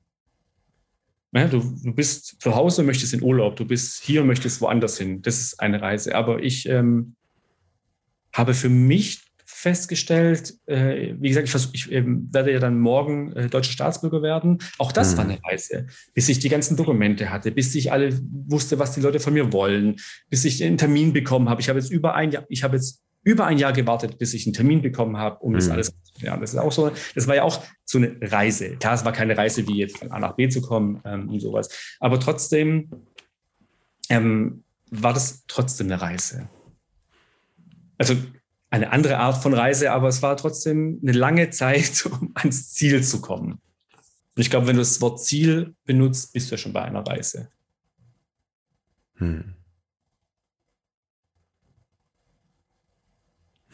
Ja, 1.34 1.48
du, 1.48 1.60
du 1.60 1.94
bist 1.94 2.42
zu 2.42 2.56
Hause, 2.56 2.84
möchtest 2.84 3.14
in 3.14 3.24
Urlaub, 3.24 3.56
du 3.56 3.66
bist 3.66 4.04
hier, 4.04 4.24
möchtest 4.24 4.60
woanders 4.62 4.98
hin. 4.98 5.22
Das 5.22 5.40
ist 5.40 5.60
eine 5.60 5.82
Reise. 5.82 6.16
Aber 6.16 6.44
ich 6.44 6.68
ähm, 6.68 7.16
habe 8.34 8.54
für 8.54 8.70
mich 8.70 9.22
festgestellt, 9.62 10.56
äh, 10.66 11.14
wie 11.20 11.30
gesagt, 11.30 11.46
ich, 11.46 11.52
versuch, 11.52 11.70
ich 11.74 11.92
äh, 11.92 12.04
werde 12.04 12.52
ja 12.52 12.58
dann 12.58 12.80
morgen 12.80 13.32
äh, 13.34 13.48
deutscher 13.48 13.72
Staatsbürger 13.72 14.24
werden. 14.24 14.58
Auch 14.80 14.92
das 14.92 15.14
mhm. 15.14 15.18
war 15.18 15.24
eine 15.26 15.44
Reise, 15.44 15.86
bis 16.16 16.30
ich 16.30 16.40
die 16.40 16.50
ganzen 16.50 16.76
Dokumente 16.76 17.30
hatte, 17.30 17.52
bis 17.52 17.76
ich 17.76 17.92
alle 17.92 18.20
wusste, 18.48 18.80
was 18.80 18.96
die 18.96 19.02
Leute 19.02 19.20
von 19.20 19.34
mir 19.34 19.54
wollen, 19.54 19.98
bis 20.32 20.46
ich 20.46 20.64
einen 20.64 20.80
Termin 20.80 21.14
bekommen 21.14 21.48
habe. 21.48 21.62
Ich 21.62 21.70
habe 21.70 21.78
jetzt 21.78 21.92
über 21.92 22.16
ein 22.16 22.32
Jahr, 22.32 22.44
ich 22.50 22.64
habe 22.64 22.76
jetzt 22.76 23.04
über 23.24 23.46
ein 23.46 23.60
Jahr 23.60 23.72
gewartet, 23.72 24.18
bis 24.18 24.34
ich 24.34 24.48
einen 24.48 24.54
Termin 24.54 24.82
bekommen 24.82 25.18
habe, 25.18 25.38
um 25.42 25.52
mhm. 25.52 25.58
das 25.58 25.70
alles 25.70 25.88
zu 25.90 26.26
ja, 26.26 26.36
Das 26.38 26.54
ist 26.54 26.60
auch 26.60 26.72
so, 26.72 26.92
das 27.14 27.28
war 27.28 27.36
ja 27.36 27.44
auch 27.44 27.64
so 27.86 28.00
eine 28.00 28.18
Reise. 28.20 28.78
Klar, 28.78 28.96
es 28.96 29.06
war 29.06 29.12
keine 29.12 29.38
Reise, 29.38 29.68
wie 29.68 29.78
jetzt 29.78 29.98
von 30.00 30.12
A 30.12 30.18
nach 30.18 30.36
B 30.36 30.50
zu 30.50 30.62
kommen 30.62 31.02
ähm, 31.06 31.30
und 31.30 31.40
sowas. 31.40 31.70
Aber 32.00 32.20
trotzdem 32.20 32.90
ähm, 34.10 34.64
war 34.90 35.14
das 35.14 35.44
trotzdem 35.48 35.86
eine 35.86 36.02
Reise. 36.02 36.50
Also 38.00 38.16
eine 38.72 38.92
andere 38.92 39.18
Art 39.18 39.44
von 39.44 39.54
Reise, 39.54 39.92
aber 39.92 40.08
es 40.08 40.22
war 40.24 40.36
trotzdem 40.38 41.00
eine 41.04 41.12
lange 41.12 41.50
Zeit, 41.52 42.06
um 42.12 42.32
ans 42.36 42.74
Ziel 42.74 43.04
zu 43.04 43.22
kommen. 43.22 43.62
Und 44.34 44.42
ich 44.42 44.50
glaube, 44.50 44.68
wenn 44.68 44.78
du 44.78 44.82
das 44.82 45.02
Wort 45.02 45.20
Ziel 45.24 45.76
benutzt, 45.86 46.34
bist 46.34 46.50
du 46.50 46.56
ja 46.56 46.58
schon 46.58 46.74
bei 46.74 46.82
einer 46.82 47.06
Reise. 47.06 47.50
Hm. 49.16 49.56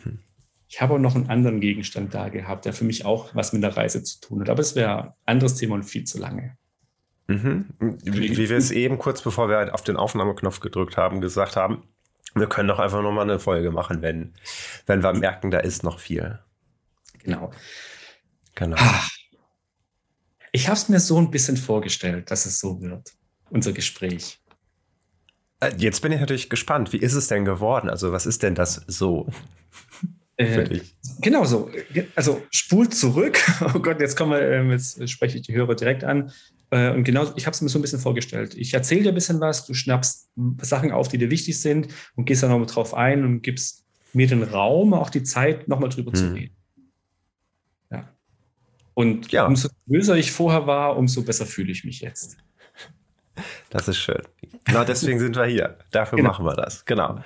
Hm. 0.02 0.20
Ich 0.68 0.82
habe 0.82 0.96
auch 0.96 1.00
noch 1.00 1.16
einen 1.16 1.30
anderen 1.30 1.62
Gegenstand 1.62 2.14
da 2.16 2.30
gehabt, 2.30 2.66
der 2.66 2.74
für 2.74 2.84
mich 2.84 3.06
auch 3.06 3.36
was 3.36 3.54
mit 3.54 3.62
der 3.62 3.78
Reise 3.78 4.04
zu 4.04 4.20
tun 4.20 4.42
hat. 4.42 4.50
Aber 4.50 4.62
es 4.62 4.76
wäre 4.76 5.04
ein 5.04 5.14
anderes 5.26 5.56
Thema 5.56 5.76
und 5.76 5.84
viel 5.84 6.06
zu 6.06 6.18
lange. 6.18 6.58
Mhm. 7.28 7.66
Wie, 7.80 8.38
wie 8.38 8.50
wir 8.50 8.58
es 8.58 8.72
eben 8.72 8.98
kurz 8.98 9.22
bevor 9.22 9.50
wir 9.50 9.74
auf 9.76 9.84
den 9.84 9.98
Aufnahmeknopf 9.98 10.60
gedrückt 10.60 10.98
haben, 10.98 11.22
gesagt 11.22 11.56
haben, 11.56 11.84
wir 12.36 12.48
können 12.48 12.68
doch 12.68 12.80
einfach 12.80 13.02
nochmal 13.02 13.24
eine 13.24 13.40
Folge 13.40 13.72
machen, 13.72 14.02
wenn, 14.02 14.34
wenn 14.86 15.04
wir 15.04 15.14
merken, 15.14 15.52
da 15.52 15.60
ist 15.60 15.84
noch 15.84 16.00
viel. 16.00 16.40
Genau. 17.24 17.52
Genau. 18.56 18.78
Ich 20.52 20.68
habe 20.68 20.78
es 20.78 20.90
mir 20.90 21.00
so 21.00 21.18
ein 21.20 21.30
bisschen 21.30 21.58
vorgestellt, 21.58 22.32
dass 22.32 22.46
es 22.46 22.60
so 22.60 22.82
wird, 22.82 23.12
unser 23.50 23.74
Gespräch. 23.74 24.40
Äh, 25.60 25.74
jetzt 25.78 26.02
bin 26.02 26.12
ich 26.12 26.20
natürlich 26.20 26.50
gespannt. 26.50 26.94
Wie 26.94 26.98
ist 26.98 27.14
es 27.14 27.28
denn 27.28 27.46
geworden? 27.46 27.90
Also, 27.90 28.12
was 28.12 28.26
ist 28.26 28.44
denn 28.44 28.56
das 28.56 28.82
so? 28.88 29.28
Äh, 30.38 30.82
genau 31.20 31.46
so. 31.46 31.70
Also, 32.16 32.44
spult 32.52 32.94
zurück. 32.94 33.40
Oh 33.62 33.80
Gott, 33.80 34.00
jetzt 34.00 34.16
kommen 34.16 34.32
wir, 34.32 34.42
ähm, 34.52 34.72
jetzt 34.72 35.10
spreche 35.10 35.38
ich 35.38 35.44
die 35.44 35.56
Hörer 35.56 35.76
direkt 35.76 36.04
an. 36.04 36.32
Äh, 36.70 36.92
und 36.92 37.04
genau, 37.04 37.32
ich 37.36 37.46
habe 37.46 37.54
es 37.54 37.62
mir 37.62 37.70
so 37.70 37.80
ein 37.80 37.82
bisschen 37.82 38.00
vorgestellt. 38.00 38.56
Ich 38.56 38.74
erzähle 38.74 39.04
dir 39.04 39.10
ein 39.10 39.16
bisschen 39.16 39.40
was, 39.40 39.66
du 39.66 39.74
schnappst 39.74 40.30
Sachen 40.62 40.92
auf, 40.92 41.08
die 41.08 41.18
dir 41.18 41.30
wichtig 41.30 41.60
sind 41.60 41.88
und 42.16 42.26
gehst 42.26 42.44
dann 42.44 42.50
nochmal 42.50 42.68
drauf 42.68 42.94
ein 42.94 43.24
und 43.24 43.42
gibst 43.42 43.86
mir 44.14 44.28
den 44.28 44.44
Raum, 44.44 44.94
auch 44.94 45.10
die 45.10 45.24
Zeit, 45.24 45.68
nochmal 45.68 45.90
drüber 45.90 46.12
hm. 46.12 46.18
zu 46.18 46.34
reden. 46.34 46.56
Ja. 47.92 48.10
Und 48.94 49.32
ja. 49.32 49.46
umso 49.46 49.70
böser 49.86 50.16
ich 50.16 50.32
vorher 50.32 50.68
war, 50.68 50.98
umso 50.98 51.24
besser 51.24 51.46
fühle 51.46 51.72
ich 51.72 51.84
mich 51.84 52.02
jetzt. 52.02 52.38
Das 53.70 53.88
ist 53.88 53.98
schön. 53.98 54.22
Genau 54.66 54.84
deswegen 54.84 55.20
sind 55.20 55.36
wir 55.36 55.46
hier. 55.46 55.78
Dafür 55.92 56.18
genau. 56.18 56.30
machen 56.30 56.46
wir 56.46 56.56
das. 56.56 56.86
Genau. 56.86 57.24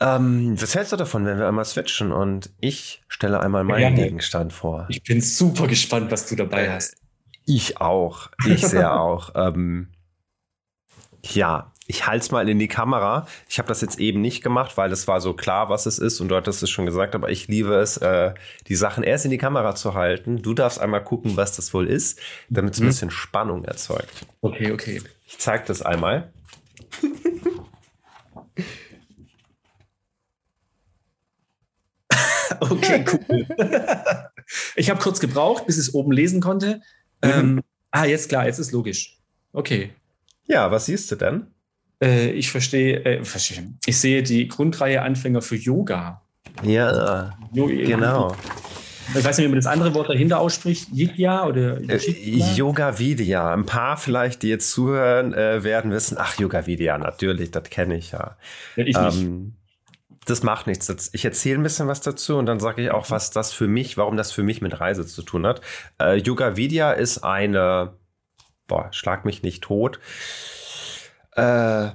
Ähm, 0.00 0.60
was 0.60 0.74
hältst 0.74 0.92
du 0.92 0.96
davon, 0.96 1.26
wenn 1.26 1.38
wir 1.38 1.48
einmal 1.48 1.64
switchen 1.64 2.12
und 2.12 2.50
ich 2.60 3.02
stelle 3.08 3.40
einmal 3.40 3.64
meinen 3.64 3.96
ja, 3.96 4.04
Gegenstand 4.04 4.52
vor? 4.52 4.86
Ich 4.88 5.02
bin 5.02 5.20
super 5.20 5.66
gespannt, 5.66 6.10
was 6.12 6.28
du 6.28 6.36
dabei 6.36 6.66
äh, 6.66 6.70
hast. 6.70 6.94
Ich 7.48 7.80
auch. 7.80 8.28
Ich 8.46 8.60
sehr 8.60 8.92
auch. 9.00 9.30
Ähm, 9.34 9.88
ja, 11.22 11.72
ich 11.86 12.06
halte 12.06 12.22
es 12.22 12.30
mal 12.30 12.46
in 12.46 12.58
die 12.58 12.68
Kamera. 12.68 13.26
Ich 13.48 13.58
habe 13.58 13.68
das 13.68 13.80
jetzt 13.80 13.98
eben 13.98 14.20
nicht 14.20 14.42
gemacht, 14.42 14.76
weil 14.76 14.92
es 14.92 15.08
war 15.08 15.22
so 15.22 15.32
klar, 15.32 15.70
was 15.70 15.86
es 15.86 15.98
ist 15.98 16.20
und 16.20 16.28
du 16.28 16.36
hattest 16.36 16.62
es 16.62 16.68
schon 16.68 16.84
gesagt, 16.84 17.14
aber 17.14 17.30
ich 17.30 17.48
liebe 17.48 17.74
es, 17.76 17.96
äh, 17.96 18.34
die 18.66 18.76
Sachen 18.76 19.02
erst 19.02 19.24
in 19.24 19.30
die 19.30 19.38
Kamera 19.38 19.74
zu 19.74 19.94
halten. 19.94 20.42
Du 20.42 20.52
darfst 20.52 20.78
einmal 20.78 21.02
gucken, 21.02 21.38
was 21.38 21.56
das 21.56 21.72
wohl 21.72 21.88
ist, 21.88 22.20
damit 22.50 22.74
es 22.74 22.80
ein 22.80 22.82
mhm. 22.82 22.88
bisschen 22.88 23.10
Spannung 23.10 23.64
erzeugt. 23.64 24.26
Okay, 24.42 24.72
okay. 24.72 25.00
Ich 25.26 25.38
zeige 25.38 25.64
das 25.66 25.80
einmal. 25.80 26.30
okay, 32.60 33.06
cool. 33.10 33.46
ich 34.76 34.90
habe 34.90 35.00
kurz 35.00 35.18
gebraucht, 35.18 35.64
bis 35.64 35.76
ich 35.76 35.88
es 35.88 35.94
oben 35.94 36.12
lesen 36.12 36.42
konnte. 36.42 36.82
Mhm. 37.24 37.30
Ähm, 37.30 37.60
ah, 37.90 38.04
jetzt 38.04 38.28
klar, 38.28 38.46
jetzt 38.46 38.58
ist 38.58 38.72
logisch. 38.72 39.18
Okay. 39.52 39.90
Ja, 40.46 40.70
was 40.70 40.86
siehst 40.86 41.10
du 41.10 41.16
denn? 41.16 41.46
Äh, 42.02 42.30
ich 42.30 42.50
verstehe, 42.50 43.04
äh, 43.04 43.22
ich 43.86 43.98
sehe 43.98 44.22
die 44.22 44.48
Grundreihe 44.48 45.02
Anfänger 45.02 45.42
für 45.42 45.56
Yoga. 45.56 46.22
Ja, 46.62 47.36
Yoga, 47.52 47.74
genau. 47.74 48.36
Ich 49.16 49.24
weiß 49.24 49.38
nicht, 49.38 49.46
wie 49.46 49.50
man 49.50 49.58
das 49.58 49.66
andere 49.66 49.94
Wort 49.94 50.10
dahinter 50.10 50.38
ausspricht. 50.38 50.88
Yigya 50.92 51.46
oder 51.46 51.80
äh, 51.80 51.98
Yoga 52.54 52.98
Vidya. 52.98 53.52
Ein 53.52 53.64
paar 53.64 53.96
vielleicht, 53.96 54.42
die 54.42 54.48
jetzt 54.48 54.70
zuhören, 54.70 55.32
äh, 55.32 55.64
werden 55.64 55.90
wissen, 55.90 56.16
ach, 56.20 56.38
Yoga 56.38 56.66
Vidya, 56.66 56.98
natürlich, 56.98 57.50
das 57.50 57.64
kenne 57.64 57.96
ich 57.96 58.12
ja. 58.12 58.36
ja 58.76 58.84
ich 58.84 58.96
ähm, 58.96 59.54
das 60.30 60.42
macht 60.42 60.66
nichts. 60.66 61.10
Ich 61.12 61.24
erzähle 61.24 61.58
ein 61.58 61.62
bisschen 61.62 61.88
was 61.88 62.00
dazu 62.00 62.36
und 62.36 62.46
dann 62.46 62.60
sage 62.60 62.82
ich 62.82 62.90
auch, 62.90 63.10
was 63.10 63.30
das 63.30 63.52
für 63.52 63.68
mich, 63.68 63.96
warum 63.96 64.16
das 64.16 64.32
für 64.32 64.42
mich 64.42 64.60
mit 64.60 64.80
Reise 64.80 65.06
zu 65.06 65.22
tun 65.22 65.46
hat. 65.46 65.60
Äh, 66.00 66.16
Yoga 66.16 66.56
Vidya 66.56 66.92
ist 66.92 67.18
eine, 67.18 67.96
boah, 68.66 68.88
schlag 68.92 69.24
mich 69.24 69.42
nicht 69.42 69.64
tot, 69.64 70.00
äh, 71.32 71.90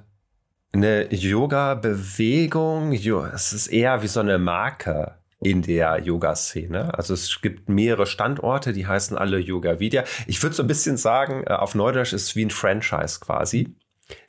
eine 0.75 1.13
Yoga-Bewegung. 1.13 2.93
Es 2.93 3.53
ist 3.53 3.67
eher 3.67 4.01
wie 4.01 4.07
so 4.07 4.19
eine 4.19 4.39
Marke 4.39 5.19
in 5.39 5.61
der 5.61 5.99
Yoga-Szene. 5.99 6.97
Also 6.97 7.13
es 7.13 7.41
gibt 7.41 7.69
mehrere 7.69 8.05
Standorte, 8.05 8.73
die 8.73 8.87
heißen 8.87 9.17
alle 9.17 9.37
Yoga 9.37 9.79
Vidya. 9.79 10.03
Ich 10.25 10.41
würde 10.41 10.55
so 10.55 10.63
ein 10.63 10.67
bisschen 10.67 10.97
sagen, 10.97 11.43
äh, 11.45 11.53
auf 11.53 11.75
Neudeutsch 11.75 12.13
ist 12.13 12.23
es 12.23 12.35
wie 12.35 12.45
ein 12.45 12.49
Franchise 12.49 13.19
quasi. 13.19 13.75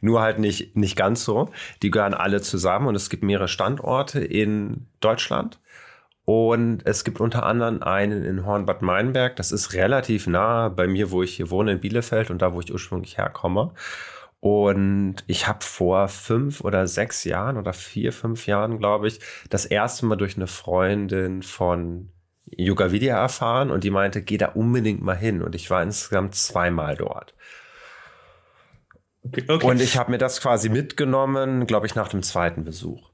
Nur 0.00 0.20
halt 0.20 0.38
nicht, 0.38 0.76
nicht 0.76 0.96
ganz 0.96 1.24
so. 1.24 1.50
Die 1.82 1.90
gehören 1.90 2.14
alle 2.14 2.40
zusammen 2.40 2.88
und 2.88 2.94
es 2.94 3.10
gibt 3.10 3.22
mehrere 3.22 3.48
Standorte 3.48 4.20
in 4.20 4.86
Deutschland. 5.00 5.60
Und 6.24 6.86
es 6.86 7.04
gibt 7.04 7.20
unter 7.20 7.44
anderem 7.44 7.82
einen 7.82 8.24
in 8.24 8.46
Hornbad 8.46 8.80
Meinberg. 8.80 9.36
Das 9.36 9.52
ist 9.52 9.74
relativ 9.74 10.26
nah 10.26 10.70
bei 10.70 10.86
mir, 10.86 11.10
wo 11.10 11.22
ich 11.22 11.36
hier 11.36 11.50
wohne, 11.50 11.72
in 11.72 11.80
Bielefeld 11.80 12.30
und 12.30 12.40
da, 12.40 12.54
wo 12.54 12.60
ich 12.60 12.72
ursprünglich 12.72 13.18
herkomme. 13.18 13.72
Und 14.40 15.16
ich 15.26 15.48
habe 15.48 15.64
vor 15.64 16.08
fünf 16.08 16.60
oder 16.60 16.86
sechs 16.86 17.24
Jahren 17.24 17.56
oder 17.56 17.72
vier, 17.72 18.12
fünf 18.12 18.46
Jahren, 18.46 18.78
glaube 18.78 19.08
ich, 19.08 19.20
das 19.48 19.64
erste 19.64 20.06
Mal 20.06 20.16
durch 20.16 20.36
eine 20.36 20.46
Freundin 20.46 21.42
von 21.42 22.10
Yoga 22.46 22.92
Vidya 22.92 23.16
erfahren 23.18 23.70
und 23.70 23.84
die 23.84 23.90
meinte, 23.90 24.22
geh 24.22 24.36
da 24.36 24.48
unbedingt 24.48 25.02
mal 25.02 25.16
hin. 25.16 25.42
Und 25.42 25.54
ich 25.54 25.70
war 25.70 25.82
insgesamt 25.82 26.34
zweimal 26.34 26.96
dort. 26.96 27.34
Okay, 29.26 29.44
okay. 29.48 29.66
Und 29.66 29.80
ich 29.80 29.96
habe 29.96 30.10
mir 30.10 30.18
das 30.18 30.40
quasi 30.40 30.68
mitgenommen, 30.68 31.66
glaube 31.66 31.86
ich, 31.86 31.94
nach 31.94 32.08
dem 32.08 32.22
zweiten 32.22 32.64
Besuch. 32.64 33.10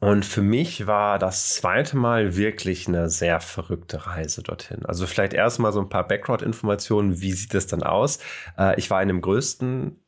Und 0.00 0.24
für 0.24 0.42
mich 0.42 0.86
war 0.86 1.18
das 1.18 1.54
zweite 1.54 1.96
Mal 1.96 2.36
wirklich 2.36 2.86
eine 2.86 3.10
sehr 3.10 3.40
verrückte 3.40 4.06
Reise 4.06 4.42
dorthin. 4.42 4.86
Also 4.86 5.06
vielleicht 5.06 5.34
erstmal 5.34 5.72
so 5.72 5.80
ein 5.80 5.88
paar 5.88 6.06
Background-Informationen. 6.06 7.20
Wie 7.20 7.32
sieht 7.32 7.54
es 7.54 7.66
dann 7.66 7.82
aus? 7.82 8.20
Äh, 8.56 8.78
ich 8.78 8.90
war 8.90 9.02
in 9.02 9.08
dem 9.08 9.20
größten 9.20 10.00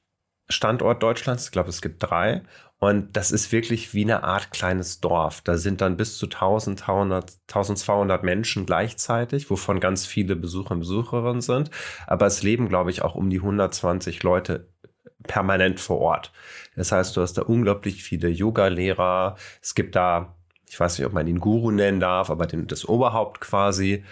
Standort 0.49 1.03
Deutschlands. 1.03 1.47
Ich 1.47 1.53
glaube, 1.53 1.71
es 1.71 1.83
gibt 1.83 2.03
drei. 2.03 2.43
Und 2.79 3.17
das 3.17 3.31
ist 3.31 3.53
wirklich 3.53 3.93
wie 3.93 4.05
eine 4.05 4.23
Art 4.23 4.53
kleines 4.53 5.01
Dorf. 5.01 5.43
Da 5.43 5.59
sind 5.59 5.81
dann 5.81 5.97
bis 5.97 6.17
zu 6.17 6.27
1200, 6.27 7.33
1200 7.49 8.23
Menschen 8.23 8.67
gleichzeitig, 8.67 9.51
wovon 9.51 9.81
ganz 9.81 10.07
viele 10.07 10.35
Besucher 10.35 10.73
und 10.73 10.81
Besucherinnen 10.81 11.43
sind. 11.43 11.71
Aber 12.07 12.27
es 12.27 12.43
leben, 12.43 12.69
glaube 12.69 12.91
ich, 12.91 13.03
auch 13.03 13.17
um 13.17 13.29
die 13.29 13.39
120 13.39 14.23
Leute 14.23 14.73
permanent 15.25 15.81
vor 15.81 15.99
Ort. 15.99 16.33
Das 16.77 16.93
heißt, 16.93 17.17
du 17.17 17.21
hast 17.21 17.35
da 17.35 17.43
unglaublich 17.43 18.03
viele 18.03 18.29
Yoga-Lehrer. 18.29 19.37
Es 19.63 19.75
gibt 19.75 19.97
da, 19.97 20.35
ich 20.69 20.79
weiß 20.79 20.99
nicht, 20.99 21.07
ob 21.07 21.13
man 21.13 21.27
ihn 21.27 21.41
Guru 21.41 21.71
nennen 21.71 22.01
darf, 22.01 22.31
aber 22.31 22.47
den, 22.47 22.67
das 22.67 22.89
Oberhaupt 22.89 23.41
quasi. 23.41 24.05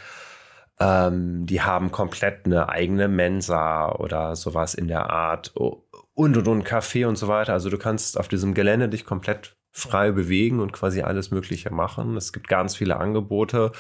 Ähm, 0.81 1.47
die 1.47 1.63
haben 1.63 1.91
komplett 1.91 2.47
eine 2.47 2.69
eigene 2.69 3.09
Mensa 3.09 3.91
oder 3.93 4.37
sowas 4.37 4.75
in 4.75 4.89
der 4.89 5.11
Art 5.11 5.53
und 5.55 6.37
und 6.37 6.49
und 6.49 6.67
Café 6.67 7.07
und 7.07 7.17
so 7.17 7.29
weiter. 7.29 7.53
Also 7.53 7.71
du 7.71 7.79
kannst 7.79 8.19
auf 8.19 8.29
diesem 8.29 8.55
Gelände 8.55 8.89
dich 8.89 9.05
komplett 9.05 9.57
frei 9.71 10.11
bewegen 10.11 10.61
und 10.61 10.73
quasi 10.73 11.03
alles 11.03 11.31
Mögliche 11.31 11.71
machen. 11.71 12.17
Es 12.17 12.33
gibt 12.33 12.49
ganz 12.49 12.75
viele 12.75 12.97
Angebote 12.97 13.73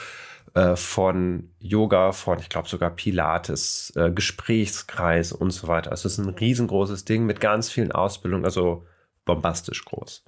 äh, 0.59 0.77
von 0.77 1.51
Yoga, 1.61 2.11
von, 2.13 2.41
ich 2.41 2.49
glaube 2.49 2.69
sogar 2.69 2.91
Pilates, 2.91 3.93
äh, 3.95 4.11
Gesprächskreis 4.11 5.33
und 5.33 5.51
so 5.53 5.69
weiter. 5.69 5.93
Also 5.93 6.09
es 6.09 6.19
ist 6.19 6.25
ein 6.25 6.35
riesengroßes 6.35 7.05
Ding 7.05 7.27
mit 7.27 7.41
ganz 7.41 7.71
vielen 7.71 7.93
Ausbildungen, 7.93 8.45
also 8.45 8.85
bombastisch 9.25 9.85
groß. 9.85 10.25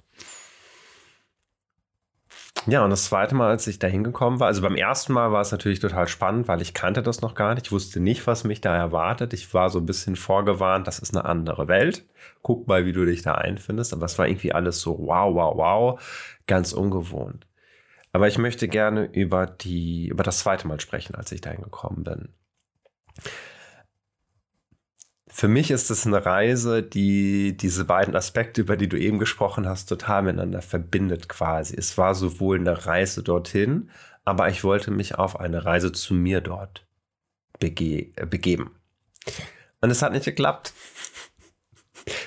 Ja, 2.67 2.83
und 2.83 2.91
das 2.91 3.05
zweite 3.05 3.33
Mal, 3.35 3.49
als 3.49 3.65
ich 3.67 3.79
da 3.79 3.87
hingekommen 3.87 4.39
war, 4.39 4.47
also 4.47 4.61
beim 4.61 4.75
ersten 4.75 5.13
Mal 5.13 5.31
war 5.31 5.41
es 5.41 5.51
natürlich 5.51 5.79
total 5.79 6.07
spannend, 6.07 6.47
weil 6.47 6.61
ich 6.61 6.73
kannte 6.73 7.01
das 7.01 7.21
noch 7.21 7.33
gar 7.33 7.55
nicht. 7.55 7.67
Ich 7.67 7.71
wusste 7.71 7.99
nicht, 7.99 8.27
was 8.27 8.43
mich 8.43 8.61
da 8.61 8.75
erwartet. 8.75 9.33
Ich 9.33 9.53
war 9.53 9.69
so 9.69 9.79
ein 9.79 9.85
bisschen 9.85 10.15
vorgewarnt, 10.15 10.87
das 10.87 10.99
ist 10.99 11.15
eine 11.15 11.25
andere 11.25 11.67
Welt. 11.67 12.05
Guck 12.43 12.67
mal, 12.67 12.85
wie 12.85 12.93
du 12.93 13.03
dich 13.05 13.23
da 13.23 13.33
einfindest. 13.33 13.93
Aber 13.93 14.05
es 14.05 14.17
war 14.19 14.27
irgendwie 14.27 14.53
alles 14.53 14.79
so 14.79 14.97
wow, 14.99 15.33
wow, 15.33 15.57
wow, 15.57 16.01
ganz 16.45 16.71
ungewohnt. 16.71 17.47
Aber 18.13 18.27
ich 18.27 18.37
möchte 18.37 18.67
gerne 18.67 19.05
über 19.05 19.45
die, 19.45 20.07
über 20.07 20.23
das 20.23 20.39
zweite 20.39 20.67
Mal 20.67 20.79
sprechen, 20.79 21.15
als 21.15 21.31
ich 21.31 21.41
dahin 21.41 21.61
gekommen 21.61 22.03
bin. 22.03 22.29
Für 25.33 25.47
mich 25.47 25.71
ist 25.71 25.89
es 25.89 26.05
eine 26.05 26.25
Reise, 26.25 26.83
die 26.83 27.55
diese 27.55 27.85
beiden 27.85 28.15
Aspekte, 28.15 28.61
über 28.61 28.75
die 28.75 28.89
du 28.89 28.99
eben 28.99 29.17
gesprochen 29.17 29.67
hast, 29.67 29.85
total 29.85 30.23
miteinander 30.23 30.61
verbindet 30.61 31.29
quasi. 31.29 31.73
Es 31.77 31.97
war 31.97 32.15
sowohl 32.15 32.59
eine 32.59 32.85
Reise 32.85 33.23
dorthin, 33.23 33.89
aber 34.25 34.49
ich 34.49 34.65
wollte 34.65 34.91
mich 34.91 35.15
auf 35.15 35.39
eine 35.39 35.63
Reise 35.63 35.93
zu 35.93 36.13
mir 36.13 36.41
dort 36.41 36.85
bege 37.59 38.11
begeben. 38.27 38.75
Und 39.79 39.89
es 39.89 40.01
hat 40.01 40.11
nicht 40.11 40.25
geklappt. 40.25 40.73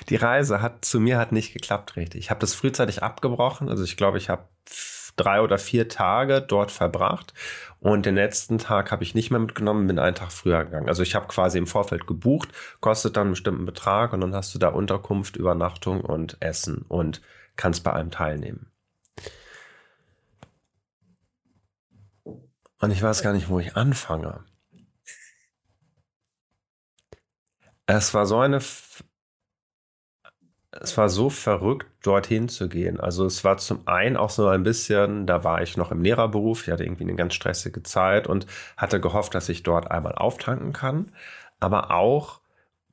Die 0.09 0.15
Reise 0.15 0.61
hat 0.61 0.83
zu 0.83 0.99
mir 0.99 1.17
hat 1.17 1.31
nicht 1.31 1.53
geklappt 1.53 1.95
richtig. 1.95 2.19
Ich 2.19 2.29
habe 2.31 2.39
das 2.39 2.55
frühzeitig 2.55 3.03
abgebrochen. 3.03 3.69
Also 3.69 3.83
ich 3.83 3.97
glaube, 3.97 4.17
ich 4.17 4.29
habe 4.29 4.47
drei 5.15 5.41
oder 5.41 5.57
vier 5.57 5.87
Tage 5.87 6.41
dort 6.41 6.71
verbracht 6.71 7.33
und 7.79 8.05
den 8.05 8.15
letzten 8.15 8.57
Tag 8.57 8.91
habe 8.91 9.03
ich 9.03 9.15
nicht 9.15 9.31
mehr 9.31 9.39
mitgenommen, 9.39 9.87
bin 9.87 9.99
einen 9.99 10.15
Tag 10.15 10.31
früher 10.31 10.65
gegangen. 10.65 10.89
Also 10.89 11.03
ich 11.03 11.15
habe 11.15 11.27
quasi 11.27 11.57
im 11.57 11.67
Vorfeld 11.67 12.07
gebucht, 12.07 12.49
kostet 12.79 13.15
dann 13.15 13.27
einen 13.27 13.31
bestimmten 13.31 13.65
Betrag 13.65 14.13
und 14.13 14.21
dann 14.21 14.33
hast 14.33 14.55
du 14.55 14.59
da 14.59 14.69
Unterkunft, 14.69 15.37
Übernachtung 15.37 16.01
und 16.01 16.37
Essen 16.41 16.83
und 16.87 17.21
kannst 17.55 17.83
bei 17.83 17.93
allem 17.93 18.11
teilnehmen. 18.11 18.71
Und 22.79 22.91
ich 22.91 23.01
weiß 23.01 23.21
gar 23.21 23.33
nicht, 23.33 23.49
wo 23.49 23.59
ich 23.59 23.75
anfange. 23.75 24.43
Es 27.87 28.13
war 28.13 28.25
so 28.25 28.39
eine 28.39 28.59
es 30.81 30.97
war 30.97 31.09
so 31.09 31.29
verrückt, 31.29 31.87
dorthin 32.03 32.49
zu 32.49 32.67
gehen. 32.67 32.99
Also 32.99 33.25
es 33.25 33.43
war 33.43 33.57
zum 33.57 33.87
einen 33.87 34.17
auch 34.17 34.29
so 34.29 34.47
ein 34.47 34.63
bisschen, 34.63 35.25
da 35.25 35.43
war 35.43 35.61
ich 35.61 35.77
noch 35.77 35.91
im 35.91 36.01
Lehrerberuf, 36.01 36.63
ich 36.63 36.71
hatte 36.71 36.83
irgendwie 36.83 37.03
eine 37.03 37.15
ganz 37.15 37.33
stressige 37.33 37.83
Zeit 37.83 38.27
und 38.27 38.45
hatte 38.75 38.99
gehofft, 38.99 39.35
dass 39.35 39.49
ich 39.49 39.63
dort 39.63 39.89
einmal 39.89 40.15
auftanken 40.15 40.73
kann. 40.73 41.11
Aber 41.59 41.91
auch, 41.91 42.41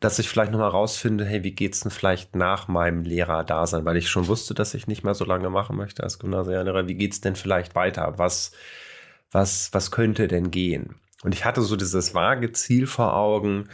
dass 0.01 0.19
ich 0.19 0.29
vielleicht 0.29 0.53
nochmal 0.53 0.71
rausfinde, 0.71 1.25
hey, 1.25 1.43
wie 1.45 1.53
geht's 1.53 1.81
denn 1.81 1.91
vielleicht 1.91 2.37
nach 2.37 2.69
meinem 2.69 3.03
Lehrerdasein? 3.03 3.85
Weil 3.85 3.97
ich 3.97 4.09
schon 4.09 4.29
wusste, 4.29 4.55
dass 4.55 4.75
ich 4.75 4.87
nicht 4.87 5.05
mehr 5.05 5.15
so 5.15 5.25
lange 5.25 5.51
machen 5.51 5.77
möchte 5.77 6.03
als 6.03 6.19
Gymnasiallehrer. 6.19 6.89
Wie 6.89 6.95
geht's 6.95 7.21
denn 7.21 7.37
vielleicht 7.37 7.75
weiter? 7.75 8.15
Was, 8.17 8.53
was, 9.31 9.71
was 9.73 9.91
könnte 9.91 10.29
denn 10.29 10.51
gehen? 10.51 10.97
Und 11.25 11.35
ich 11.35 11.45
hatte 11.45 11.63
so 11.63 11.77
dieses 11.77 12.15
vage 12.15 12.53
Ziel 12.53 12.87
vor 12.87 13.15
Augen, 13.15 13.69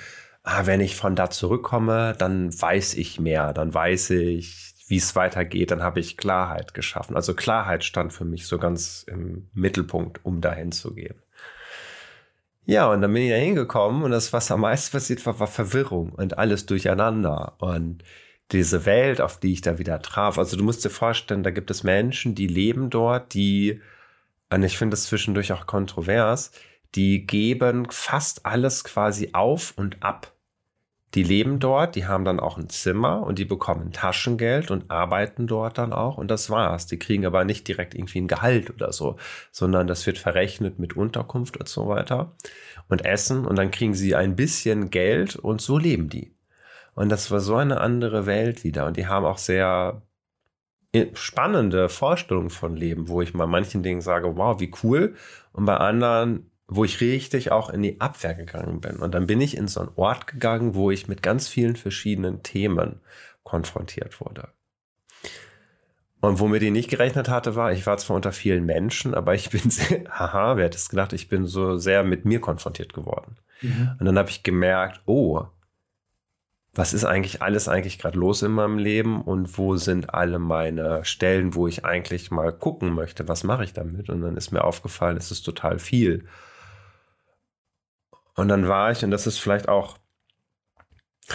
ah, 0.48 0.64
wenn 0.64 0.80
ich 0.80 0.96
von 0.96 1.14
da 1.14 1.28
zurückkomme, 1.28 2.14
dann 2.18 2.58
weiß 2.58 2.94
ich 2.94 3.20
mehr, 3.20 3.52
dann 3.52 3.74
weiß 3.74 4.11
ich, 4.11 4.74
wie 4.87 4.96
es 4.96 5.14
weitergeht, 5.14 5.70
dann 5.70 5.82
habe 5.82 6.00
ich 6.00 6.16
Klarheit 6.16 6.72
geschaffen. 6.72 7.16
Also 7.16 7.34
Klarheit 7.34 7.84
stand 7.84 8.14
für 8.14 8.24
mich 8.24 8.46
so 8.46 8.56
ganz 8.58 9.04
im 9.06 9.50
Mittelpunkt, 9.52 10.24
um 10.24 10.40
dahin 10.40 10.72
zu 10.72 10.94
gehen. 10.94 11.16
Ja, 12.64 12.90
und 12.90 13.02
dann 13.02 13.12
bin 13.12 13.24
ich 13.24 13.30
da 13.30 13.37
hingekommen 13.37 14.02
und 14.02 14.11
das, 14.11 14.32
was 14.32 14.50
am 14.50 14.61
meisten 14.61 14.92
passiert 14.96 15.24
war, 15.26 15.38
war 15.38 15.46
Verwirrung 15.46 16.12
und 16.12 16.38
alles 16.38 16.64
durcheinander. 16.64 17.56
Und 17.58 18.02
diese 18.50 18.87
Welt, 18.87 19.20
auf 19.20 19.38
die 19.40 19.52
ich 19.52 19.61
da 19.61 19.78
wieder 19.78 20.00
traf. 20.00 20.38
Also 20.38 20.56
du 20.56 20.64
musst 20.64 20.82
dir 20.82 20.90
vorstellen, 20.90 21.42
da 21.42 21.50
gibt 21.50 21.70
es 21.70 21.82
Menschen, 21.82 22.34
die 22.34 22.46
leben 22.46 22.88
dort, 22.88 23.34
die, 23.34 23.82
und 24.50 24.62
ich 24.62 24.78
finde 24.78 24.94
das 24.94 25.04
zwischendurch 25.04 25.52
auch 25.52 25.66
kontrovers, 25.66 26.52
die 26.94 27.26
geben 27.26 27.87
fast 27.90 28.46
alles 28.46 28.84
quasi 28.84 29.30
auf 29.34 29.74
und 29.76 30.02
ab. 30.02 30.32
Die 31.18 31.24
leben 31.24 31.59
dort, 31.59 31.96
die 31.96 32.07
haben 32.07 32.24
dann 32.24 32.38
auch 32.38 32.59
ein 32.59 32.68
Zimmer 32.68 33.24
und 33.24 33.40
die 33.40 33.44
bekommen 33.44 33.90
Taschengeld 33.90 34.70
und 34.70 34.88
arbeiten 34.88 35.48
dort 35.48 35.76
dann 35.76 35.92
auch 35.92 36.16
und 36.16 36.31
das 36.31 36.48
war's. 36.48 36.87
Die 36.87 36.96
kriegen 36.96 37.26
aber 37.26 37.44
nicht 37.44 37.66
direkt 37.66 37.96
irgendwie 37.96 38.20
ein 38.20 38.28
Gehalt 38.28 38.70
oder 38.70 38.92
so, 38.92 39.16
sondern 39.50 39.88
das 39.88 40.07
wird 40.07 40.16
verrechnet 40.16 40.78
mit 40.78 40.96
Unterkunft 40.96 41.57
und 41.57 41.68
so 41.68 41.88
weiter 41.88 42.37
und 42.88 43.04
Essen 43.04 43.46
und 43.46 43.57
dann 43.57 43.72
kriegen 43.72 43.94
sie 43.94 44.14
ein 44.14 44.37
bisschen 44.37 44.90
Geld 44.90 45.35
und 45.35 45.61
so 45.61 45.76
leben 45.76 46.09
die. 46.09 46.37
Und 46.94 47.09
das 47.09 47.33
war 47.33 47.40
so 47.40 47.57
eine 47.57 47.81
andere 47.81 48.26
Welt 48.26 48.62
wieder 48.62 48.87
und 48.87 48.96
die 48.96 49.09
haben 49.09 49.26
auch 49.26 49.38
sehr 49.38 50.02
spannende 51.14 51.88
Vorstellungen 51.88 52.50
von 52.50 52.76
Leben, 52.76 53.09
wo 53.09 53.22
ich 53.22 53.35
mal 53.35 53.48
manchen 53.48 53.83
Dingen 53.83 54.02
sage, 54.02 54.37
wow, 54.37 54.61
wie 54.61 54.70
cool 54.85 55.16
und 55.50 55.64
bei 55.64 55.78
anderen 55.78 56.52
wo 56.68 56.85
ich 56.85 57.00
richtig 57.00 57.50
auch 57.50 57.70
in 57.70 57.83
die 57.83 58.00
Abwehr 58.00 58.35
gegangen 58.35 58.81
bin. 58.81 58.96
Und 58.96 59.14
dann 59.14 59.26
bin 59.26 59.40
ich 59.40 59.57
in 59.57 59.68
so 59.68 59.81
einen 59.81 59.90
Ort 59.96 60.26
gegangen, 60.26 60.74
wo 60.74 60.90
ich 60.90 61.09
mit 61.09 61.22
ganz 61.22 61.48
vielen 61.48 61.76
verschiedenen 61.76 62.42
Themen 62.42 63.00
konfrontiert 63.42 64.20
wurde. 64.20 64.48
Und 66.20 66.40
womit 66.40 66.62
ich 66.62 66.72
nicht 66.72 66.90
gerechnet 66.90 67.28
hatte, 67.28 67.54
war, 67.54 67.72
ich 67.72 67.87
war 67.87 67.96
zwar 67.96 68.16
unter 68.16 68.33
vielen 68.33 68.66
Menschen, 68.66 69.14
aber 69.14 69.35
ich 69.35 69.50
bin 69.50 69.70
sehr, 69.70 70.04
haha, 70.11 70.57
wer 70.57 70.66
hätte 70.66 70.76
es 70.76 70.90
gedacht, 70.90 71.12
ich 71.14 71.28
bin 71.28 71.46
so 71.46 71.78
sehr 71.78 72.04
mit 72.04 72.24
mir 72.24 72.40
konfrontiert 72.40 72.92
geworden. 72.92 73.37
Mhm. 73.62 73.96
Und 73.98 74.04
dann 74.04 74.18
habe 74.18 74.28
ich 74.28 74.42
gemerkt, 74.42 75.00
oh, 75.07 75.46
was 76.74 76.92
ist 76.92 77.04
eigentlich 77.04 77.40
alles 77.40 77.66
eigentlich 77.66 77.98
gerade 77.98 78.18
los 78.18 78.42
in 78.42 78.52
meinem 78.52 78.78
Leben 78.78 79.22
und 79.22 79.57
wo 79.57 79.76
sind 79.76 80.12
alle 80.12 80.38
meine 80.38 81.04
Stellen, 81.04 81.54
wo 81.54 81.66
ich 81.66 81.85
eigentlich 81.85 82.31
mal 82.31 82.52
gucken 82.52 82.92
möchte, 82.92 83.26
was 83.26 83.42
mache 83.42 83.64
ich 83.64 83.72
damit? 83.72 84.11
Und 84.11 84.20
dann 84.20 84.37
ist 84.37 84.52
mir 84.52 84.64
aufgefallen, 84.64 85.16
es 85.16 85.31
ist 85.31 85.42
total 85.42 85.78
viel. 85.78 86.26
Und 88.38 88.46
dann 88.46 88.68
war 88.68 88.92
ich, 88.92 89.03
und 89.03 89.11
das 89.11 89.27
ist 89.27 89.40
vielleicht 89.40 89.68
auch, 89.68 89.98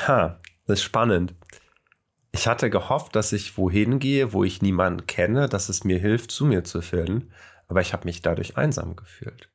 ha, 0.07 0.39
das 0.65 0.79
ist 0.79 0.83
spannend. 0.83 1.35
Ich 2.31 2.47
hatte 2.47 2.69
gehofft, 2.69 3.17
dass 3.17 3.33
ich 3.33 3.57
wohin 3.57 3.99
gehe, 3.99 4.31
wo 4.31 4.45
ich 4.45 4.61
niemanden 4.61 5.05
kenne, 5.05 5.49
dass 5.49 5.67
es 5.67 5.83
mir 5.83 5.99
hilft, 5.99 6.31
zu 6.31 6.45
mir 6.45 6.63
zu 6.63 6.81
finden. 6.81 7.33
Aber 7.67 7.81
ich 7.81 7.91
habe 7.91 8.05
mich 8.05 8.21
dadurch 8.21 8.55
einsam 8.55 8.95
gefühlt. 8.95 9.51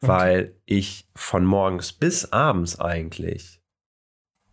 Okay. 0.00 0.12
Weil 0.12 0.56
ich 0.66 1.10
von 1.16 1.44
morgens 1.44 1.92
bis 1.92 2.30
abends 2.32 2.78
eigentlich 2.78 3.60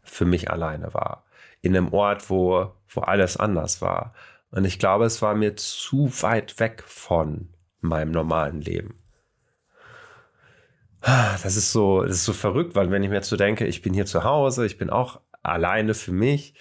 für 0.02 0.26
mich 0.26 0.50
alleine 0.50 0.96
war. 0.96 1.28
In 1.62 1.78
einem 1.78 1.94
Ort, 1.94 2.32
wo, 2.32 2.74
wo 2.90 3.02
alles 3.02 3.38
anders 3.38 3.84
war. 3.84 4.16
Und 4.50 4.66
ich 4.66 4.80
glaube, 4.80 5.06
es 5.06 5.22
war 5.22 5.36
mir 5.36 5.56
zu 5.56 6.12
weit 6.24 6.60
weg 6.60 6.84
von 6.88 7.54
meinem 7.82 8.10
normalen 8.10 8.62
Leben. 8.62 9.01
Das 11.02 11.56
ist 11.56 11.72
so, 11.72 12.04
das 12.04 12.18
ist 12.18 12.26
so 12.26 12.34
verrückt, 12.34 12.76
weil 12.76 12.92
wenn 12.92 13.04
ich 13.04 13.10
mir 13.10 13.16
jetzt 13.16 13.30
so 13.30 13.38
denke, 13.38 13.66
ich 13.66 13.82
bin 13.82 13.94
hier 13.94 14.06
zu 14.06 14.24
Hause, 14.24 14.66
ich 14.66 14.78
bin 14.78 14.90
auch 14.90 15.20
alleine 15.42 15.94
für 15.96 16.12
mich, 16.12 16.54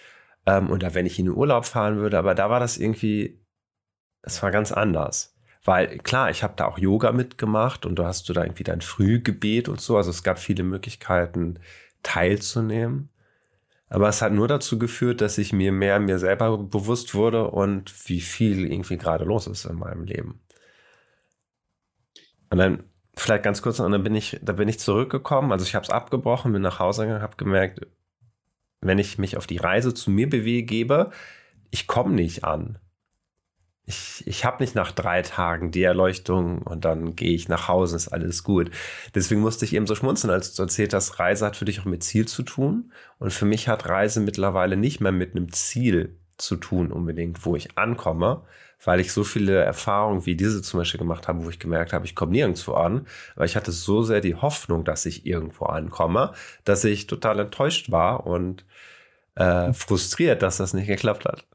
ähm, 0.46 0.70
oder 0.70 0.94
wenn 0.94 1.06
ich 1.06 1.18
in 1.18 1.26
den 1.26 1.34
Urlaub 1.34 1.66
fahren 1.66 1.98
würde, 1.98 2.18
aber 2.18 2.34
da 2.34 2.48
war 2.50 2.60
das 2.60 2.78
irgendwie, 2.78 3.38
es 4.22 4.42
war 4.42 4.50
ganz 4.50 4.72
anders. 4.72 5.36
Weil 5.64 5.98
klar, 5.98 6.30
ich 6.30 6.42
habe 6.42 6.54
da 6.56 6.66
auch 6.66 6.78
Yoga 6.78 7.12
mitgemacht 7.12 7.84
und 7.84 7.96
du 7.96 8.04
hast 8.04 8.28
du 8.28 8.32
da 8.32 8.42
irgendwie 8.44 8.64
dein 8.64 8.80
Frühgebet 8.80 9.68
und 9.68 9.80
so. 9.80 9.96
Also 9.98 10.10
es 10.10 10.22
gab 10.22 10.38
viele 10.38 10.62
Möglichkeiten 10.62 11.58
teilzunehmen. 12.02 13.10
Aber 13.88 14.08
es 14.08 14.22
hat 14.22 14.32
nur 14.32 14.48
dazu 14.48 14.78
geführt, 14.78 15.20
dass 15.20 15.36
ich 15.36 15.52
mir 15.52 15.72
mehr 15.72 15.98
mir 16.00 16.18
selber 16.18 16.56
bewusst 16.58 17.14
wurde 17.14 17.50
und 17.50 17.92
wie 18.08 18.20
viel 18.20 18.70
irgendwie 18.72 18.96
gerade 18.96 19.24
los 19.24 19.46
ist 19.46 19.66
in 19.66 19.76
meinem 19.76 20.04
Leben. 20.04 20.40
Und 22.50 22.58
dann 22.58 22.89
vielleicht 23.20 23.44
ganz 23.44 23.62
kurz, 23.62 23.80
und 23.80 23.92
dann 23.92 24.02
bin 24.02 24.14
ich, 24.14 24.38
da 24.42 24.52
bin 24.52 24.68
ich 24.68 24.78
zurückgekommen. 24.78 25.52
Also 25.52 25.64
ich 25.64 25.74
habe 25.74 25.84
es 25.84 25.90
abgebrochen, 25.90 26.52
bin 26.52 26.62
nach 26.62 26.78
Hause 26.78 27.02
gegangen, 27.02 27.22
habe 27.22 27.36
gemerkt, 27.36 27.86
wenn 28.80 28.98
ich 28.98 29.18
mich 29.18 29.36
auf 29.36 29.46
die 29.46 29.58
Reise 29.58 29.94
zu 29.94 30.10
mir 30.10 30.28
bewege, 30.28 31.10
ich 31.70 31.86
komme 31.86 32.14
nicht 32.14 32.44
an 32.44 32.78
ich, 33.90 34.26
ich 34.26 34.44
habe 34.44 34.62
nicht 34.62 34.74
nach 34.74 34.92
drei 34.92 35.22
Tagen 35.22 35.70
die 35.70 35.82
Erleuchtung 35.82 36.62
und 36.62 36.84
dann 36.84 37.16
gehe 37.16 37.34
ich 37.34 37.48
nach 37.48 37.68
Hause, 37.68 37.96
ist 37.96 38.08
alles 38.08 38.44
gut. 38.44 38.70
Deswegen 39.14 39.40
musste 39.40 39.64
ich 39.64 39.74
eben 39.74 39.86
so 39.86 39.94
schmunzeln, 39.94 40.32
als 40.32 40.54
du 40.54 40.62
erzählt 40.62 40.94
hast, 40.94 41.18
Reise 41.18 41.46
hat 41.46 41.56
für 41.56 41.64
dich 41.64 41.80
auch 41.80 41.84
mit 41.84 42.02
Ziel 42.02 42.26
zu 42.26 42.42
tun. 42.42 42.92
Und 43.18 43.32
für 43.32 43.46
mich 43.46 43.68
hat 43.68 43.88
Reise 43.88 44.20
mittlerweile 44.20 44.76
nicht 44.76 45.00
mehr 45.00 45.12
mit 45.12 45.34
einem 45.34 45.52
Ziel 45.52 46.18
zu 46.38 46.56
tun, 46.56 46.92
unbedingt, 46.92 47.44
wo 47.44 47.56
ich 47.56 47.76
ankomme, 47.76 48.44
weil 48.84 49.00
ich 49.00 49.12
so 49.12 49.24
viele 49.24 49.62
Erfahrungen 49.62 50.26
wie 50.26 50.36
diese 50.36 50.62
zum 50.62 50.80
Beispiel 50.80 50.98
gemacht 50.98 51.28
habe, 51.28 51.44
wo 51.44 51.50
ich 51.50 51.58
gemerkt 51.58 51.92
habe, 51.92 52.06
ich 52.06 52.14
komme 52.14 52.32
nirgendwo 52.32 52.74
an, 52.74 53.06
weil 53.36 53.46
ich 53.46 53.56
hatte 53.56 53.72
so 53.72 54.02
sehr 54.02 54.20
die 54.20 54.34
Hoffnung, 54.34 54.84
dass 54.84 55.06
ich 55.06 55.26
irgendwo 55.26 55.66
ankomme, 55.66 56.32
dass 56.64 56.84
ich 56.84 57.06
total 57.06 57.40
enttäuscht 57.40 57.90
war 57.90 58.26
und 58.26 58.64
äh, 59.34 59.72
frustriert, 59.72 60.42
dass 60.42 60.56
das 60.56 60.74
nicht 60.74 60.86
geklappt 60.86 61.24
hat 61.24 61.46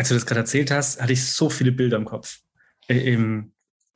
als 0.00 0.08
du 0.08 0.14
das 0.14 0.24
gerade 0.24 0.40
erzählt 0.40 0.70
hast, 0.70 1.00
hatte 1.00 1.12
ich 1.12 1.26
so 1.26 1.50
viele 1.50 1.72
Bilder 1.72 1.98
im 1.98 2.06
Kopf. 2.06 2.40
Äh, 2.88 3.18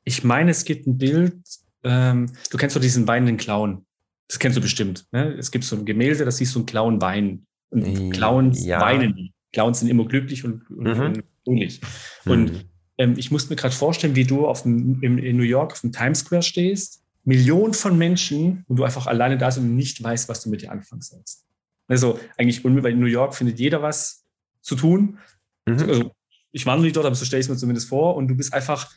ich 0.04 0.22
meine, 0.22 0.50
es 0.50 0.66
gibt 0.66 0.86
ein 0.86 0.98
Bild, 0.98 1.34
ähm, 1.82 2.30
du 2.50 2.58
kennst 2.58 2.76
doch 2.76 2.80
diesen 2.80 3.08
weinenden 3.08 3.38
Clown. 3.38 3.86
Das 4.28 4.38
kennst 4.38 4.58
du 4.58 4.60
bestimmt. 4.60 5.06
Ne? 5.12 5.34
Es 5.38 5.50
gibt 5.50 5.64
so 5.64 5.76
ein 5.76 5.86
Gemälde, 5.86 6.26
das 6.26 6.36
siehst 6.36 6.54
du 6.54 6.58
einen 6.58 6.66
Clown 6.66 7.00
weinen. 7.00 7.46
Und 7.70 8.10
Clowns 8.10 8.66
ja. 8.66 8.82
weinen. 8.82 9.32
Clowns 9.54 9.80
sind 9.80 9.88
immer 9.88 10.04
glücklich 10.04 10.44
und, 10.44 10.70
und, 10.70 10.84
mhm. 10.84 11.22
Fröhlich. 11.44 11.80
Und 12.24 12.52
mhm. 12.52 12.60
ähm, 12.98 13.14
ich 13.16 13.30
musste 13.30 13.50
mir 13.50 13.56
gerade 13.56 13.74
vorstellen, 13.74 14.16
wie 14.16 14.24
du 14.24 14.46
auf 14.46 14.62
dem, 14.62 15.02
im, 15.02 15.18
in 15.18 15.36
New 15.36 15.44
York 15.44 15.72
auf 15.72 15.80
dem 15.80 15.92
Times 15.92 16.20
Square 16.20 16.42
stehst, 16.42 17.02
Millionen 17.24 17.74
von 17.74 17.96
Menschen 17.96 18.64
und 18.68 18.76
du 18.76 18.84
einfach 18.84 19.06
alleine 19.06 19.38
da 19.38 19.46
bist 19.46 19.58
und 19.58 19.76
nicht 19.76 20.02
weißt, 20.02 20.28
was 20.28 20.42
du 20.42 20.50
mit 20.50 20.62
dir 20.62 20.70
anfangen 20.70 21.02
sollst. 21.02 21.46
Also 21.88 22.18
eigentlich, 22.36 22.64
weil 22.64 22.92
in 22.92 23.00
New 23.00 23.06
York 23.06 23.34
findet 23.34 23.58
jeder 23.58 23.82
was 23.82 24.24
zu 24.60 24.76
tun. 24.76 25.18
Mhm. 25.66 25.78
Also, 25.80 26.12
ich 26.52 26.66
wandle 26.66 26.84
nicht 26.84 26.96
dort, 26.96 27.06
aber 27.06 27.14
so 27.14 27.24
stelle 27.24 27.40
ich 27.40 27.46
es 27.46 27.50
mir 27.50 27.56
zumindest 27.56 27.88
vor. 27.88 28.16
Und 28.16 28.28
du 28.28 28.36
bist 28.36 28.54
einfach 28.54 28.92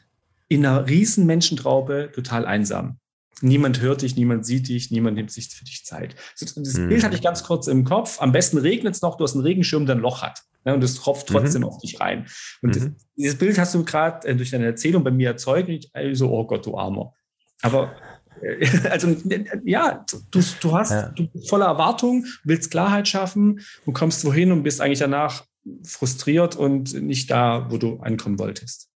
in 0.48 0.66
einer 0.66 0.88
riesen 0.88 1.26
Menschentraube 1.26 2.12
total 2.14 2.46
einsam. 2.46 3.00
Niemand 3.42 3.82
hört 3.82 4.02
dich, 4.02 4.16
niemand 4.16 4.46
sieht 4.46 4.68
dich, 4.68 4.90
niemand 4.90 5.16
nimmt 5.16 5.32
sich 5.32 5.50
für 5.50 5.64
dich 5.64 5.86
Zeit. 5.86 6.16
Das 6.40 6.56
mhm. 6.56 6.90
Bild 6.90 7.04
hatte 7.04 7.16
ich 7.16 7.22
ganz 7.22 7.44
kurz 7.44 7.68
im 7.68 7.84
Kopf. 7.84 8.20
Am 8.20 8.32
besten 8.32 8.58
regnet 8.58 8.96
es 8.96 9.02
noch, 9.02 9.16
du 9.16 9.24
hast 9.24 9.36
einen 9.36 9.44
Regenschirm, 9.44 9.86
der 9.86 9.96
ein 9.96 10.02
Loch 10.02 10.24
hat. 10.24 10.42
Ne, 10.66 10.74
und 10.74 10.84
es 10.84 10.96
tropft 10.96 11.28
trotzdem 11.28 11.62
mhm. 11.62 11.68
auf 11.68 11.78
dich 11.78 12.00
rein. 12.00 12.26
Und 12.62 12.76
mhm. 12.76 12.80
das, 12.80 13.06
dieses 13.16 13.38
Bild 13.38 13.58
hast 13.58 13.76
du 13.76 13.86
gerade 13.86 14.28
äh, 14.28 14.36
durch 14.36 14.52
deine 14.52 14.66
Erzählung 14.66 15.04
bei 15.04 15.12
mir 15.12 15.30
erzeugt. 15.30 15.70
Und 15.70 15.76
ich 15.76 16.18
so, 16.18 16.32
oh 16.32 16.46
Gott, 16.46 16.66
du 16.66 16.78
Armer. 16.78 17.14
Aber 17.62 17.96
äh, 18.42 18.68
also 18.90 19.16
ja, 19.64 20.06
du, 20.32 20.42
du 20.60 20.74
hast 20.74 20.92
ja. 20.92 21.10
du 21.10 21.28
bist 21.28 21.50
voller 21.50 21.68
Erwartung, 21.68 22.26
willst 22.44 22.72
Klarheit 22.72 23.08
schaffen 23.08 23.62
und 23.86 23.94
kommst 23.94 24.26
wohin 24.26 24.52
und 24.52 24.64
bist 24.64 24.82
eigentlich 24.82 25.00
danach 25.00 25.46
frustriert 25.84 26.56
und 26.56 26.94
nicht 27.02 27.30
da, 27.30 27.70
wo 27.70 27.78
du 27.78 28.00
ankommen 28.00 28.40
wolltest. 28.40 28.90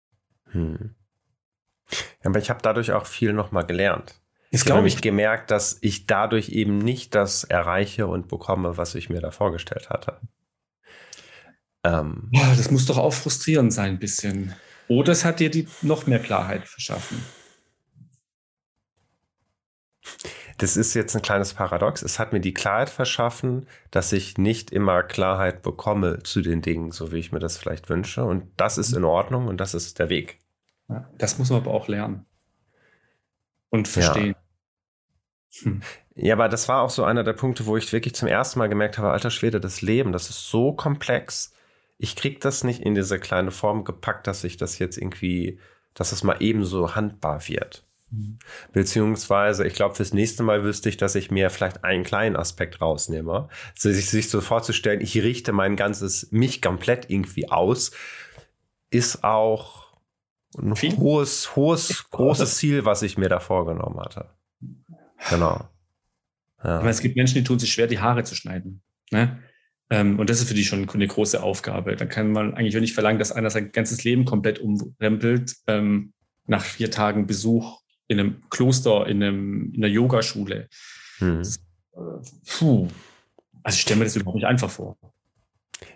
Hm. 0.51 0.95
Ja, 1.93 2.31
aber 2.31 2.39
ich 2.39 2.51
habe 2.51 2.61
dadurch 2.63 2.93
auch 2.93 3.07
viel 3.07 3.33
nochmal 3.33 3.67
gelernt. 3.67 4.21
Ich 4.51 4.63
habe 4.63 4.75
nämlich 4.75 5.01
gemerkt, 5.01 5.53
dass 5.53 5.79
ich 5.81 6.07
dadurch 6.07 6.49
eben 6.49 6.79
nicht 6.79 7.15
das 7.15 7.45
erreiche 7.45 8.09
und 8.09 8.27
bekomme, 8.27 8.77
was 8.77 8.97
ich 8.97 9.09
mir 9.09 9.21
da 9.21 9.31
vorgestellt 9.31 9.91
hatte. 9.91 10.19
Ähm, 11.85 12.29
ja, 12.33 12.53
das 12.57 12.71
muss 12.71 12.85
doch 12.87 12.99
auch 12.99 13.15
frustrierend 13.15 13.73
sein, 13.73 13.91
ein 13.91 13.99
bisschen. 14.01 14.55
Oder 14.89 15.13
es 15.13 15.25
hat 15.25 15.39
dir 15.39 15.51
die 15.51 15.69
noch 15.83 16.07
mehr 16.07 16.19
Klarheit 16.19 16.67
verschaffen. 16.67 17.25
das 20.59 20.77
ist 20.77 20.93
jetzt 20.93 21.15
ein 21.17 21.23
kleines 21.23 21.55
Paradox. 21.55 22.03
Es 22.03 22.19
hat 22.19 22.33
mir 22.33 22.41
die 22.41 22.53
Klarheit 22.53 22.91
verschaffen, 22.91 23.67
dass 23.91 24.13
ich 24.13 24.37
nicht 24.37 24.73
immer 24.73 25.03
Klarheit 25.03 25.63
bekomme 25.63 26.23
zu 26.23 26.43
den 26.43 26.61
Dingen, 26.61 26.91
so 26.91 27.13
wie 27.13 27.19
ich 27.19 27.33
mir 27.33 27.39
das 27.39 27.57
vielleicht 27.57 27.89
wünsche. 27.89 28.25
Und 28.25 28.51
das 28.57 28.77
ist 28.77 28.93
in 28.93 29.05
Ordnung 29.05 29.47
und 29.47 29.59
das 29.59 29.73
ist 29.73 29.99
der 29.99 30.11
Weg. 30.11 30.39
Ja, 30.89 31.09
das 31.17 31.39
muss 31.39 31.51
man 31.51 31.63
aber 31.63 31.71
auch 31.71 31.89
lernen 31.89 32.27
und 33.71 33.89
verstehen. 33.89 34.35
Ja. 34.35 35.63
Hm. 35.63 35.83
ja, 36.15 36.35
aber 36.35 36.49
das 36.49 36.69
war 36.69 36.83
auch 36.83 36.91
so 36.91 37.03
einer 37.03 37.25
der 37.25 37.33
Punkte, 37.33 37.67
wo 37.67 37.77
ich 37.77 37.93
wirklich 37.93 38.15
zum 38.15 38.29
ersten 38.29 38.61
Mal 38.61 38.69
gemerkt 38.69 38.99
habe, 38.99 39.11
alter 39.11 39.31
Schwede, 39.31 39.59
das 39.59 39.83
Leben, 39.83 40.13
das 40.13 40.31
ist 40.31 40.49
so 40.49 40.73
komplex. 40.73 41.53
Ich 41.99 42.15
kriege 42.15 42.39
das 42.39 42.63
nicht 42.63 42.83
in 42.83 42.95
diese 42.95 43.19
kleine 43.19 43.51
Form 43.51 43.85
gepackt, 43.85 44.27
dass 44.27 44.45
ich 44.45 44.57
das 44.57 44.79
jetzt 44.79 44.97
irgendwie, 44.97 45.59
dass 45.95 46.13
es 46.13 46.23
mal 46.23 46.37
ebenso 46.41 46.95
handbar 46.95 47.49
wird. 47.49 47.85
Beziehungsweise, 48.73 49.65
ich 49.67 49.75
glaube, 49.75 49.95
fürs 49.95 50.13
nächste 50.13 50.43
Mal 50.43 50.65
wüsste 50.65 50.89
ich, 50.89 50.97
dass 50.97 51.15
ich 51.15 51.31
mir 51.31 51.49
vielleicht 51.49 51.85
einen 51.85 52.03
kleinen 52.03 52.37
Aspekt 52.37 52.81
rausnehme. 52.81 53.49
Also 53.75 53.93
sich, 53.93 54.11
sich 54.11 54.29
so 54.29 54.41
vorzustellen, 54.41 55.01
ich 55.01 55.17
richte 55.23 55.53
mein 55.53 55.77
ganzes 55.77 56.33
mich 56.33 56.61
komplett 56.61 57.09
irgendwie 57.09 57.51
aus, 57.51 57.93
ist 58.91 59.23
auch 59.23 59.90
ein 60.59 60.75
Viel? 60.77 60.97
hohes, 60.97 61.55
hohes, 61.55 62.11
großes 62.11 62.57
Ziel, 62.57 62.85
was 62.85 63.03
ich 63.03 63.17
mir 63.17 63.29
da 63.29 63.41
vorgenommen 63.41 64.01
hatte. 64.01 64.31
Genau. 65.29 65.69
Ja. 66.63 66.81
Aber 66.81 66.91
es 66.91 67.01
gibt 67.01 67.17
Menschen, 67.17 67.37
die 67.37 67.45
tun 67.45 67.59
sich 67.59 67.73
schwer, 67.73 67.87
die 67.87 68.01
Haare 68.01 68.25
zu 68.25 68.35
schneiden. 68.35 68.83
Ne? 69.11 69.41
Ähm, 69.91 70.19
und 70.19 70.31
das 70.31 70.41
ist 70.41 70.49
für 70.49 70.55
die 70.55 70.65
schon 70.65 70.89
eine 70.89 71.07
große 71.07 71.43
Aufgabe. 71.43 71.97
Da 71.97 72.07
kann 72.07 72.33
man 72.33 72.55
eigentlich 72.55 72.75
nicht 72.81 72.95
verlangen, 72.95 73.19
dass 73.19 73.33
einer 73.33 73.51
sein 73.51 73.73
ganzes 73.73 74.05
Leben 74.05 74.25
komplett 74.25 74.59
umrempelt 74.59 75.57
ähm, 75.67 76.13
nach 76.47 76.65
vier 76.65 76.91
Tagen 76.91 77.27
Besuch 77.27 77.81
in 78.09 78.21
einem 78.21 78.43
Kloster, 78.51 79.07
in, 79.07 79.23
einem, 79.23 79.73
in 79.75 79.85
einer 79.85 79.93
Yogaschule. 79.93 80.69
Hm. 81.19 81.43
Puh. 82.47 82.89
Also 83.63 83.77
ich 83.77 83.83
stelle 83.83 83.99
mir 83.99 84.05
das 84.05 84.17
überhaupt 84.17 84.37
nicht 84.37 84.47
einfach 84.47 84.71
vor. 84.71 84.97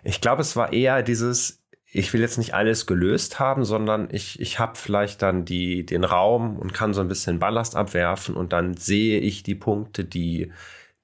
Ich 0.03 0.21
glaube, 0.21 0.41
es 0.41 0.55
war 0.55 0.73
eher 0.73 1.03
dieses, 1.03 1.63
ich 1.95 2.11
will 2.11 2.19
jetzt 2.19 2.37
nicht 2.37 2.53
alles 2.53 2.87
gelöst 2.87 3.39
haben, 3.39 3.63
sondern 3.63 4.09
ich, 4.11 4.37
ich 4.41 4.59
habe 4.59 4.75
vielleicht 4.75 5.21
dann 5.21 5.45
die, 5.45 5.85
den 5.85 6.03
Raum 6.03 6.57
und 6.57 6.73
kann 6.73 6.93
so 6.93 6.99
ein 6.99 7.07
bisschen 7.07 7.39
Ballast 7.39 7.77
abwerfen 7.77 8.35
und 8.35 8.51
dann 8.51 8.75
sehe 8.75 9.21
ich 9.21 9.43
die 9.43 9.55
Punkte, 9.55 10.03
die, 10.03 10.51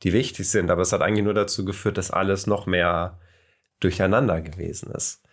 die 0.04 0.12
wichtig 0.12 0.50
sind. 0.50 0.70
Aber 0.70 0.82
es 0.82 0.92
hat 0.92 1.02
eigentlich 1.02 1.24
nur 1.24 1.34
dazu 1.34 1.64
geführt, 1.64 1.98
dass 1.98 2.12
alles 2.12 2.46
noch 2.46 2.66
mehr 2.66 3.18
durcheinander 3.80 4.42
gewesen 4.42 4.92
ist. 4.92 5.24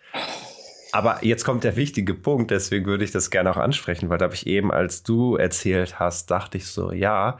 Aber 0.93 1.25
jetzt 1.25 1.43
kommt 1.43 1.65
der 1.65 1.75
wichtige 1.75 2.13
Punkt, 2.13 2.51
deswegen 2.51 2.85
würde 2.85 3.03
ich 3.03 3.11
das 3.11 3.29
gerne 3.29 3.51
auch 3.51 3.57
ansprechen, 3.57 4.09
weil 4.09 4.17
da 4.17 4.25
habe 4.25 4.35
ich 4.35 4.47
eben, 4.47 4.71
als 4.71 5.03
du 5.03 5.35
erzählt 5.35 5.99
hast, 5.99 6.31
dachte 6.31 6.57
ich 6.57 6.67
so, 6.67 6.93
ja, 6.93 7.37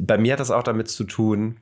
bei 0.00 0.16
mir 0.16 0.34
hat 0.34 0.40
das 0.40 0.52
auch 0.52 0.62
damit 0.62 0.88
zu 0.88 1.02
tun, 1.02 1.58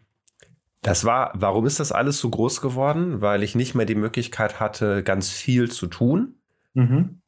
das 0.83 1.05
war, 1.05 1.33
warum 1.35 1.67
ist 1.67 1.81
das 1.81 1.93
alles 1.93 2.19
so 2.19 2.31
groß 2.31 2.61
geworden? 2.61 3.21
Weil 3.21 3.43
ich 3.43 3.55
nicht 3.55 3.75
mehr 3.75 3.87
die 3.87 3.95
Möglichkeit 3.95 4.61
hatte, 4.61 5.03
ganz 5.03 5.31
viel 5.31 5.71
zu 5.71 5.87
tun. 5.87 6.37
Mhm. 6.75 7.21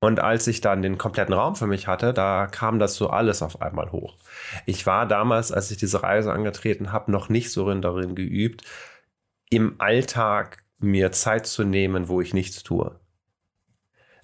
Und 0.00 0.20
als 0.20 0.46
ich 0.46 0.60
dann 0.60 0.82
den 0.82 0.98
kompletten 0.98 1.34
Raum 1.34 1.56
für 1.56 1.66
mich 1.66 1.86
hatte, 1.86 2.12
da 2.12 2.46
kam 2.46 2.78
das 2.78 2.94
so 2.94 3.08
alles 3.08 3.42
auf 3.42 3.62
einmal 3.62 3.90
hoch. 3.90 4.18
Ich 4.66 4.86
war 4.86 5.06
damals, 5.06 5.50
als 5.50 5.70
ich 5.70 5.78
diese 5.78 6.02
Reise 6.02 6.32
angetreten 6.32 6.92
habe, 6.92 7.10
noch 7.10 7.28
nicht 7.28 7.50
so 7.50 7.72
darin 7.72 8.14
geübt, 8.14 8.64
im 9.48 9.76
Alltag 9.78 10.64
mir 10.78 11.12
Zeit 11.12 11.46
zu 11.46 11.64
nehmen, 11.64 12.08
wo 12.08 12.20
ich 12.20 12.34
nichts 12.34 12.62
tue. 12.62 12.98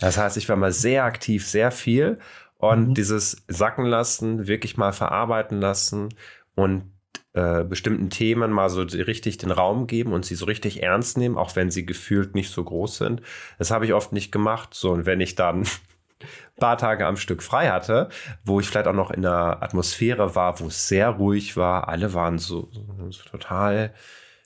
Das 0.01 0.19
heißt, 0.19 0.37
ich 0.37 0.49
war 0.49 0.57
mal 0.57 0.73
sehr 0.73 1.05
aktiv, 1.05 1.47
sehr 1.47 1.71
viel 1.71 2.19
und 2.59 2.91
mhm. 2.91 2.95
dieses 2.95 3.45
Sacken 3.49 3.85
lassen, 3.85 4.47
wirklich 4.47 4.77
mal 4.77 4.93
verarbeiten 4.93 5.61
lassen 5.61 6.11
und 6.55 6.91
äh, 7.33 7.63
bestimmten 7.65 8.11
Themen 8.11 8.51
mal 8.51 8.69
so 8.71 8.83
richtig 8.83 9.39
den 9.39 9.53
Raum 9.53 9.87
geben 9.87 10.13
und 10.13 10.25
sie 10.25 10.35
so 10.35 10.47
richtig 10.47 10.83
ernst 10.83 11.17
nehmen, 11.17 11.39
auch 11.39 11.55
wenn 11.55 11.71
sie 11.71 11.87
gefühlt 11.87 12.35
nicht 12.35 12.51
so 12.51 12.65
groß 12.65 12.97
sind. 12.97 13.23
Das 13.59 13.71
habe 13.71 13.85
ich 13.87 13.93
oft 13.93 14.13
nicht 14.13 14.33
gemacht. 14.33 14.75
So, 14.75 14.91
und 14.91 15.07
wenn 15.07 15.21
ich 15.21 15.37
dann 15.37 15.65
paar 16.59 16.77
Tage 16.77 17.07
am 17.07 17.17
Stück 17.17 17.43
frei 17.43 17.71
hatte, 17.71 18.09
wo 18.45 18.59
ich 18.59 18.67
vielleicht 18.67 18.89
auch 18.89 18.95
noch 18.95 19.11
in 19.11 19.25
einer 19.25 19.63
Atmosphäre 19.63 20.35
war, 20.35 20.59
wo 20.61 20.67
es 20.67 20.89
sehr 20.89 21.09
ruhig 21.09 21.57
war, 21.57 21.89
alle 21.89 22.15
waren 22.15 22.39
so, 22.39 22.69
so 23.11 23.23
total 23.31 23.95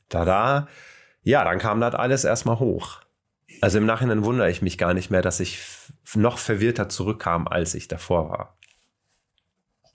da 0.08 0.24
da. 0.24 0.68
Ja, 1.22 1.42
dann 1.42 1.58
kam 1.58 1.80
das 1.80 1.94
alles 1.94 2.24
erstmal 2.24 2.58
hoch. 2.58 3.00
Also 3.62 3.78
im 3.78 3.86
Nachhinein 3.86 4.24
wundere 4.24 4.50
ich 4.50 4.60
mich 4.60 4.76
gar 4.76 4.92
nicht 4.92 5.10
mehr, 5.10 5.22
dass 5.22 5.40
ich 5.40 5.58
noch 6.14 6.36
verwirrter 6.36 6.88
zurückkam, 6.90 7.48
als 7.48 7.74
ich 7.74 7.88
davor 7.88 8.28
war. 8.28 8.58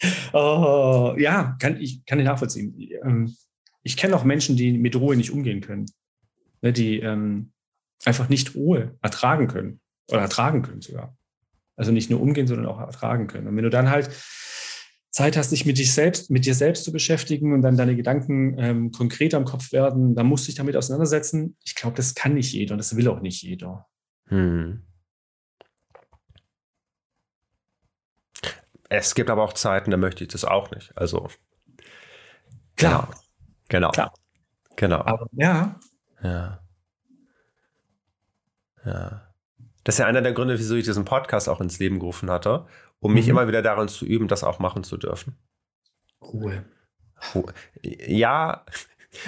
Oh, 0.33 1.15
ja, 1.17 1.57
kann 1.59 1.79
ich, 1.79 2.05
kann 2.05 2.19
ich 2.19 2.25
nachvollziehen. 2.25 2.73
Ähm, 3.03 3.35
ich 3.83 3.97
kenne 3.97 4.15
auch 4.15 4.23
Menschen, 4.23 4.55
die 4.55 4.77
mit 4.77 4.95
Ruhe 4.95 5.15
nicht 5.15 5.31
umgehen 5.31 5.61
können. 5.61 5.87
Ne, 6.61 6.73
die 6.73 6.99
ähm, 6.99 7.51
einfach 8.05 8.29
nicht 8.29 8.55
Ruhe 8.55 8.97
ertragen 9.01 9.47
können. 9.47 9.79
Oder 10.09 10.21
ertragen 10.21 10.61
können 10.61 10.81
sogar. 10.81 11.15
Also 11.75 11.91
nicht 11.91 12.09
nur 12.09 12.21
umgehen, 12.21 12.47
sondern 12.47 12.65
auch 12.65 12.79
ertragen 12.79 13.27
können. 13.27 13.47
Und 13.47 13.55
wenn 13.55 13.63
du 13.63 13.69
dann 13.69 13.89
halt 13.89 14.09
Zeit 15.11 15.37
hast, 15.37 15.51
dich 15.51 15.65
mit 15.65 15.77
dich 15.77 15.93
selbst, 15.93 16.29
mit 16.29 16.45
dir 16.45 16.53
selbst 16.53 16.83
zu 16.83 16.91
beschäftigen 16.91 17.53
und 17.53 17.61
dann 17.61 17.77
deine 17.77 17.95
Gedanken 17.95 18.57
ähm, 18.59 18.91
konkreter 18.91 19.37
im 19.37 19.45
Kopf 19.45 19.71
werden, 19.71 20.15
dann 20.15 20.27
musst 20.27 20.45
du 20.45 20.47
dich 20.47 20.55
damit 20.55 20.75
auseinandersetzen. 20.75 21.57
Ich 21.63 21.75
glaube, 21.75 21.95
das 21.95 22.15
kann 22.15 22.33
nicht 22.33 22.53
jeder 22.53 22.73
und 22.73 22.77
das 22.77 22.95
will 22.95 23.07
auch 23.07 23.21
nicht 23.21 23.41
jeder. 23.41 23.87
Hm. 24.27 24.83
Es 28.89 29.13
gibt 29.15 29.29
aber 29.29 29.43
auch 29.43 29.53
Zeiten, 29.53 29.91
da 29.91 29.97
möchte 29.97 30.23
ich 30.23 30.29
das 30.29 30.43
auch 30.43 30.71
nicht. 30.71 30.95
Also 30.97 31.29
klar, 32.75 33.09
genau, 33.67 33.91
klar, 33.91 34.13
genau. 34.75 35.01
Aber, 35.05 35.27
ja, 35.31 35.79
ja, 36.23 36.59
ja. 38.85 39.25
Das 39.83 39.95
ist 39.95 39.99
ja 39.99 40.07
einer 40.07 40.21
der 40.21 40.33
Gründe, 40.33 40.59
wieso 40.59 40.75
ich 40.75 40.85
diesen 40.85 41.05
Podcast 41.05 41.47
auch 41.47 41.61
ins 41.61 41.79
Leben 41.79 41.99
gerufen 41.99 42.29
hatte, 42.29 42.65
um 42.99 43.13
mich 43.13 43.25
mhm. 43.25 43.31
immer 43.31 43.47
wieder 43.47 43.61
daran 43.61 43.87
zu 43.87 44.05
üben, 44.05 44.27
das 44.27 44.43
auch 44.43 44.59
machen 44.59 44.83
zu 44.83 44.97
dürfen. 44.97 45.37
Ruhe. 46.21 46.65
Ja, 47.83 48.65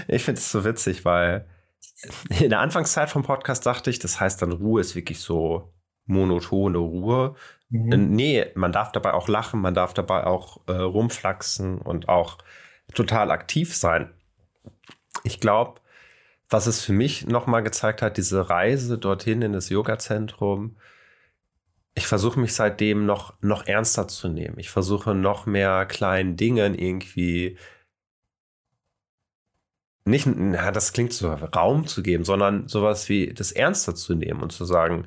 ich 0.08 0.24
finde 0.24 0.40
es 0.40 0.52
so 0.52 0.64
witzig, 0.66 1.06
weil 1.06 1.48
in 2.40 2.50
der 2.50 2.60
Anfangszeit 2.60 3.10
vom 3.10 3.24
Podcast 3.24 3.66
dachte 3.66 3.90
ich, 3.90 4.00
das 4.00 4.20
heißt 4.20 4.42
dann 4.42 4.52
Ruhe 4.52 4.82
ist 4.82 4.96
wirklich 4.96 5.20
so 5.20 5.74
monotone 6.06 6.78
Ruhe. 6.78 7.36
Mhm. 7.70 8.12
Nee, 8.12 8.48
man 8.56 8.72
darf 8.72 8.92
dabei 8.92 9.14
auch 9.14 9.28
lachen, 9.28 9.62
man 9.62 9.74
darf 9.74 9.94
dabei 9.94 10.26
auch 10.26 10.62
äh, 10.68 10.74
rumflaxen 10.74 11.80
und 11.80 12.10
auch 12.10 12.38
total 12.94 13.32
aktiv 13.32 13.76
sein. 13.76 14.12
Ich 15.24 15.40
glaube, 15.40 15.82
was 16.50 16.68
es 16.68 16.84
für 16.84 16.94
mich 16.94 17.28
nochmal 17.28 17.64
gezeigt 17.64 18.02
hat, 18.02 18.18
diese 18.18 18.50
Reise 18.50 18.98
dorthin 18.98 19.42
in 19.42 19.54
das 19.54 19.70
Yoga-Zentrum, 19.70 20.78
ich 21.94 22.08
versuche 22.08 22.40
mich 22.40 22.54
seitdem 22.54 23.06
noch, 23.06 23.34
noch 23.42 23.66
ernster 23.68 24.08
zu 24.08 24.30
nehmen. 24.30 24.58
Ich 24.58 24.70
versuche 24.70 25.14
noch 25.14 25.46
mehr 25.46 25.86
kleinen 25.86 26.36
Dingen 26.38 26.74
irgendwie 26.76 27.58
nicht, 30.04 30.26
na, 30.26 30.72
das 30.72 30.94
klingt 30.94 31.14
so, 31.14 31.32
Raum 31.32 31.86
zu 31.86 32.02
geben, 32.02 32.24
sondern 32.24 32.68
sowas 32.68 33.08
wie 33.08 33.34
das 33.34 33.52
ernster 33.52 33.94
zu 33.96 34.16
nehmen 34.16 34.42
und 34.42 34.52
zu 34.52 34.66
sagen, 34.66 35.06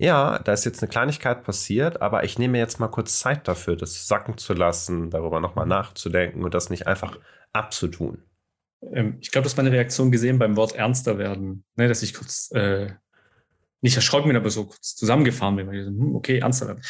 ja, 0.00 0.38
da 0.38 0.54
ist 0.54 0.64
jetzt 0.64 0.82
eine 0.82 0.88
Kleinigkeit 0.88 1.44
passiert, 1.44 2.00
aber 2.00 2.24
ich 2.24 2.38
nehme 2.38 2.56
jetzt 2.56 2.80
mal 2.80 2.88
kurz 2.88 3.20
Zeit 3.20 3.46
dafür, 3.46 3.76
das 3.76 4.08
sacken 4.08 4.38
zu 4.38 4.54
lassen, 4.54 5.10
darüber 5.10 5.40
nochmal 5.40 5.66
nachzudenken 5.66 6.42
und 6.42 6.54
das 6.54 6.70
nicht 6.70 6.86
einfach 6.86 7.18
abzutun. 7.52 8.22
Ähm, 8.92 9.18
ich 9.20 9.30
glaube, 9.30 9.44
das 9.44 9.52
ist 9.52 9.56
meine 9.58 9.72
Reaktion 9.72 10.10
gesehen 10.10 10.38
beim 10.38 10.56
Wort 10.56 10.74
ernster 10.74 11.18
werden, 11.18 11.64
ne, 11.76 11.86
dass 11.86 12.02
ich 12.02 12.14
kurz 12.14 12.50
äh, 12.52 12.94
nicht 13.82 13.96
erschrocken 13.96 14.28
bin, 14.28 14.38
aber 14.38 14.48
so 14.48 14.64
kurz 14.64 14.96
zusammengefahren 14.96 15.56
bin, 15.56 15.66
weil 15.66 15.80
ich 15.80 15.84
so, 15.84 15.90
hm, 15.90 16.14
okay, 16.14 16.38
ernster 16.38 16.68
werden. 16.68 16.82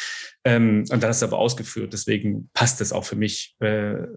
Ähm, 0.45 0.85
und 0.89 1.03
dann 1.03 1.09
hast 1.09 1.21
du 1.21 1.25
aber 1.25 1.37
ausgeführt, 1.37 1.91
deswegen 1.91 2.49
passt 2.53 2.79
es 2.79 2.93
auch 2.93 3.03
für 3.03 3.17
mich. 3.17 3.57
Äh, 3.59 4.07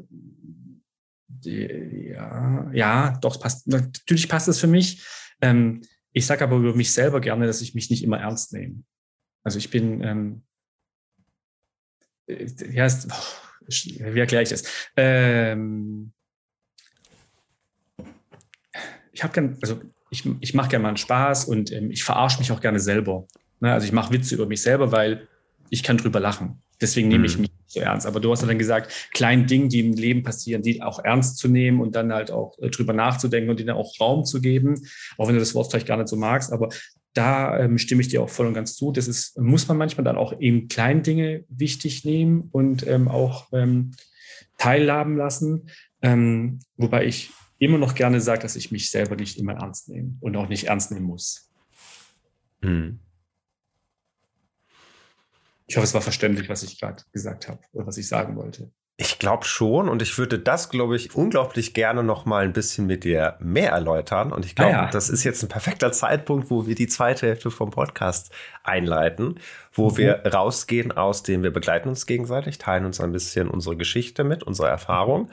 die, 1.27 2.13
ja, 2.13 2.71
ja, 2.73 3.19
doch, 3.21 3.41
passt. 3.41 3.67
Natürlich 3.67 4.29
passt 4.29 4.47
es 4.47 4.61
für 4.61 4.69
mich. 4.69 5.05
Ähm, 5.41 5.83
ich 6.15 6.27
sage 6.27 6.45
aber 6.45 6.57
über 6.57 6.75
mich 6.75 6.93
selber 6.93 7.21
gerne, 7.21 7.47
dass 7.47 7.61
ich 7.61 7.75
mich 7.75 7.91
nicht 7.91 8.03
immer 8.03 8.21
ernst 8.21 8.53
nehme. 8.53 8.85
Also 9.43 9.59
ich 9.59 9.69
bin, 9.69 10.03
ähm, 10.03 10.43
äh, 12.27 12.47
ja, 12.73 12.87
ist, 12.87 13.09
oh, 13.11 13.67
wie 13.67 14.21
erkläre 14.21 14.45
ich 14.45 14.49
das? 14.49 14.65
Ähm, 14.97 16.13
ich 19.13 19.23
habe 19.25 19.35
gern, 19.35 19.59
also 19.61 19.81
ich, 20.11 20.25
ich 20.41 20.55
mache 20.55 20.69
gerne 20.69 20.85
mal 20.85 20.89
einen 20.89 20.97
Spaß 20.97 21.47
und 21.47 21.73
ähm, 21.73 21.91
ich 21.91 22.05
verarsche 22.05 22.39
mich 22.39 22.53
auch 22.53 22.61
gerne 22.61 22.79
selber. 22.79 23.27
Ne? 23.59 23.73
Also 23.73 23.87
ich 23.87 23.93
mache 23.93 24.13
Witze 24.13 24.37
über 24.37 24.47
mich 24.47 24.63
selber, 24.63 24.93
weil 24.93 25.29
ich 25.69 25.83
kann 25.83 25.99
drüber 25.99 26.21
lachen. 26.21 26.63
Deswegen 26.81 27.09
nehme 27.09 27.27
ich 27.27 27.37
mhm. 27.37 27.43
mich 27.43 27.51
nicht 27.51 27.71
so 27.71 27.81
ernst. 27.81 28.07
Aber 28.07 28.21
du 28.21 28.31
hast 28.31 28.43
ja 28.43 28.49
dann 28.49 28.59
gesagt, 28.59 29.11
kleine 29.13 29.47
Dinge, 29.47 29.69
die 29.69 29.81
im 29.81 29.95
Leben 29.95 30.23
passieren, 30.23 30.63
die 30.63 30.83
auch 30.83 31.03
ernst 31.05 31.39
zu 31.39 31.49
nehmen 31.49 31.81
und 31.81 31.95
dann 31.95 32.13
halt 32.13 32.31
auch 32.31 32.59
äh, 32.59 32.71
drüber 32.71 32.93
nachzudenken 32.93 33.51
und 33.51 33.61
ihnen 33.61 33.71
auch 33.71 33.99
Raum 34.01 34.25
zu 34.25 34.41
geben, 34.41 34.87
auch 35.19 35.29
wenn 35.29 35.35
du 35.35 35.41
das 35.41 35.55
Wort 35.55 35.71
vielleicht 35.71 35.87
gar 35.87 35.97
nicht 35.97 36.09
so 36.09 36.17
magst. 36.17 36.53
Aber 36.53 36.69
da 37.15 37.59
ähm, 37.61 37.79
stimme 37.79 38.01
ich 38.01 38.09
dir 38.09 38.23
auch 38.23 38.29
voll 38.29 38.47
und 38.47 38.55
ganz 38.55 38.75
zu. 38.75 38.91
Das 38.91 39.07
ist, 39.07 39.39
muss 39.39 39.69
man 39.69 39.77
manchmal 39.77 40.05
dann 40.05 40.17
auch 40.17 40.39
eben 40.41 40.69
kleine 40.69 41.03
Dinge 41.03 41.45
wichtig 41.49 42.05
nehmen 42.05 42.49
und 42.51 42.87
ähm, 42.87 43.09
auch 43.09 43.49
ähm, 43.53 43.93
teilhaben 44.59 45.17
lassen. 45.17 45.71
Ähm, 46.03 46.59
wobei 46.77 47.07
ich 47.07 47.31
immer 47.59 47.79
noch 47.79 47.95
gerne 47.95 48.21
sage, 48.21 48.43
dass 48.43 48.57
ich 48.57 48.73
mich 48.73 48.91
selber 48.91 49.17
nicht 49.17 49.39
immer 49.39 49.55
ernst 49.55 49.89
nehme 49.89 50.17
und 50.21 50.37
auch 50.37 50.49
nicht 50.49 50.65
ernst 50.65 50.91
nehmen 50.91 51.07
muss. 51.07 51.51
Hm. 52.63 52.99
Ich 55.67 55.77
hoffe, 55.77 55.85
es 55.85 55.95
war 55.95 56.03
verständlich, 56.03 56.49
was 56.49 56.63
ich 56.63 56.79
gerade 56.79 57.03
gesagt 57.13 57.49
habe 57.49 57.61
oder 57.73 57.87
was 57.87 57.97
ich 57.97 58.09
sagen 58.09 58.37
wollte. 58.37 58.71
Ich 58.97 59.19
glaube 59.19 59.45
schon 59.45 59.89
und 59.89 60.03
ich 60.03 60.17
würde 60.19 60.39
das, 60.39 60.69
glaube 60.69 60.95
ich, 60.95 61.17
unglaublich 61.17 61.75
gerne 61.75 62.05
noch 62.05 62.27
mal 62.27 62.45
ein 62.45 62.53
bisschen 62.53 62.87
mit 62.87 63.03
dir 63.03 63.37
mehr 63.41 63.73
erläutern. 63.73 64.31
Und 64.31 64.45
ich 64.45 64.55
glaube, 64.55 64.77
ah 64.77 64.85
ja. 64.85 64.91
das 64.91 65.11
ist 65.11 65.25
jetzt 65.25 65.43
ein 65.43 65.49
perfekter 65.49 65.91
Zeitpunkt, 65.91 66.49
wo 66.49 66.69
wir 66.69 66.77
die 66.77 66.87
zweite 66.87 67.27
Hälfte 67.27 67.51
vom 67.51 67.71
Podcast 67.71 68.31
einleiten, 68.63 69.41
wo 69.73 69.91
mhm. 69.91 69.97
wir 69.97 70.23
rausgehen 70.27 70.93
aus 70.93 71.25
dem, 71.25 71.43
wir 71.43 71.53
begleiten 71.53 71.89
uns 71.89 72.07
gegenseitig, 72.07 72.59
teilen 72.59 72.85
uns 72.85 73.01
ein 73.01 73.11
bisschen 73.11 73.51
unsere 73.51 73.77
Geschichte 73.77 74.23
mit, 74.23 74.45
unsere 74.45 74.69
Erfahrung. 74.69 75.29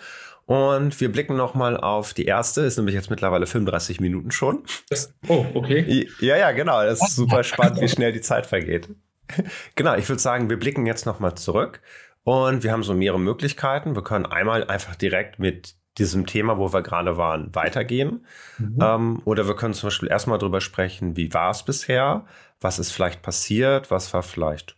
Und 0.48 1.00
wir 1.00 1.12
blicken 1.12 1.38
noch 1.38 1.54
mal 1.54 1.78
auf 1.78 2.16
die 2.16 2.26
erste, 2.26 2.62
ist 2.62 2.78
nämlich 2.78 2.96
jetzt 2.96 3.12
mittlerweile 3.12 3.46
35 3.46 4.00
Minuten 4.00 4.32
schon. 4.32 4.64
Das, 4.90 5.14
oh, 5.28 5.46
okay. 5.54 6.10
Ja, 6.20 6.36
ja, 6.36 6.52
genau. 6.52 6.84
Das 6.84 7.00
ist 7.00 7.16
super 7.16 7.44
spannend, 7.44 7.80
wie 7.80 7.88
schnell 7.88 8.12
die 8.12 8.22
Zeit 8.22 8.48
vergeht. 8.48 8.90
Genau, 9.76 9.96
ich 9.96 10.08
würde 10.08 10.22
sagen, 10.22 10.50
wir 10.50 10.58
blicken 10.58 10.86
jetzt 10.86 11.06
nochmal 11.06 11.36
zurück 11.36 11.82
und 12.24 12.64
wir 12.64 12.72
haben 12.72 12.84
so 12.84 12.94
mehrere 12.94 13.20
Möglichkeiten. 13.20 13.96
Wir 13.96 14.04
können 14.04 14.26
einmal 14.26 14.66
einfach 14.68 14.96
direkt 14.96 15.40
mit 15.40 15.76
diesem 15.98 16.26
Thema, 16.26 16.58
wo 16.58 16.72
wir 16.72 16.82
gerade 16.82 17.18
waren, 17.18 17.54
weitergehen. 17.54 18.26
Mhm. 18.58 18.80
Ähm, 18.82 19.22
oder 19.26 19.48
wir 19.48 19.56
können 19.56 19.74
zum 19.74 19.88
Beispiel 19.88 20.10
erstmal 20.10 20.38
drüber 20.38 20.62
sprechen, 20.62 21.18
wie 21.18 21.34
war 21.34 21.52
es 21.52 21.64
bisher, 21.64 22.26
was 22.60 22.80
ist 22.80 22.92
vielleicht 22.92 23.22
passiert, 23.22 23.92
was 23.92 24.14
war 24.14 24.24
vielleicht 24.24 24.78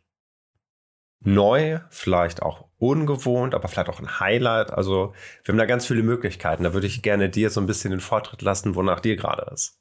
neu, 1.25 1.79
vielleicht 1.89 2.41
auch 2.41 2.65
ungewohnt, 2.77 3.55
aber 3.55 3.67
vielleicht 3.67 3.89
auch 3.89 3.99
ein 3.99 4.19
Highlight. 4.19 4.71
Also 4.71 5.13
wir 5.43 5.53
haben 5.53 5.59
da 5.59 5.65
ganz 5.65 5.85
viele 5.85 6.03
Möglichkeiten. 6.03 6.63
Da 6.63 6.73
würde 6.73 6.87
ich 6.87 7.01
gerne 7.01 7.29
dir 7.29 7.49
so 7.49 7.61
ein 7.61 7.67
bisschen 7.67 7.91
den 7.91 8.01
Vortritt 8.01 8.41
lassen, 8.41 8.75
wonach 8.75 8.99
dir 8.99 9.15
gerade 9.15 9.49
ist. 9.53 9.79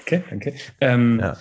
Okay, 0.00 0.24
danke. 0.28 0.54
Ähm, 0.80 1.20
ja. 1.20 1.36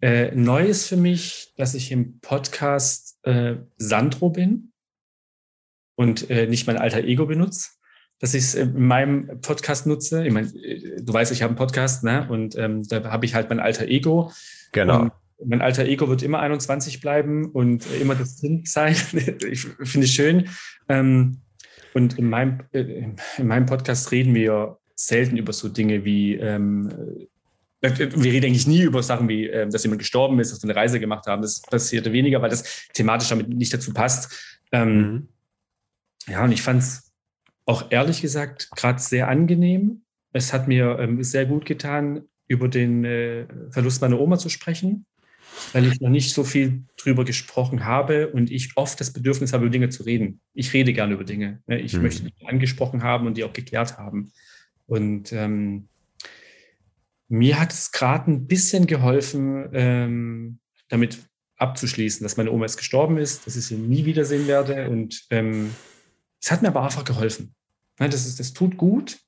Äh, 0.00 0.34
neu 0.34 0.64
ist 0.64 0.88
für 0.88 0.96
mich, 0.96 1.54
dass 1.56 1.74
ich 1.74 1.90
im 1.90 2.20
Podcast 2.20 3.18
äh, 3.24 3.56
Sandro 3.76 4.30
bin 4.30 4.72
und 5.96 6.30
äh, 6.30 6.46
nicht 6.46 6.66
mein 6.66 6.78
alter 6.78 7.04
Ego 7.04 7.26
benutze. 7.26 7.70
Dass 8.20 8.34
ich 8.34 8.44
es 8.44 8.54
in 8.54 8.80
meinem 8.80 9.40
Podcast 9.40 9.86
nutze. 9.86 10.26
Ich 10.26 10.32
meine, 10.32 10.48
äh, 10.48 11.02
du 11.02 11.12
weißt, 11.12 11.32
ich 11.32 11.42
habe 11.42 11.50
einen 11.50 11.58
Podcast, 11.58 12.04
ne? 12.04 12.28
Und 12.28 12.56
ähm, 12.56 12.86
da 12.86 13.04
habe 13.04 13.26
ich 13.26 13.34
halt 13.34 13.48
mein 13.48 13.60
alter 13.60 13.86
Ego. 13.86 14.32
Genau. 14.72 15.02
Und 15.02 15.12
mein 15.44 15.62
alter 15.62 15.84
Ego 15.84 16.08
wird 16.08 16.22
immer 16.22 16.40
21 16.40 17.00
bleiben 17.00 17.50
und 17.50 17.84
immer 18.00 18.14
das 18.14 18.40
Kind 18.40 18.68
sein. 18.68 18.94
ich 19.12 19.60
finde 19.60 20.06
es 20.06 20.12
schön. 20.12 20.48
Ähm, 20.88 21.42
und 21.94 22.18
in 22.18 22.28
meinem, 22.28 22.60
äh, 22.72 23.12
in 23.38 23.46
meinem 23.46 23.66
Podcast 23.66 24.12
reden 24.12 24.34
wir 24.34 24.78
selten 24.94 25.36
über 25.36 25.52
so 25.52 25.68
Dinge 25.68 26.04
wie 26.04 26.34
ähm, 26.34 26.88
wir 27.80 28.32
reden 28.32 28.46
eigentlich 28.46 28.66
nie 28.66 28.82
über 28.82 29.02
Sachen 29.02 29.28
wie, 29.28 29.46
ähm, 29.46 29.70
dass 29.70 29.84
jemand 29.84 30.00
gestorben 30.00 30.40
ist, 30.40 30.52
dass 30.52 30.62
wir 30.62 30.70
eine 30.70 30.78
Reise 30.78 30.98
gemacht 30.98 31.26
haben. 31.26 31.42
Das 31.42 31.60
passierte 31.60 32.12
weniger, 32.12 32.42
weil 32.42 32.50
das 32.50 32.88
thematisch 32.92 33.28
damit 33.28 33.48
nicht 33.48 33.72
dazu 33.72 33.92
passt. 33.92 34.58
Ähm, 34.72 34.98
mhm. 35.00 35.28
Ja, 36.26 36.44
und 36.44 36.52
ich 36.52 36.62
fand 36.62 36.82
es 36.82 37.12
auch 37.66 37.90
ehrlich 37.90 38.20
gesagt 38.20 38.70
gerade 38.76 38.98
sehr 38.98 39.28
angenehm. 39.28 40.02
Es 40.32 40.52
hat 40.52 40.68
mir 40.68 40.98
ähm, 40.98 41.22
sehr 41.22 41.46
gut 41.46 41.66
getan, 41.66 42.22
über 42.48 42.68
den 42.68 43.04
äh, 43.04 43.46
Verlust 43.70 44.00
meiner 44.00 44.18
Oma 44.18 44.38
zu 44.38 44.48
sprechen, 44.48 45.06
weil 45.72 45.86
ich 45.86 46.00
noch 46.00 46.08
nicht 46.08 46.32
so 46.32 46.44
viel 46.44 46.84
drüber 46.96 47.24
gesprochen 47.24 47.84
habe 47.84 48.28
und 48.28 48.50
ich 48.50 48.72
oft 48.76 48.98
das 49.00 49.12
Bedürfnis 49.12 49.52
habe, 49.52 49.64
über 49.64 49.72
Dinge 49.72 49.90
zu 49.90 50.02
reden. 50.02 50.40
Ich 50.54 50.72
rede 50.72 50.92
gerne 50.92 51.14
über 51.14 51.24
Dinge. 51.24 51.62
Ne? 51.66 51.78
Ich 51.80 51.94
mhm. 51.94 52.02
möchte 52.02 52.24
die 52.24 52.46
angesprochen 52.46 53.02
haben 53.02 53.26
und 53.26 53.36
die 53.36 53.44
auch 53.44 53.52
geklärt 53.52 53.98
haben. 53.98 54.32
Und 54.86 55.32
ähm, 55.32 55.88
mir 57.28 57.60
hat 57.60 57.72
es 57.72 57.92
gerade 57.92 58.30
ein 58.30 58.46
bisschen 58.46 58.86
geholfen, 58.86 59.68
ähm, 59.72 60.58
damit 60.88 61.18
abzuschließen, 61.56 62.22
dass 62.22 62.36
meine 62.36 62.52
Oma 62.52 62.64
jetzt 62.64 62.76
gestorben 62.76 63.18
ist, 63.18 63.46
dass 63.46 63.56
ich 63.56 63.66
sie 63.66 63.76
nie 63.76 64.04
wiedersehen 64.04 64.46
werde. 64.46 64.88
Und 64.88 65.26
ähm, 65.30 65.74
es 66.40 66.50
hat 66.50 66.62
mir 66.62 66.68
aber 66.68 66.82
einfach 66.84 67.04
geholfen. 67.04 67.54
Ja, 67.98 68.08
das, 68.08 68.26
ist, 68.26 68.40
das 68.40 68.52
tut 68.52 68.76
gut. 68.76 69.18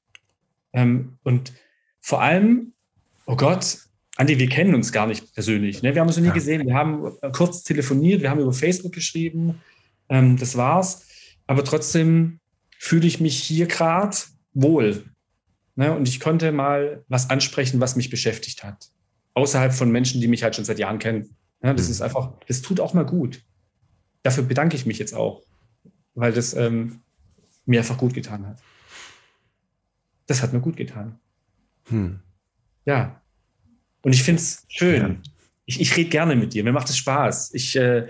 Ähm, 0.73 1.19
und 1.25 1.53
vor 2.01 2.23
allem, 2.23 2.73
oh 3.27 3.37
Gott, 3.37 3.79
Andi, 4.17 4.39
wir 4.39 4.49
kennen 4.49 4.75
uns 4.75 4.93
gar 4.93 5.07
nicht 5.07 5.35
persönlich. 5.35 5.83
Ne? 5.83 5.95
Wir 5.95 6.01
haben 6.01 6.09
uns 6.09 6.17
noch 6.17 6.23
nie 6.23 6.29
ja. 6.29 6.35
gesehen. 6.35 6.67
Wir 6.67 6.75
haben 6.75 7.13
kurz 7.33 7.63
telefoniert, 7.63 8.23
wir 8.23 8.31
haben 8.31 8.41
über 8.41 8.53
Facebook 8.53 8.93
geschrieben. 8.93 9.61
Ähm, 10.09 10.37
das 10.37 10.57
war's. 10.57 11.07
Aber 11.47 11.65
trotzdem 11.65 12.39
fühle 12.79 13.07
ich 13.07 13.21
mich 13.21 13.43
hier 13.43 13.67
gerade 13.67 14.17
wohl. 14.53 15.05
Ne? 15.81 15.97
Und 15.97 16.07
ich 16.07 16.21
konnte 16.21 16.53
mal 16.53 17.07
was 17.09 17.31
ansprechen, 17.31 17.81
was 17.81 17.97
mich 17.97 18.11
beschäftigt 18.11 18.65
hat. 18.65 18.91
Außerhalb 19.33 19.73
von 19.73 19.91
Menschen, 19.91 20.21
die 20.21 20.29
mich 20.29 20.43
halt 20.43 20.55
schon 20.55 20.67
seit 20.67 20.79
Jahren 20.79 20.99
kennen. 20.99 21.35
Ja, 21.63 21.73
das 21.73 21.87
mhm. 21.87 21.93
ist 21.93 22.03
einfach, 22.03 22.35
das 22.47 22.61
tut 22.61 22.81
auch 22.81 22.93
mal 22.93 23.07
gut. 23.07 23.43
dafür 24.23 24.45
bedanke 24.45 24.77
ich 24.77 24.85
mich 24.85 24.99
jetzt 24.99 25.15
auch, 25.15 25.43
weil 26.15 26.35
das 26.35 26.53
ähm, 26.53 27.01
mir 27.65 27.81
einfach 27.81 27.97
gut 27.97 28.13
getan 28.13 28.47
hat. 28.47 28.59
Das 30.27 30.43
hat 30.43 30.53
mir 30.53 30.61
gut 30.61 30.77
getan. 30.77 31.19
Hm. 31.89 32.21
Ja. 32.85 33.23
Und 34.03 34.13
ich 34.13 34.23
finde 34.23 34.43
es 34.43 34.67
schön. 34.69 35.01
Ja. 35.01 35.17
Ich, 35.65 35.81
ich 35.81 35.97
rede 35.97 36.11
gerne 36.11 36.37
mit 36.37 36.53
dir. 36.53 36.63
Mir 36.63 36.73
macht 36.73 36.91
es 36.91 36.99
Spaß. 36.99 37.55
Ich, 37.55 37.75
äh, 37.77 38.07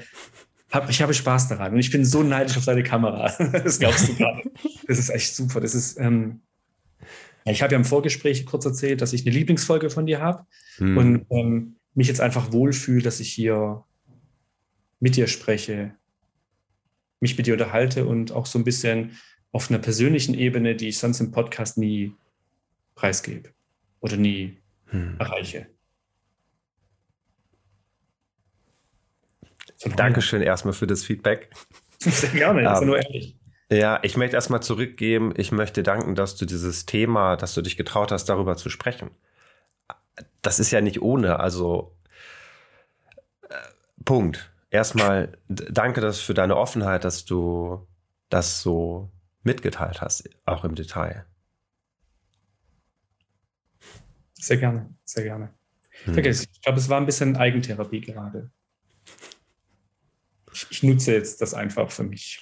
hab, 0.73 0.91
ich 0.91 1.01
habe 1.03 1.14
Spaß 1.14 1.47
daran. 1.47 1.75
Und 1.75 1.79
ich 1.79 1.93
bin 1.93 2.05
so 2.05 2.25
neidisch 2.25 2.57
auf 2.57 2.64
deine 2.64 2.83
Kamera. 2.83 3.33
das 3.53 3.79
glaubst 3.79 4.09
du 4.09 4.16
gerade. 4.16 4.43
Das 4.89 4.99
ist 4.99 5.11
echt 5.11 5.37
super. 5.37 5.61
Das 5.61 5.77
ist, 5.77 6.01
ähm, 6.01 6.41
ich 7.45 7.62
habe 7.62 7.72
ja 7.72 7.78
im 7.78 7.84
Vorgespräch 7.84 8.45
kurz 8.47 8.64
erzählt, 8.64 9.01
dass 9.01 9.12
ich 9.12 9.26
eine 9.26 9.34
Lieblingsfolge 9.34 9.91
von 9.91 10.07
dir 10.07 10.20
habe 10.20 10.47
hm. 10.76 10.97
und 10.97 11.26
ähm, 11.30 11.76
mich 11.95 12.09
jetzt 12.09 12.20
einfach 12.20 12.53
wohlfühle, 12.53 13.03
dass 13.03 13.20
ich 13.20 13.32
hier 13.32 13.84
mit 15.01 15.16
dir 15.16 15.26
spreche, 15.26 15.95
mich 17.20 17.36
mit 17.36 17.47
dir 17.47 17.55
unterhalte 17.55 18.07
und 18.07 18.32
auch 18.32 18.47
so 18.47 18.59
ein 18.59 18.64
bisschen 18.64 19.18
auf 19.53 19.70
einer 19.70 19.78
persönlichen 19.78 20.34
Ebene, 20.34 20.76
die 20.76 20.88
ich 20.88 20.99
sonst 20.99 21.20
im 21.20 21.32
Podcast 21.32 21.78
nie 21.78 22.14
preisgebe 22.95 23.51
oder 24.01 24.16
nie 24.16 24.59
hm. 24.86 25.16
erreiche. 25.18 25.66
Dankeschön 29.97 30.43
erstmal 30.43 30.74
für 30.74 30.86
das 30.86 31.05
Feedback. 31.05 31.51
Sehr 31.99 32.30
gerne, 32.30 32.62
das 32.62 32.80
ist 32.80 32.86
nur 32.86 32.99
ehrlich. 32.99 33.36
Ja, 33.73 34.01
ich 34.03 34.16
möchte 34.16 34.35
erstmal 34.37 34.62
zurückgeben. 34.62 35.33
Ich 35.37 35.53
möchte 35.53 35.83
danken, 35.85 36.16
dass 36.16 36.37
du 36.37 36.45
dieses 36.45 36.87
Thema, 36.87 37.37
dass 37.37 37.55
du 37.55 37.62
dich 37.62 37.77
getraut 37.77 38.11
hast, 38.11 38.25
darüber 38.25 38.57
zu 38.57 38.68
sprechen. 38.68 39.11
Das 40.43 40.59
ist 40.59 40.73
ja 40.73 40.81
nicht 40.81 41.03
ohne. 41.03 41.39
Also, 41.39 41.95
äh, 43.49 43.55
Punkt. 44.05 44.53
Erstmal 44.71 45.39
danke 45.49 46.01
das 46.01 46.21
für 46.21 46.35
deine 46.35 46.57
Offenheit, 46.57 47.05
dass 47.05 47.25
du 47.25 47.87
das 48.29 48.61
so 48.61 49.11
mitgeteilt 49.43 50.01
hast, 50.01 50.29
auch 50.47 50.64
im 50.64 50.75
Detail. 50.75 51.25
Sehr 54.35 54.57
gerne, 54.57 54.95
sehr 55.05 55.25
gerne. 55.25 55.55
Hm. 56.05 56.18
Ich 56.18 56.62
glaube, 56.62 56.79
es 56.79 56.89
war 56.89 57.01
ein 57.01 57.07
bisschen 57.07 57.37
Eigentherapie 57.37 58.01
gerade. 58.01 58.51
Ich, 60.53 60.66
ich 60.71 60.83
nutze 60.83 61.12
jetzt 61.12 61.41
das 61.41 61.55
einfach 61.55 61.91
für 61.91 62.05
mich. 62.05 62.41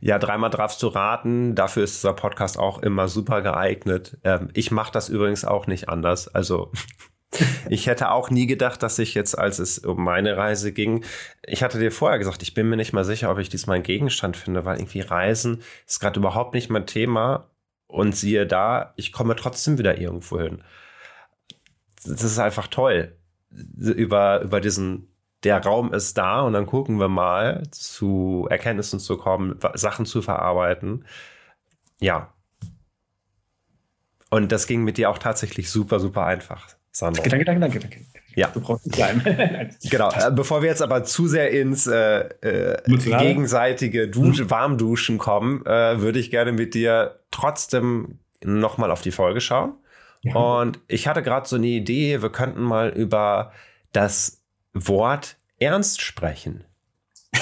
Ja, 0.00 0.18
dreimal 0.18 0.50
darfst 0.50 0.82
du 0.82 0.88
raten. 0.88 1.54
Dafür 1.54 1.84
ist 1.84 1.96
dieser 1.96 2.12
Podcast 2.12 2.58
auch 2.58 2.78
immer 2.78 3.08
super 3.08 3.42
geeignet. 3.42 4.18
Ähm, 4.24 4.50
ich 4.54 4.70
mache 4.70 4.92
das 4.92 5.08
übrigens 5.08 5.44
auch 5.44 5.66
nicht 5.66 5.88
anders. 5.88 6.28
Also 6.28 6.72
ich 7.68 7.86
hätte 7.86 8.10
auch 8.10 8.30
nie 8.30 8.46
gedacht, 8.46 8.82
dass 8.82 8.98
ich 8.98 9.14
jetzt, 9.14 9.38
als 9.38 9.58
es 9.58 9.78
um 9.78 10.02
meine 10.02 10.36
Reise 10.36 10.72
ging, 10.72 11.04
ich 11.46 11.62
hatte 11.62 11.78
dir 11.78 11.92
vorher 11.92 12.18
gesagt, 12.18 12.42
ich 12.42 12.54
bin 12.54 12.68
mir 12.68 12.76
nicht 12.76 12.92
mal 12.92 13.04
sicher, 13.04 13.30
ob 13.30 13.38
ich 13.38 13.48
diesmal 13.48 13.76
einen 13.76 13.84
Gegenstand 13.84 14.36
finde, 14.36 14.64
weil 14.64 14.78
irgendwie 14.78 15.00
Reisen 15.00 15.62
ist 15.86 16.00
gerade 16.00 16.20
überhaupt 16.20 16.54
nicht 16.54 16.70
mein 16.70 16.86
Thema. 16.86 17.50
Und 17.86 18.16
siehe 18.16 18.46
da, 18.46 18.92
ich 18.96 19.12
komme 19.12 19.36
trotzdem 19.36 19.78
wieder 19.78 19.98
irgendwo 19.98 20.40
hin. 20.40 20.64
Das 22.04 22.22
ist 22.22 22.38
einfach 22.38 22.66
toll, 22.66 23.16
über, 23.50 24.40
über 24.40 24.60
diesen 24.60 25.13
der 25.44 25.62
Raum 25.62 25.92
ist 25.92 26.16
da 26.16 26.40
und 26.40 26.54
dann 26.54 26.66
gucken 26.66 26.98
wir 26.98 27.08
mal, 27.08 27.62
zu 27.70 28.46
Erkenntnissen 28.50 28.98
zu 28.98 29.16
kommen, 29.16 29.58
Sachen 29.74 30.06
zu 30.06 30.22
verarbeiten. 30.22 31.04
Ja. 32.00 32.32
Und 34.30 34.50
das 34.50 34.66
ging 34.66 34.82
mit 34.82 34.98
dir 34.98 35.10
auch 35.10 35.18
tatsächlich 35.18 35.70
super, 35.70 36.00
super 36.00 36.26
einfach, 36.26 36.68
Sandro. 36.90 37.22
Danke, 37.22 37.44
danke, 37.44 37.60
danke, 37.60 37.78
danke. 37.80 38.00
Ja. 38.34 38.48
Du 38.48 38.60
brauchst 38.60 38.86
nicht 38.86 38.96
bleiben. 38.96 39.22
genau. 39.90 40.10
Äh, 40.10 40.32
bevor 40.32 40.62
wir 40.62 40.68
jetzt 40.68 40.82
aber 40.82 41.04
zu 41.04 41.28
sehr 41.28 41.50
ins 41.50 41.86
äh, 41.86 42.28
äh, 42.40 42.82
gegenseitige 42.86 44.08
Dusch 44.08 44.40
mhm. 44.40 44.50
Warmduschen 44.50 45.18
kommen, 45.18 45.64
äh, 45.66 46.00
würde 46.00 46.18
ich 46.18 46.30
gerne 46.30 46.52
mit 46.52 46.74
dir 46.74 47.20
trotzdem 47.30 48.18
nochmal 48.42 48.90
auf 48.90 49.02
die 49.02 49.12
Folge 49.12 49.40
schauen. 49.40 49.74
Ja. 50.22 50.34
Und 50.34 50.80
ich 50.88 51.06
hatte 51.06 51.22
gerade 51.22 51.46
so 51.48 51.56
eine 51.56 51.66
Idee, 51.66 52.22
wir 52.22 52.30
könnten 52.30 52.62
mal 52.62 52.88
über 52.88 53.52
das 53.92 54.43
Wort 54.74 55.36
ernst 55.58 56.02
sprechen. 56.02 56.64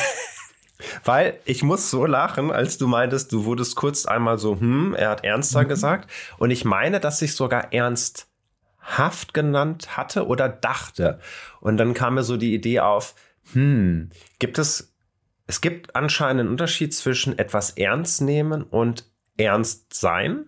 Weil 1.05 1.39
ich 1.45 1.63
muss 1.63 1.91
so 1.91 2.07
lachen, 2.07 2.51
als 2.51 2.79
du 2.79 2.87
meintest, 2.87 3.33
du 3.33 3.45
wurdest 3.45 3.77
kurz 3.77 4.07
einmal 4.07 4.39
so, 4.39 4.59
hm, 4.61 4.95
er 4.95 5.11
hat 5.11 5.25
ernster 5.25 5.63
mhm. 5.63 5.69
gesagt. 5.69 6.11
Und 6.39 6.51
ich 6.51 6.65
meine, 6.65 7.01
dass 7.01 7.23
ich 7.23 7.35
sogar 7.35 7.73
ernsthaft 7.73 9.35
genannt 9.35 9.97
hatte 9.97 10.27
oder 10.27 10.49
dachte. 10.49 11.19
Und 11.61 11.79
dann 11.79 11.95
kam 11.95 12.15
mir 12.15 12.23
so 12.23 12.37
die 12.37 12.55
Idee 12.55 12.81
auf, 12.81 13.15
hm, 13.53 14.11
gibt 14.39 14.59
es, 14.59 14.95
es 15.47 15.61
gibt 15.61 15.97
anscheinend 15.97 16.41
einen 16.41 16.51
Unterschied 16.51 16.95
zwischen 16.95 17.39
etwas 17.39 17.71
ernst 17.71 18.21
nehmen 18.21 18.63
und 18.63 19.11
ernst 19.37 19.95
sein? 19.95 20.47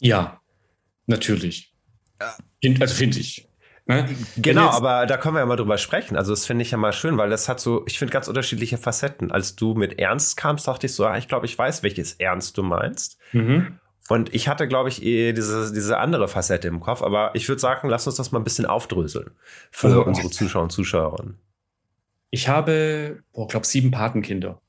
Ja, 0.00 0.40
natürlich. 1.06 1.74
Also 2.80 2.94
finde 2.94 3.18
ich. 3.18 3.47
Ne? 3.88 4.06
Genau, 4.36 4.68
aber 4.68 5.06
da 5.06 5.16
können 5.16 5.34
wir 5.34 5.40
ja 5.40 5.46
mal 5.46 5.56
drüber 5.56 5.78
sprechen. 5.78 6.16
Also 6.16 6.32
das 6.32 6.44
finde 6.44 6.62
ich 6.62 6.70
ja 6.70 6.76
mal 6.76 6.92
schön, 6.92 7.16
weil 7.16 7.30
das 7.30 7.48
hat 7.48 7.58
so, 7.58 7.84
ich 7.86 7.98
finde 7.98 8.12
ganz 8.12 8.28
unterschiedliche 8.28 8.76
Facetten. 8.76 9.32
Als 9.32 9.56
du 9.56 9.74
mit 9.74 9.98
Ernst 9.98 10.36
kamst, 10.36 10.68
dachte 10.68 10.86
ich 10.86 10.94
so, 10.94 11.06
ah, 11.06 11.16
ich 11.16 11.26
glaube, 11.26 11.46
ich 11.46 11.58
weiß, 11.58 11.82
welches 11.82 12.12
Ernst 12.12 12.58
du 12.58 12.62
meinst. 12.62 13.18
Mhm. 13.32 13.78
Und 14.10 14.34
ich 14.34 14.46
hatte, 14.46 14.68
glaube 14.68 14.90
ich, 14.90 15.02
eh 15.02 15.32
diese, 15.32 15.72
diese 15.72 15.98
andere 15.98 16.28
Facette 16.28 16.68
im 16.68 16.80
Kopf. 16.80 17.00
Aber 17.00 17.30
ich 17.34 17.48
würde 17.48 17.60
sagen, 17.60 17.88
lass 17.88 18.06
uns 18.06 18.16
das 18.16 18.30
mal 18.30 18.40
ein 18.40 18.44
bisschen 18.44 18.66
aufdröseln 18.66 19.30
für 19.70 19.86
also, 19.86 20.04
unsere 20.04 20.28
Zuschauer 20.28 20.64
und 20.64 20.70
Zuschauerinnen. 20.70 21.38
Ich 22.30 22.46
habe, 22.46 23.22
ich 23.32 23.48
glaube, 23.48 23.66
sieben 23.66 23.90
Patenkinder. 23.90 24.60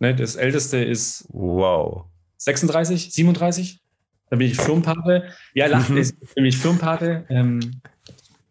Ne, 0.00 0.12
das 0.12 0.34
älteste 0.34 0.78
ist 0.78 1.24
wow. 1.28 2.06
36, 2.38 3.12
37. 3.12 3.80
Da 4.28 4.36
bin 4.36 4.48
ich 4.48 4.56
Firmenpate. 4.56 5.30
Ja, 5.54 5.66
lacht, 5.66 5.88
mhm. 5.90 6.04
bin 6.34 6.44
ich 6.44 6.58
Firmenpate. 6.58 7.26
Ähm, 7.28 7.80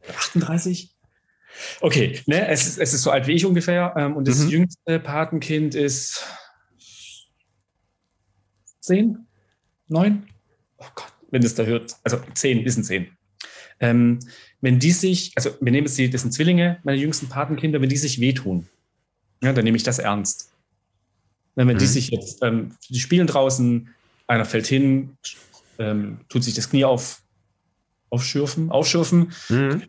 38? 0.09 0.95
Okay, 1.81 2.19
ne, 2.25 2.47
es, 2.47 2.67
ist, 2.67 2.77
es 2.77 2.93
ist 2.93 3.03
so 3.03 3.11
alt 3.11 3.27
wie 3.27 3.33
ich 3.33 3.45
ungefähr. 3.45 3.93
Ähm, 3.97 4.15
und 4.15 4.27
das 4.27 4.39
mhm. 4.39 4.49
jüngste 4.49 4.99
Patenkind 4.99 5.75
ist 5.75 6.23
10? 8.81 9.25
9? 9.87 10.27
Oh 10.77 10.85
Gott, 10.95 11.13
wenn 11.31 11.43
es 11.43 11.55
da 11.55 11.63
hört. 11.63 11.95
Also 12.03 12.19
10, 12.33 12.65
wissen 12.65 12.83
10. 12.83 13.07
Ähm, 13.79 14.19
wenn 14.61 14.79
die 14.79 14.91
sich, 14.91 15.33
also 15.35 15.51
wir 15.61 15.71
nehmen 15.71 15.87
jetzt 15.87 15.97
die, 15.97 16.09
das 16.09 16.21
sind 16.21 16.31
Zwillinge, 16.31 16.79
meine 16.83 16.97
jüngsten 16.97 17.29
Patenkinder, 17.29 17.81
wenn 17.81 17.89
die 17.89 17.97
sich 17.97 18.19
wehtun, 18.19 18.67
ja, 19.43 19.53
dann 19.53 19.63
nehme 19.63 19.77
ich 19.77 19.83
das 19.83 19.99
ernst. 19.99 20.51
Wenn 21.55 21.67
mhm. 21.67 21.77
die 21.77 21.85
sich 21.85 22.09
jetzt, 22.09 22.43
ähm, 22.43 22.75
die 22.89 22.99
spielen 22.99 23.27
draußen, 23.27 23.89
einer 24.27 24.45
fällt 24.45 24.67
hin, 24.67 25.17
ähm, 25.77 26.19
tut 26.29 26.43
sich 26.43 26.53
das 26.53 26.69
Knie 26.69 26.85
auf, 26.85 27.21
aufschürfen, 28.09 28.71
aufschürfen, 28.71 29.33
mhm 29.49 29.83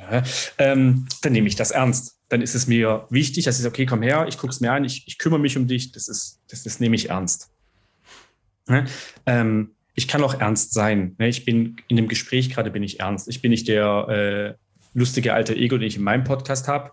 ja, 0.00 0.22
ähm, 0.58 1.06
dann 1.22 1.32
nehme 1.32 1.48
ich 1.48 1.56
das 1.56 1.70
ernst. 1.70 2.18
Dann 2.28 2.42
ist 2.42 2.54
es 2.54 2.66
mir 2.66 3.06
wichtig, 3.10 3.44
dass 3.44 3.56
ich 3.56 3.62
sage, 3.62 3.72
okay, 3.72 3.86
komm 3.86 4.02
her, 4.02 4.26
ich 4.28 4.38
gucke 4.38 4.52
es 4.52 4.60
mir 4.60 4.72
an, 4.72 4.84
ich, 4.84 5.04
ich 5.06 5.18
kümmere 5.18 5.40
mich 5.40 5.56
um 5.56 5.66
dich, 5.66 5.92
das, 5.92 6.08
ist, 6.08 6.40
das, 6.48 6.62
das 6.62 6.80
nehme 6.80 6.94
ich 6.94 7.10
ernst. 7.10 7.50
Ja, 8.68 8.84
ähm, 9.26 9.72
ich 9.94 10.08
kann 10.08 10.22
auch 10.22 10.40
ernst 10.40 10.72
sein. 10.72 11.16
Ne? 11.18 11.28
Ich 11.28 11.44
bin 11.44 11.76
in 11.88 11.96
dem 11.96 12.08
Gespräch 12.08 12.50
gerade 12.50 12.70
bin 12.70 12.82
ich 12.82 13.00
ernst. 13.00 13.28
Ich 13.28 13.42
bin 13.42 13.50
nicht 13.50 13.68
der 13.68 14.56
äh, 14.56 14.98
lustige 14.98 15.34
alte 15.34 15.54
Ego, 15.54 15.76
den 15.76 15.88
ich 15.88 15.96
in 15.96 16.02
meinem 16.02 16.24
Podcast 16.24 16.68
habe. 16.68 16.92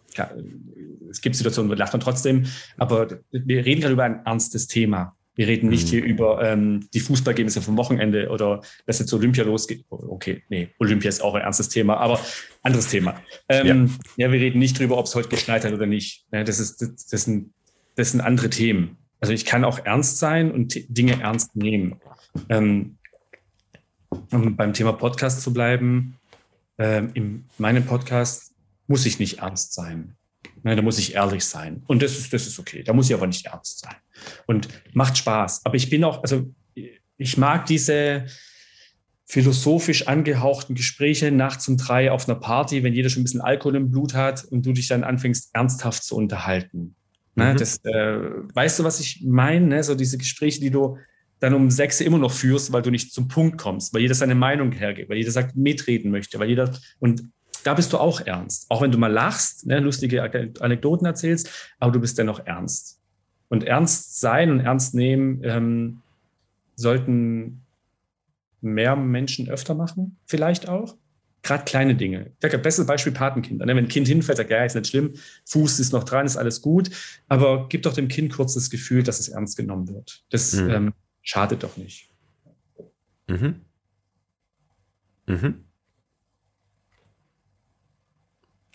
Es 1.09 1.21
gibt 1.21 1.35
Situationen, 1.35 1.69
wo 1.69 1.73
wir 1.73 1.77
lachen 1.77 1.99
trotzdem, 1.99 2.45
aber 2.77 3.07
wir 3.31 3.65
reden 3.65 3.81
gerade 3.81 3.93
über 3.93 4.03
ein 4.03 4.25
ernstes 4.25 4.67
Thema. 4.67 5.15
Wir 5.35 5.47
reden 5.47 5.69
nicht 5.69 5.85
mhm. 5.87 5.89
hier 5.91 6.03
über 6.03 6.43
ähm, 6.43 6.87
die 6.93 6.99
Fußballergebnisse 6.99 7.61
vom 7.61 7.77
Wochenende 7.77 8.29
oder 8.29 8.61
dass 8.87 8.97
jetzt 8.97 9.13
Olympia 9.13 9.43
losgeht. 9.43 9.85
Okay, 9.89 10.43
nee, 10.49 10.69
Olympia 10.79 11.09
ist 11.09 11.21
auch 11.21 11.35
ein 11.35 11.43
ernstes 11.43 11.69
Thema, 11.69 11.97
aber 11.97 12.19
anderes 12.67 12.87
Thema. 12.87 13.21
Ähm, 13.49 13.89
ja. 14.17 14.25
ja. 14.27 14.31
wir 14.31 14.39
reden 14.39 14.59
nicht 14.59 14.77
darüber, 14.77 14.97
ob 14.97 15.07
es 15.07 15.15
heute 15.15 15.29
geschneit 15.29 15.65
hat 15.65 15.73
oder 15.73 15.87
nicht. 15.87 16.25
Ja, 16.31 16.43
das, 16.43 16.59
ist, 16.59 16.81
das, 16.81 17.07
das, 17.07 17.23
sind, 17.23 17.53
das 17.95 18.11
sind 18.11 18.21
andere 18.21 18.49
Themen. 18.49 18.97
Also 19.19 19.33
ich 19.33 19.45
kann 19.45 19.65
auch 19.65 19.83
ernst 19.85 20.19
sein 20.19 20.51
und 20.51 20.75
Dinge 20.89 21.21
ernst 21.21 21.55
nehmen. 21.55 21.99
Ähm, 22.49 22.97
um 24.31 24.55
beim 24.55 24.73
Thema 24.73 24.93
Podcast 24.93 25.41
zu 25.41 25.51
bleiben, 25.51 26.17
ähm, 26.77 27.11
in 27.13 27.45
meinem 27.57 27.85
Podcast 27.85 28.53
muss 28.87 29.05
ich 29.05 29.19
nicht 29.19 29.39
ernst 29.39 29.73
sein. 29.73 30.15
Ne, 30.63 30.75
da 30.75 30.81
muss 30.81 30.99
ich 30.99 31.15
ehrlich 31.15 31.45
sein. 31.45 31.83
Und 31.87 32.01
das 32.01 32.17
ist, 32.17 32.33
das 32.33 32.47
ist 32.47 32.59
okay. 32.59 32.83
Da 32.83 32.93
muss 32.93 33.09
ich 33.09 33.15
aber 33.15 33.27
nicht 33.27 33.45
ernst 33.45 33.79
sein. 33.79 33.95
Und 34.45 34.67
macht 34.93 35.17
Spaß. 35.17 35.65
Aber 35.65 35.75
ich 35.75 35.89
bin 35.89 36.03
auch, 36.03 36.21
also 36.21 36.53
ich 37.17 37.37
mag 37.37 37.65
diese 37.65 38.25
philosophisch 39.27 40.07
angehauchten 40.07 40.73
Gespräche 40.73 41.31
nachts 41.31 41.67
um 41.67 41.75
drei 41.75 42.11
auf 42.11 42.27
einer 42.27 42.39
Party, 42.39 42.83
wenn 42.83 42.93
jeder 42.93 43.09
schon 43.09 43.21
ein 43.21 43.25
bisschen 43.25 43.41
Alkohol 43.41 43.75
im 43.75 43.91
Blut 43.91 44.13
hat 44.13 44.45
und 44.45 44.65
du 44.65 44.71
dich 44.71 44.87
dann 44.87 45.03
anfängst, 45.03 45.49
ernsthaft 45.53 46.03
zu 46.03 46.15
unterhalten. 46.15 46.95
Ne, 47.35 47.53
mhm. 47.53 47.57
das, 47.57 47.77
äh, 47.83 48.19
weißt 48.53 48.79
du, 48.79 48.83
was 48.85 49.01
ich 49.01 49.23
meine? 49.25 49.67
Ne? 49.67 49.83
So 49.83 49.95
diese 49.95 50.17
Gespräche, 50.17 50.61
die 50.61 50.71
du 50.71 50.97
dann 51.39 51.53
um 51.53 51.69
sechs 51.69 51.99
immer 51.99 52.17
noch 52.17 52.31
führst, 52.31 52.71
weil 52.71 52.81
du 52.81 52.89
nicht 52.89 53.13
zum 53.13 53.27
Punkt 53.27 53.57
kommst, 53.57 53.93
weil 53.93 54.01
jeder 54.01 54.15
seine 54.15 54.33
Meinung 54.33 54.71
hergibt, 54.71 55.09
weil 55.09 55.17
jeder 55.17 55.31
sagt, 55.31 55.55
mitreden 55.55 56.09
möchte, 56.09 56.39
weil 56.39 56.47
jeder 56.49 56.71
und 56.99 57.23
da 57.63 57.73
bist 57.73 57.91
du 57.91 57.97
auch 57.97 58.21
ernst. 58.21 58.65
Auch 58.69 58.81
wenn 58.81 58.91
du 58.91 58.97
mal 58.97 59.11
lachst, 59.11 59.67
ne, 59.67 59.79
lustige 59.79 60.23
Anekdoten 60.61 61.05
erzählst, 61.05 61.73
aber 61.79 61.91
du 61.91 61.99
bist 61.99 62.17
dennoch 62.17 62.45
ernst. 62.45 63.01
Und 63.49 63.65
ernst 63.65 64.19
sein 64.21 64.51
und 64.51 64.61
ernst 64.61 64.95
nehmen 64.95 65.41
ähm, 65.43 66.01
sollten 66.75 67.66
mehr 68.61 68.95
Menschen 68.95 69.49
öfter 69.49 69.75
machen, 69.75 70.17
vielleicht 70.25 70.67
auch. 70.67 70.95
Gerade 71.43 71.63
kleine 71.63 71.95
Dinge. 71.95 72.31
Das 72.39 72.61
beste 72.61 72.83
Beispiel 72.83 73.13
Patenkinder. 73.13 73.65
Ne? 73.65 73.75
Wenn 73.75 73.85
ein 73.85 73.89
Kind 73.89 74.07
hinfällt, 74.07 74.37
sagt, 74.37 74.49
ja, 74.49 74.65
ist 74.65 74.75
nicht 74.75 74.87
schlimm, 74.87 75.13
Fuß 75.45 75.79
ist 75.79 75.93
noch 75.93 76.03
dran, 76.03 76.25
ist 76.25 76.35
alles 76.35 76.61
gut. 76.61 76.89
Aber 77.29 77.69
gib 77.69 77.83
doch 77.83 77.93
dem 77.93 78.07
Kind 78.07 78.33
kurz 78.33 78.55
das 78.55 78.69
Gefühl, 78.69 79.03
dass 79.03 79.19
es 79.19 79.29
ernst 79.29 79.55
genommen 79.55 79.87
wird. 79.87 80.25
Das 80.29 80.53
mhm. 80.53 80.69
ähm, 80.69 80.93
schadet 81.21 81.63
doch 81.63 81.77
nicht. 81.77 82.09
Mhm. 83.27 83.61
Mhm. 85.27 85.65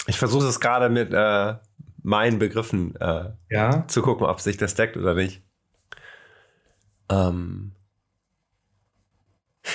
Ich 0.07 0.19
versuche 0.19 0.47
es 0.47 0.61
gerade 0.61 0.89
mit 0.89 1.13
äh, 1.13 1.55
meinen 2.03 2.39
Begriffen 2.39 2.97
äh, 2.97 3.31
ja. 3.51 3.87
zu 3.87 4.03
gucken, 4.03 4.27
ob 4.27 4.41
sich 4.41 4.57
das 4.57 4.75
deckt 4.75 4.97
oder 4.97 5.15
nicht. 5.15 5.43
Ähm 7.11 7.73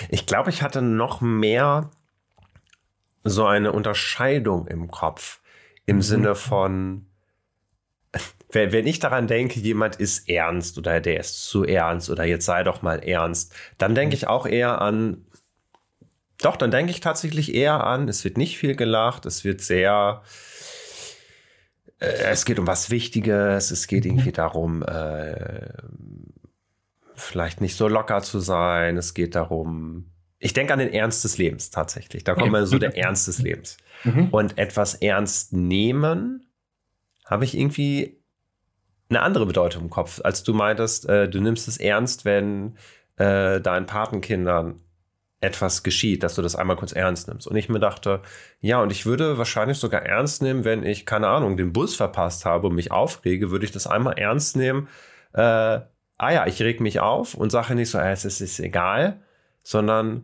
ich 0.09 0.25
glaube, 0.25 0.49
ich 0.49 0.61
hatte 0.61 0.81
noch 0.81 1.21
mehr 1.21 1.91
so 3.23 3.45
eine 3.45 3.71
Unterscheidung 3.71 4.67
im 4.67 4.89
Kopf. 4.89 5.39
Im 5.85 5.97
mhm. 5.97 6.01
Sinne 6.01 6.35
von, 6.35 7.05
wenn 8.51 8.87
ich 8.87 8.99
daran 8.99 9.27
denke, 9.27 9.59
jemand 9.59 9.97
ist 9.97 10.29
ernst 10.29 10.77
oder 10.77 10.99
der 10.99 11.19
ist 11.19 11.45
zu 11.45 11.63
ernst 11.63 12.09
oder 12.09 12.23
jetzt 12.25 12.45
sei 12.45 12.63
doch 12.63 12.81
mal 12.81 12.99
ernst, 12.99 13.53
dann 13.77 13.95
denke 13.95 14.15
ich 14.15 14.27
auch 14.27 14.45
eher 14.45 14.81
an, 14.81 15.25
doch, 16.39 16.55
dann 16.55 16.71
denke 16.71 16.91
ich 16.91 16.99
tatsächlich 16.99 17.55
eher 17.55 17.83
an, 17.85 18.07
es 18.07 18.23
wird 18.23 18.37
nicht 18.37 18.57
viel 18.57 18.75
gelacht, 18.75 19.25
es 19.25 19.43
wird 19.43 19.61
sehr, 19.61 20.21
äh, 21.99 22.05
es 22.05 22.45
geht 22.45 22.59
um 22.59 22.67
was 22.67 22.91
Wichtiges, 22.91 23.71
es 23.71 23.87
geht 23.87 24.05
irgendwie 24.05 24.31
darum, 24.31 24.83
äh, 24.83 25.73
vielleicht 27.17 27.61
nicht 27.61 27.75
so 27.75 27.87
locker 27.87 28.21
zu 28.21 28.39
sein, 28.39 28.97
es 28.97 29.13
geht 29.13 29.35
darum, 29.35 30.11
ich 30.39 30.53
denke 30.53 30.71
an 30.71 30.79
den 30.79 30.93
Ernst 30.93 31.23
des 31.23 31.37
Lebens 31.37 31.71
tatsächlich. 31.71 32.23
Da 32.23 32.35
kommt 32.35 32.51
mal 32.51 32.65
so 32.67 32.77
der 32.77 32.95
Ernst 33.03 33.27
des 33.27 33.39
Lebens. 33.39 33.77
Mhm. 34.03 34.29
Und 34.29 34.57
etwas 34.57 34.93
ernst 34.93 35.51
nehmen, 35.53 36.47
habe 37.25 37.43
ich 37.43 37.57
irgendwie 37.57 38.21
eine 39.09 39.21
andere 39.21 39.45
Bedeutung 39.45 39.83
im 39.83 39.89
Kopf, 39.89 40.21
als 40.23 40.43
du 40.43 40.53
meintest, 40.53 41.09
äh, 41.09 41.27
du 41.27 41.41
nimmst 41.41 41.67
es 41.67 41.77
ernst, 41.77 42.23
wenn 42.23 42.77
äh, 43.15 43.59
deinen 43.59 43.87
Patenkindern 43.87 44.81
etwas 45.39 45.83
geschieht, 45.83 46.23
dass 46.23 46.35
du 46.35 46.41
das 46.41 46.55
einmal 46.55 46.77
kurz 46.77 46.91
ernst 46.91 47.27
nimmst. 47.27 47.47
Und 47.47 47.55
ich 47.55 47.69
mir 47.69 47.79
dachte, 47.79 48.21
ja, 48.59 48.81
und 48.81 48.91
ich 48.91 49.05
würde 49.05 49.37
wahrscheinlich 49.37 49.77
sogar 49.77 50.03
ernst 50.03 50.41
nehmen, 50.41 50.65
wenn 50.65 50.83
ich, 50.83 51.05
keine 51.05 51.27
Ahnung, 51.27 51.57
den 51.57 51.73
Bus 51.73 51.95
verpasst 51.95 52.45
habe 52.45 52.67
und 52.67 52.75
mich 52.75 52.91
aufrege, 52.91 53.49
würde 53.49 53.65
ich 53.65 53.71
das 53.71 53.87
einmal 53.87 54.17
ernst 54.17 54.55
nehmen. 54.55 54.87
Äh, 55.33 55.79
ah 56.17 56.31
ja, 56.31 56.47
ich 56.47 56.61
reg 56.61 56.81
mich 56.81 56.99
auf 56.99 57.33
und 57.33 57.51
sage 57.51 57.75
nicht 57.75 57.89
so, 57.89 57.97
äh, 57.97 58.11
es 58.11 58.25
ist, 58.25 58.41
ist 58.41 58.59
egal, 58.59 59.21
sondern 59.63 60.23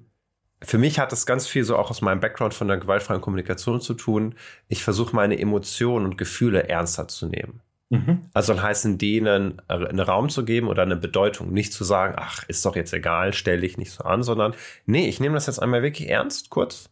für 0.62 0.78
mich 0.78 1.00
hat 1.00 1.12
das 1.12 1.26
ganz 1.26 1.48
viel 1.48 1.64
so 1.64 1.78
auch 1.78 1.90
aus 1.90 2.02
meinem 2.02 2.22
Background 2.22 2.54
von 2.54 2.68
der 2.68 2.78
gewaltfreien 2.78 3.22
Kommunikation 3.22 3.82
zu 3.82 3.94
tun. 3.94 4.36
Ich 4.70 4.84
versuche 4.84 5.16
meine 5.16 5.38
Emotionen 5.38 6.06
und 6.06 6.18
Gefühle 6.18 6.70
ernster 6.70 7.08
zu 7.08 7.28
nehmen. 7.28 7.62
Mhm. 7.90 8.26
Also 8.34 8.54
soll 8.54 8.64
heißen, 8.64 8.98
denen 8.98 9.62
einen 9.68 10.00
Raum 10.00 10.30
zu 10.30 10.46
geben 10.46 10.68
oder 10.68 10.84
eine 10.84 10.96
Bedeutung. 10.96 11.52
Nicht 11.52 11.74
zu 11.74 11.84
sagen, 11.84 12.16
ach, 12.18 12.44
ist 12.48 12.66
doch 12.66 12.76
jetzt 12.76 12.94
egal, 12.94 13.34
stell 13.34 13.62
dich 13.62 13.78
nicht 13.78 13.92
so 13.92 14.04
an, 14.04 14.24
sondern 14.24 14.56
nee, 14.86 15.08
ich 15.08 15.20
nehme 15.20 15.36
das 15.36 15.48
jetzt 15.48 15.60
einmal 15.60 15.84
wirklich 15.84 16.10
ernst, 16.10 16.50
kurz. 16.50 16.90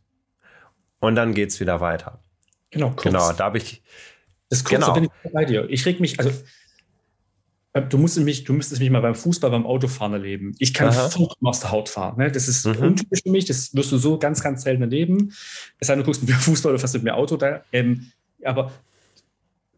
Und 0.99 1.15
dann 1.15 1.33
geht 1.33 1.49
es 1.49 1.59
wieder 1.59 1.79
weiter. 1.79 2.19
Genau, 2.69 2.89
kurz. 2.91 3.03
Genau, 3.03 3.31
da 3.33 3.45
habe 3.45 3.57
ich. 3.57 3.81
Das 4.49 4.63
kurze 4.63 4.81
genau. 4.81 4.93
bin 4.93 5.03
ich 5.05 5.31
bei 5.31 5.45
dir. 5.45 5.67
Ich 5.69 5.85
reg 5.85 5.99
mich, 6.01 6.19
also 6.19 6.29
du 7.73 7.97
musst 7.97 8.19
mich, 8.19 8.43
du 8.43 8.53
müsstest 8.53 8.81
mich 8.81 8.89
mal 8.89 9.01
beim 9.01 9.15
Fußball, 9.15 9.49
beim 9.49 9.65
Autofahren 9.65 10.13
erleben. 10.13 10.53
Ich 10.59 10.73
kann 10.73 10.91
vollkommen 10.91 11.47
aus 11.47 11.61
der 11.61 11.71
Haut 11.71 11.87
fahren. 11.87 12.17
Ne? 12.17 12.31
Das 12.31 12.47
ist 12.47 12.65
mhm. 12.65 12.75
untypisch 12.77 13.21
für 13.23 13.31
mich. 13.31 13.45
Das 13.45 13.73
wirst 13.73 13.91
du 13.91 13.97
so 13.97 14.17
ganz, 14.17 14.41
ganz 14.41 14.63
selten 14.63 14.81
erleben. 14.81 15.31
Es 15.79 15.87
sei 15.87 15.93
denn, 15.93 15.99
du 15.99 16.05
guckst 16.05 16.21
mit 16.21 16.31
mir 16.31 16.35
Fußball 16.39 16.71
oder 16.71 16.79
fast 16.79 16.93
mit 16.95 17.03
mir 17.03 17.15
Auto 17.15 17.37
da. 17.37 17.63
Ähm, 17.71 18.11
aber 18.43 18.71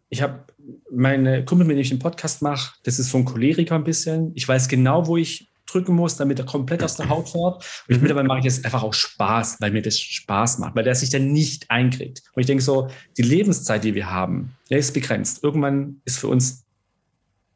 ich 0.09 0.21
habe 0.21 0.45
meine 0.91 1.45
Kumpel, 1.45 1.67
mit 1.67 1.77
dem 1.77 1.81
ich 1.81 1.89
den 1.89 1.99
Podcast 1.99 2.41
mache, 2.41 2.75
das 2.83 2.97
ist 2.97 3.09
von 3.09 3.25
Choleriker 3.25 3.75
ein 3.75 3.83
bisschen. 3.83 4.31
Ich 4.33 4.47
weiß 4.47 4.67
genau, 4.67 5.05
wo 5.05 5.17
ich 5.17 5.47
drücken 5.67 5.95
muss, 5.95 6.17
damit 6.17 6.39
er 6.39 6.45
komplett 6.45 6.83
aus 6.83 6.97
der 6.97 7.09
Haut 7.09 7.29
fährt. 7.29 7.57
Und 7.57 7.63
ich, 7.87 7.97
mhm. 7.97 8.03
mittlerweile 8.03 8.27
mache 8.27 8.39
ich 8.39 8.45
es 8.45 8.63
einfach 8.63 8.83
auch 8.83 8.93
Spaß, 8.93 9.57
weil 9.59 9.71
mir 9.71 9.81
das 9.81 9.99
Spaß 9.99 10.59
macht, 10.59 10.75
weil 10.75 10.83
der 10.83 10.95
sich 10.95 11.09
dann 11.09 11.31
nicht 11.31 11.69
einkriegt. 11.69 12.23
Und 12.33 12.41
ich 12.41 12.47
denke 12.47 12.63
so, 12.63 12.89
die 13.17 13.21
Lebenszeit, 13.21 13.83
die 13.83 13.95
wir 13.95 14.09
haben, 14.09 14.55
der 14.69 14.79
ist 14.79 14.93
begrenzt. 14.93 15.43
Irgendwann 15.43 16.01
ist 16.05 16.19
für 16.19 16.27
uns 16.27 16.62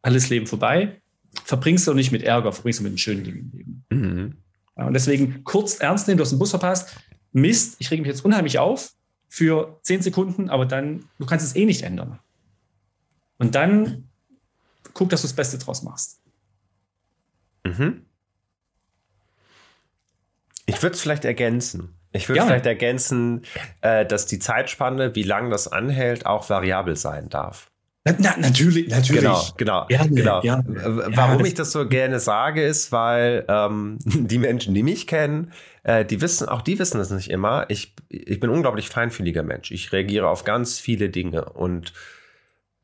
alles 0.01 0.29
Leben 0.29 0.47
vorbei. 0.47 1.01
Verbringst 1.43 1.87
du 1.87 1.93
nicht 1.93 2.11
mit 2.11 2.23
Ärger, 2.23 2.51
verbringst 2.51 2.79
du 2.79 2.83
mit 2.83 2.91
einem 2.91 2.97
schönen 2.97 3.23
Dingen 3.23 3.39
im 3.39 3.57
Leben. 3.57 3.85
Mhm. 3.89 4.37
und 4.75 4.93
deswegen 4.93 5.43
kurz 5.43 5.79
ernst 5.79 6.07
nehmen, 6.07 6.17
du 6.17 6.23
hast 6.23 6.31
den 6.31 6.39
Bus 6.39 6.49
verpasst. 6.49 6.95
Mist, 7.31 7.75
ich 7.79 7.91
rege 7.91 8.01
mich 8.01 8.09
jetzt 8.09 8.25
unheimlich 8.25 8.59
auf 8.59 8.91
für 9.29 9.79
zehn 9.83 10.01
Sekunden, 10.01 10.49
aber 10.49 10.65
dann, 10.65 11.05
du 11.19 11.25
kannst 11.25 11.45
es 11.45 11.55
eh 11.55 11.65
nicht 11.65 11.83
ändern. 11.83 12.19
Und 13.37 13.55
dann 13.55 14.09
guck, 14.93 15.09
dass 15.09 15.21
du 15.21 15.27
das 15.27 15.35
Beste 15.35 15.57
draus 15.57 15.83
machst. 15.83 16.21
Mhm. 17.63 18.05
Ich 20.65 20.81
würde 20.81 20.95
es 20.95 21.01
vielleicht 21.01 21.25
ergänzen. 21.25 21.93
Ich 22.11 22.27
würde 22.27 22.41
vielleicht 22.41 22.65
ergänzen, 22.65 23.43
äh, 23.81 24.05
dass 24.05 24.25
die 24.25 24.39
Zeitspanne, 24.39 25.15
wie 25.15 25.23
lange 25.23 25.49
das 25.49 25.67
anhält, 25.67 26.25
auch 26.25 26.49
variabel 26.49 26.95
sein 26.95 27.29
darf. 27.29 27.69
Na, 28.19 28.35
natürlich, 28.37 28.89
natürlich. 28.89 29.21
Genau, 29.21 29.43
genau. 29.57 29.85
Gerne, 29.87 30.09
genau. 30.11 30.41
Gerne. 30.41 30.65
Warum 31.15 31.39
ja, 31.39 31.45
ich 31.45 31.53
das 31.53 31.71
so 31.71 31.87
gerne 31.87 32.19
sage, 32.19 32.63
ist, 32.63 32.91
weil 32.91 33.45
ähm, 33.47 33.97
die 34.05 34.37
Menschen, 34.37 34.73
die 34.73 34.83
mich 34.83 35.07
kennen, 35.07 35.51
äh, 35.83 36.05
die 36.05 36.21
wissen, 36.21 36.47
auch 36.49 36.61
die 36.61 36.79
wissen 36.79 36.97
das 36.99 37.09
nicht 37.09 37.29
immer. 37.29 37.65
Ich, 37.69 37.93
ich 38.09 38.39
bin 38.39 38.49
unglaublich 38.49 38.89
feinfühliger 38.89 39.43
Mensch. 39.43 39.71
Ich 39.71 39.91
reagiere 39.91 40.27
auf 40.27 40.43
ganz 40.43 40.79
viele 40.79 41.09
Dinge 41.09 41.45
und 41.45 41.93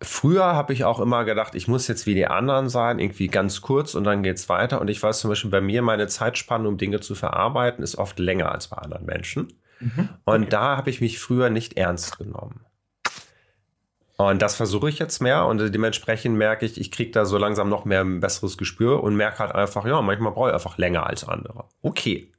Früher 0.03 0.43
habe 0.43 0.73
ich 0.73 0.83
auch 0.83 0.99
immer 0.99 1.23
gedacht, 1.23 1.55
ich 1.55 1.69
muss 1.69 1.87
jetzt 1.87 2.05
wie 2.05 2.13
die 2.13 2.27
anderen 2.27 2.67
sein, 2.67 2.99
irgendwie 2.99 3.27
ganz 3.27 3.61
kurz 3.61 3.95
und 3.95 4.03
dann 4.03 4.21
geht 4.21 4.35
es 4.35 4.49
weiter. 4.49 4.81
Und 4.81 4.89
ich 4.89 5.01
weiß 5.01 5.19
zum 5.19 5.29
Beispiel 5.29 5.49
bei 5.49 5.61
mir, 5.61 5.81
meine 5.81 6.07
Zeitspanne, 6.07 6.67
um 6.67 6.77
Dinge 6.77 6.99
zu 6.99 7.15
verarbeiten, 7.15 7.83
ist 7.83 7.97
oft 7.97 8.19
länger 8.19 8.51
als 8.51 8.67
bei 8.67 8.77
anderen 8.77 9.05
Menschen. 9.05 9.53
Mhm. 9.79 10.09
Und 10.25 10.51
da 10.51 10.75
habe 10.75 10.89
ich 10.89 10.99
mich 10.99 11.19
früher 11.19 11.49
nicht 11.49 11.77
ernst 11.77 12.17
genommen. 12.17 12.65
Und 14.17 14.41
das 14.41 14.55
versuche 14.55 14.89
ich 14.89 14.99
jetzt 14.99 15.21
mehr 15.21 15.45
und 15.45 15.73
dementsprechend 15.73 16.37
merke 16.37 16.65
ich, 16.65 16.79
ich 16.79 16.91
kriege 16.91 17.11
da 17.11 17.25
so 17.25 17.37
langsam 17.37 17.69
noch 17.69 17.83
mehr 17.83 18.01
ein 18.01 18.19
besseres 18.19 18.57
Gespür 18.57 19.03
und 19.03 19.15
merke 19.15 19.39
halt 19.39 19.55
einfach, 19.55 19.85
ja, 19.85 20.01
manchmal 20.01 20.33
brauche 20.33 20.49
ich 20.49 20.53
einfach 20.53 20.77
länger 20.77 21.07
als 21.07 21.27
andere. 21.27 21.65
Okay. 21.81 22.31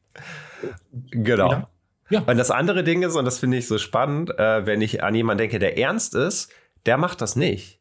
Genau. 0.93 1.51
Ja. 1.51 1.69
ja. 2.11 2.21
Und 2.21 2.37
das 2.37 2.53
andere 2.53 2.85
Ding 2.85 3.03
ist, 3.03 3.17
und 3.17 3.25
das 3.25 3.41
finde 3.41 3.57
ich 3.57 3.67
so 3.67 3.79
spannend, 3.79 4.31
äh, 4.39 4.65
wenn 4.67 4.81
ich 4.83 5.03
an 5.03 5.17
jemanden 5.17 5.39
denke, 5.39 5.59
der 5.59 5.77
ernst 5.77 6.15
ist, 6.15 6.53
der 6.87 6.97
macht 6.97 7.21
das 7.21 7.35
nicht. 7.35 7.81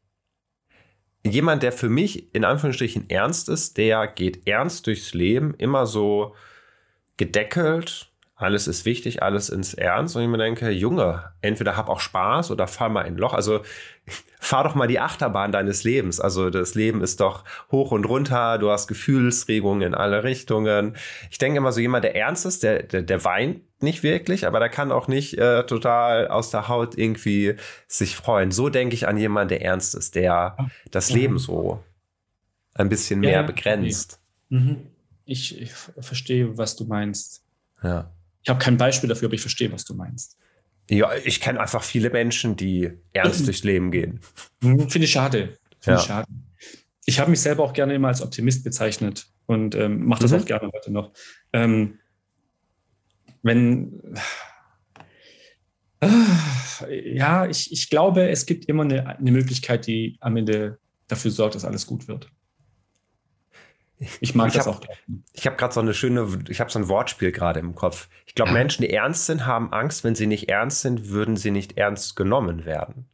Jemand, 1.26 1.62
der 1.62 1.72
für 1.72 1.88
mich 1.88 2.34
in 2.34 2.46
Anführungsstrichen 2.46 3.10
ernst 3.10 3.48
ist, 3.48 3.78
der 3.78 4.08
geht 4.08 4.48
ernst 4.48 4.88
durchs 4.88 5.14
Leben, 5.14 5.54
immer 5.54 5.86
so 5.86 6.36
gedeckelt, 7.18 8.12
alles 8.44 8.68
ist 8.68 8.86
wichtig, 8.86 9.24
alles 9.24 9.50
ins 9.50 9.74
Ernst. 9.74 10.16
Und 10.16 10.22
ich 10.22 10.28
mir 10.28 10.38
denke, 10.38 10.70
Junge, 10.70 11.32
entweder 11.42 11.78
hab 11.78 11.90
auch 11.90 12.00
Spaß 12.00 12.52
oder 12.52 12.68
fahr 12.68 12.90
mal 12.90 13.02
in 13.02 13.16
ein 13.16 13.18
Loch. 13.18 13.34
Also 13.34 13.62
fahr 14.40 14.64
doch 14.64 14.76
mal 14.76 14.88
die 14.88 15.00
Achterbahn 15.00 15.52
deines 15.52 15.84
Lebens. 15.84 16.20
Also 16.20 16.50
das 16.50 16.76
Leben 16.76 17.02
ist 17.02 17.20
doch 17.20 17.46
hoch 17.72 17.92
und 17.92 18.06
runter, 18.06 18.58
du 18.58 18.70
hast 18.70 18.88
Gefühlsregungen 18.88 19.82
in 19.82 19.96
alle 19.96 20.24
Richtungen. 20.24 20.96
Ich 21.32 21.38
denke 21.38 21.58
immer 21.58 21.72
so, 21.72 21.80
jemand, 21.80 22.04
der 22.04 22.16
ernst 22.16 22.46
ist, 22.46 22.64
der, 22.64 22.84
der, 22.84 23.02
der 23.02 23.24
weint 23.24 23.62
nicht 23.82 24.04
wirklich, 24.04 24.46
aber 24.46 24.60
der 24.60 24.70
kann 24.70 24.92
auch 24.92 25.08
nicht 25.08 25.38
äh, 25.38 25.66
total 25.66 26.28
aus 26.28 26.52
der 26.52 26.68
Haut 26.68 26.98
irgendwie 26.98 27.56
sich 27.88 28.16
freuen. 28.16 28.52
So 28.52 28.70
denke 28.70 28.96
ich 28.96 29.08
an 29.08 29.18
jemanden, 29.18 29.50
der 29.50 29.62
ernst 29.62 29.96
ist, 29.96 30.16
der 30.16 30.58
das 30.92 31.10
mhm. 31.10 31.16
Leben 31.16 31.38
so 31.40 31.84
ein 32.74 32.90
bisschen 32.90 33.20
mehr 33.20 33.32
ja, 33.32 33.42
begrenzt. 33.42 34.20
Mhm. 34.50 34.88
Ich, 35.26 35.62
ich 35.62 35.72
verstehe, 35.72 36.58
was 36.58 36.76
du 36.76 36.86
meinst. 36.86 37.44
Ja. 37.82 38.12
Ich 38.44 38.50
habe 38.50 38.60
kein 38.60 38.78
Beispiel 38.78 39.10
dafür, 39.10 39.28
aber 39.28 39.36
ich 39.36 39.42
verstehe, 39.42 39.72
was 39.72 39.86
du 39.86 39.94
meinst. 39.94 40.38
Ja, 40.90 41.12
ich 41.24 41.40
kenne 41.40 41.60
einfach 41.60 41.82
viele 41.82 42.10
Menschen, 42.10 42.56
die 42.56 42.92
ernst 43.14 43.42
mhm. 43.42 43.46
durchs 43.46 43.64
Leben 43.64 43.92
gehen. 43.92 44.20
Mhm, 44.62 44.90
finde 44.90 45.06
ich 45.06 45.12
schade. 45.12 45.58
Finde 45.80 45.96
ja. 45.96 46.00
ich 46.00 46.04
schade. 46.04 46.28
Ich 47.06 47.20
habe 47.20 47.32
mich 47.32 47.42
selber 47.42 47.64
auch 47.64 47.74
gerne 47.74 47.94
immer 47.96 48.10
als 48.10 48.22
Optimist 48.22 48.64
bezeichnet 48.64 49.28
und 49.46 49.76
ähm, 49.76 50.06
mache 50.06 50.24
das 50.24 50.32
mhm. 50.32 50.40
auch 50.40 50.46
gerne 50.46 50.70
heute 50.74 50.92
noch. 50.92 51.14
Ähm, 51.54 52.00
wenn, 53.44 54.02
äh, 56.02 57.16
ja, 57.16 57.46
ich, 57.46 57.72
ich 57.72 57.90
glaube, 57.90 58.30
es 58.30 58.46
gibt 58.46 58.66
immer 58.66 58.84
eine, 58.84 59.18
eine 59.18 59.32
Möglichkeit, 59.32 59.88
die 59.88 60.18
am 60.20 60.38
Ende 60.38 60.80
dafür 61.08 61.32
sorgt, 61.32 61.56
dass 61.56 61.66
alles 61.66 61.88
gut 61.88 62.08
wird. 62.08 62.30
Ich 64.20 64.36
mag 64.36 64.48
ich 64.48 64.54
das 64.54 64.68
hab, 64.68 64.76
auch. 64.76 64.82
Ich 65.34 65.46
habe 65.46 65.56
gerade 65.56 65.74
so 65.74 65.80
eine 65.80 65.94
schöne, 65.94 66.28
ich 66.50 66.60
habe 66.60 66.72
so 66.72 66.80
ein 66.80 66.88
Wortspiel 66.88 67.32
gerade 67.32 67.60
im 67.60 67.76
Kopf. 67.76 68.10
Ich 68.26 68.36
glaube, 68.36 68.52
ja. 68.52 68.58
Menschen, 68.58 68.82
die 68.84 68.92
ernst 68.92 69.26
sind, 69.26 69.46
haben 69.46 69.72
Angst. 69.74 70.04
Wenn 70.04 70.16
sie 70.16 70.28
nicht 70.28 70.50
ernst 70.50 70.82
sind, 70.82 71.10
würden 71.10 71.38
sie 71.38 71.52
nicht 71.52 71.78
ernst 71.78 72.16
genommen 72.16 72.66
werden. 72.66 73.06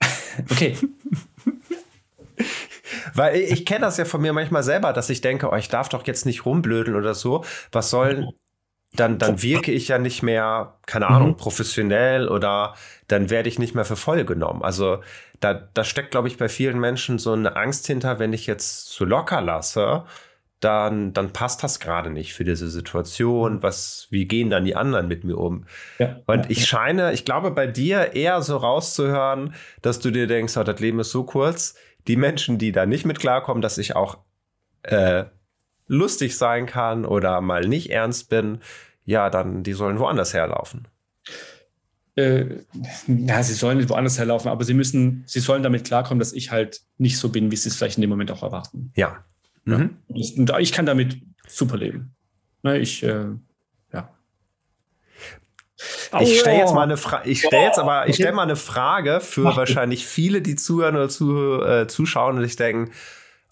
okay. 0.50 0.76
Weil 3.14 3.36
ich, 3.36 3.52
ich 3.52 3.66
kenne 3.66 3.80
das 3.80 3.96
ja 3.96 4.04
von 4.04 4.20
mir 4.20 4.32
manchmal 4.32 4.62
selber, 4.62 4.92
dass 4.92 5.10
ich 5.10 5.20
denke, 5.20 5.50
oh, 5.50 5.56
ich 5.56 5.68
darf 5.68 5.88
doch 5.88 6.06
jetzt 6.06 6.26
nicht 6.26 6.44
rumblödeln 6.44 6.96
oder 6.96 7.14
so. 7.14 7.44
Was 7.72 7.90
sollen, 7.90 8.28
dann, 8.96 9.18
dann 9.18 9.42
wirke 9.42 9.72
ich 9.72 9.88
ja 9.88 9.98
nicht 9.98 10.22
mehr, 10.22 10.74
keine 10.86 11.08
Ahnung, 11.08 11.30
mhm. 11.30 11.36
professionell 11.36 12.28
oder 12.28 12.74
dann 13.08 13.30
werde 13.30 13.48
ich 13.48 13.58
nicht 13.58 13.74
mehr 13.74 13.84
für 13.84 13.96
voll 13.96 14.24
genommen. 14.24 14.62
Also 14.62 15.00
da, 15.40 15.54
da 15.54 15.84
steckt, 15.84 16.10
glaube 16.10 16.28
ich, 16.28 16.38
bei 16.38 16.48
vielen 16.48 16.78
Menschen 16.78 17.18
so 17.18 17.32
eine 17.32 17.56
Angst 17.56 17.86
hinter, 17.86 18.18
wenn 18.18 18.32
ich 18.32 18.46
jetzt 18.46 18.86
zu 18.86 19.04
locker 19.04 19.40
lasse, 19.40 20.04
dann, 20.60 21.12
dann 21.12 21.32
passt 21.32 21.62
das 21.62 21.80
gerade 21.80 22.10
nicht 22.10 22.32
für 22.32 22.44
diese 22.44 22.68
Situation. 22.68 23.62
Was, 23.62 24.08
wie 24.10 24.26
gehen 24.26 24.48
dann 24.50 24.64
die 24.64 24.74
anderen 24.74 25.06
mit 25.06 25.22
mir 25.22 25.36
um? 25.36 25.66
Ja, 25.98 26.20
und 26.26 26.50
ich 26.50 26.66
scheine, 26.66 27.12
ich 27.12 27.24
glaube, 27.24 27.50
bei 27.50 27.66
dir 27.66 28.14
eher 28.14 28.40
so 28.40 28.56
rauszuhören, 28.56 29.54
dass 29.82 30.00
du 30.00 30.10
dir 30.10 30.26
denkst, 30.26 30.56
oh, 30.56 30.64
das 30.64 30.80
Leben 30.80 30.98
ist 31.00 31.10
so 31.10 31.24
kurz. 31.24 31.74
Die 32.08 32.16
Menschen, 32.16 32.58
die 32.58 32.72
da 32.72 32.86
nicht 32.86 33.04
mit 33.04 33.18
klarkommen, 33.18 33.60
dass 33.60 33.78
ich 33.78 33.94
auch 33.94 34.18
äh, 34.82 35.24
lustig 35.88 36.36
sein 36.36 36.66
kann 36.66 37.04
oder 37.04 37.40
mal 37.40 37.66
nicht 37.66 37.90
ernst 37.90 38.28
bin, 38.28 38.60
ja, 39.06 39.30
dann 39.30 39.62
die 39.62 39.72
sollen 39.72 39.98
woanders 39.98 40.34
herlaufen. 40.34 40.88
Äh, 42.16 42.64
ja, 43.06 43.42
sie 43.42 43.54
sollen 43.54 43.88
woanders 43.88 44.18
herlaufen, 44.18 44.50
aber 44.50 44.64
sie 44.64 44.74
müssen, 44.74 45.22
sie 45.26 45.40
sollen 45.40 45.62
damit 45.62 45.86
klarkommen, 45.86 46.18
dass 46.18 46.32
ich 46.32 46.50
halt 46.50 46.82
nicht 46.98 47.18
so 47.18 47.28
bin, 47.28 47.50
wie 47.50 47.56
sie 47.56 47.68
es 47.68 47.76
vielleicht 47.76 47.98
in 47.98 48.00
dem 48.02 48.10
Moment 48.10 48.30
auch 48.30 48.42
erwarten. 48.42 48.92
Ja. 48.96 49.24
Mhm. 49.64 49.98
Und 50.08 50.52
ich 50.58 50.72
kann 50.72 50.86
damit 50.86 51.18
super 51.46 51.76
leben. 51.76 52.14
Ne, 52.62 52.78
ich, 52.78 53.02
äh, 53.02 53.26
ja. 53.92 54.10
Ich 56.20 56.40
stelle 56.40 56.58
jetzt 56.58 56.74
mal 56.74 56.82
eine 56.82 56.96
Frage, 56.96 57.28
ich 57.28 57.42
stelle 57.42 57.64
jetzt 57.64 57.78
aber, 57.78 58.08
ich 58.08 58.16
stelle 58.16 58.32
mal 58.32 58.42
eine 58.42 58.56
Frage 58.56 59.20
für 59.20 59.42
Mach 59.42 59.56
wahrscheinlich 59.56 60.06
viele, 60.06 60.40
die 60.40 60.56
zuhören 60.56 60.96
oder 60.96 61.08
zu, 61.08 61.62
äh, 61.62 61.86
zuschauen 61.86 62.38
und 62.38 62.44
sich 62.44 62.56
denken, 62.56 62.92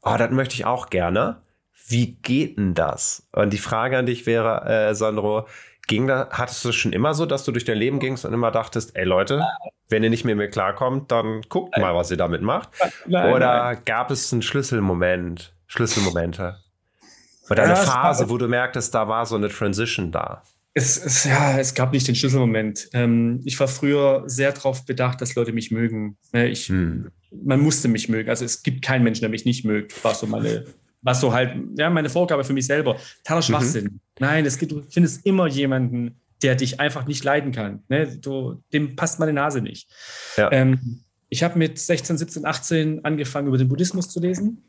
oh, 0.02 0.16
das 0.16 0.30
möchte 0.30 0.54
ich 0.54 0.64
auch 0.64 0.88
gerne 0.88 1.42
wie 1.86 2.16
geht 2.22 2.58
denn 2.58 2.74
das? 2.74 3.28
Und 3.32 3.52
die 3.52 3.58
Frage 3.58 3.98
an 3.98 4.06
dich 4.06 4.26
wäre, 4.26 4.64
äh, 4.66 4.94
Sandro, 4.94 5.46
ging 5.86 6.06
da, 6.06 6.28
hattest 6.30 6.64
du 6.64 6.70
es 6.70 6.74
schon 6.74 6.92
immer 6.92 7.14
so, 7.14 7.26
dass 7.26 7.44
du 7.44 7.52
durch 7.52 7.64
dein 7.64 7.76
Leben 7.76 7.98
gingst 7.98 8.24
und 8.24 8.32
immer 8.32 8.50
dachtest, 8.50 8.96
ey 8.96 9.04
Leute, 9.04 9.44
wenn 9.88 10.02
ihr 10.02 10.10
nicht 10.10 10.24
mehr 10.24 10.34
mit 10.34 10.46
mir 10.46 10.50
klarkommt, 10.50 11.12
dann 11.12 11.42
guckt 11.48 11.76
mal, 11.78 11.94
was 11.94 12.10
ihr 12.10 12.16
damit 12.16 12.42
macht? 12.42 12.70
Nein, 13.06 13.34
Oder 13.34 13.64
nein. 13.64 13.78
gab 13.84 14.10
es 14.10 14.32
einen 14.32 14.42
Schlüsselmoment, 14.42 15.54
Schlüsselmomente? 15.66 16.56
Oder 17.50 17.64
eine 17.64 17.72
ja, 17.74 17.78
Phase, 17.78 18.30
wo 18.30 18.38
du 18.38 18.48
merktest, 18.48 18.94
da 18.94 19.06
war 19.06 19.26
so 19.26 19.36
eine 19.36 19.50
Transition 19.50 20.10
da? 20.10 20.42
Es, 20.72 20.96
es, 20.96 21.24
ja, 21.24 21.58
es 21.58 21.74
gab 21.74 21.92
nicht 21.92 22.08
den 22.08 22.14
Schlüsselmoment. 22.14 22.88
Ähm, 22.94 23.42
ich 23.44 23.60
war 23.60 23.68
früher 23.68 24.24
sehr 24.26 24.50
darauf 24.52 24.86
bedacht, 24.86 25.20
dass 25.20 25.34
Leute 25.34 25.52
mich 25.52 25.70
mögen. 25.70 26.16
Ne, 26.32 26.48
ich, 26.48 26.68
hm. 26.68 27.10
Man 27.30 27.60
musste 27.60 27.88
mich 27.88 28.08
mögen. 28.08 28.30
Also 28.30 28.44
es 28.44 28.62
gibt 28.62 28.82
keinen 28.82 29.04
Menschen, 29.04 29.20
der 29.20 29.28
mich 29.28 29.44
nicht 29.44 29.64
mögt, 29.64 30.02
war 30.02 30.14
so 30.14 30.26
meine 30.26 30.64
was 31.04 31.20
so 31.20 31.32
halt, 31.32 31.54
ja, 31.76 31.88
meine 31.90 32.08
Vorgabe 32.08 32.42
für 32.42 32.52
mich 32.52 32.66
selber. 32.66 32.96
Totaler 33.22 33.40
mhm. 33.40 33.44
Schwachsinn. 33.44 33.84
Mhm. 33.84 34.00
Nein, 34.18 34.46
es 34.46 34.58
gibt, 34.58 34.72
du 34.72 34.82
findest 34.88 35.24
immer 35.24 35.46
jemanden, 35.46 36.16
der 36.42 36.56
dich 36.56 36.80
einfach 36.80 37.06
nicht 37.06 37.22
leiden 37.22 37.52
kann. 37.52 37.82
Ne? 37.88 38.18
Du, 38.20 38.62
dem 38.72 38.96
passt 38.96 39.20
meine 39.20 39.32
Nase 39.32 39.60
nicht. 39.60 39.88
Ja. 40.36 40.50
Ähm, 40.50 41.04
ich 41.28 41.42
habe 41.42 41.58
mit 41.58 41.78
16, 41.78 42.18
17, 42.18 42.44
18 42.44 43.04
angefangen, 43.04 43.48
über 43.48 43.58
den 43.58 43.68
Buddhismus 43.68 44.08
zu 44.08 44.20
lesen, 44.20 44.64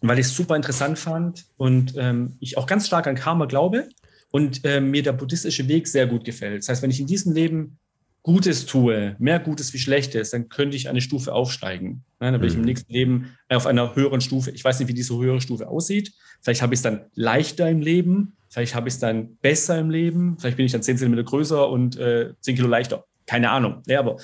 weil 0.00 0.18
ich 0.18 0.26
es 0.26 0.36
super 0.36 0.56
interessant 0.56 0.98
fand 0.98 1.46
und 1.56 1.94
ähm, 1.96 2.36
ich 2.40 2.58
auch 2.58 2.66
ganz 2.66 2.86
stark 2.86 3.06
an 3.06 3.14
Karma 3.14 3.46
glaube 3.46 3.88
und 4.30 4.60
ähm, 4.64 4.90
mir 4.90 5.02
der 5.02 5.12
buddhistische 5.12 5.68
Weg 5.68 5.86
sehr 5.86 6.06
gut 6.06 6.24
gefällt. 6.24 6.62
Das 6.62 6.68
heißt, 6.68 6.82
wenn 6.82 6.90
ich 6.90 7.00
in 7.00 7.06
diesem 7.06 7.32
Leben 7.32 7.78
Gutes 8.22 8.66
tue, 8.66 9.16
mehr 9.18 9.40
Gutes 9.40 9.72
wie 9.72 9.78
Schlechtes, 9.78 10.30
dann 10.30 10.48
könnte 10.48 10.76
ich 10.76 10.88
eine 10.88 11.00
Stufe 11.00 11.32
aufsteigen. 11.32 12.04
Ja, 12.20 12.30
dann 12.30 12.40
bin 12.40 12.48
ich 12.48 12.54
im 12.54 12.60
mhm. 12.60 12.66
nächsten 12.66 12.92
Leben 12.92 13.36
auf 13.48 13.66
einer 13.66 13.96
höheren 13.96 14.20
Stufe. 14.20 14.52
Ich 14.52 14.64
weiß 14.64 14.78
nicht, 14.78 14.88
wie 14.88 14.94
diese 14.94 15.18
höhere 15.18 15.40
Stufe 15.40 15.66
aussieht. 15.68 16.12
Vielleicht 16.40 16.62
habe 16.62 16.72
ich 16.72 16.78
es 16.78 16.82
dann 16.82 17.06
leichter 17.14 17.68
im 17.68 17.80
Leben, 17.80 18.36
vielleicht 18.48 18.76
habe 18.76 18.88
ich 18.88 18.94
es 18.94 19.00
dann 19.00 19.36
besser 19.38 19.78
im 19.78 19.90
Leben, 19.90 20.36
vielleicht 20.38 20.56
bin 20.56 20.66
ich 20.66 20.72
dann 20.72 20.82
10 20.82 20.98
cm 20.98 21.24
größer 21.24 21.68
und 21.68 21.96
äh, 21.96 22.32
10 22.40 22.56
Kilo 22.56 22.68
leichter. 22.68 23.04
Keine 23.26 23.50
Ahnung. 23.50 23.82
Ja, 23.86 23.98
aber 23.98 24.18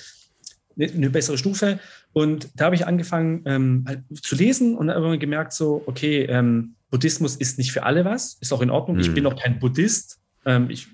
eine 0.78 1.11
bessere 1.11 1.38
Stufe. 1.38 1.80
Und 2.12 2.49
da 2.55 2.66
habe 2.66 2.76
ich 2.76 2.86
angefangen 2.86 3.42
ähm, 3.46 3.84
halt 3.86 4.03
zu 4.22 4.36
lesen 4.36 4.76
und 4.76 4.90
habe 4.90 5.18
gemerkt, 5.18 5.53
so, 5.53 5.82
okay, 5.86 6.22
ähm, 6.24 6.74
Buddhismus 6.90 7.36
ist 7.36 7.59
nicht 7.59 7.72
für 7.72 7.82
alle 7.82 8.05
was, 8.05 8.34
ist 8.40 8.53
auch 8.53 8.62
in 8.62 8.70
Ordnung. 8.70 8.96
Mhm. 8.96 9.03
Ich 9.03 9.12
bin 9.12 9.26
auch 9.26 9.36
kein 9.36 9.59
Buddhist. 9.59 10.18
Ähm, 10.46 10.70
ich, 10.70 10.86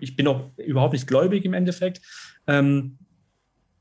ich 0.00 0.16
bin 0.16 0.26
auch 0.28 0.50
überhaupt 0.58 0.92
nicht 0.92 1.06
gläubig 1.06 1.44
im 1.44 1.54
Endeffekt. 1.54 2.00
Ähm, 2.46 2.98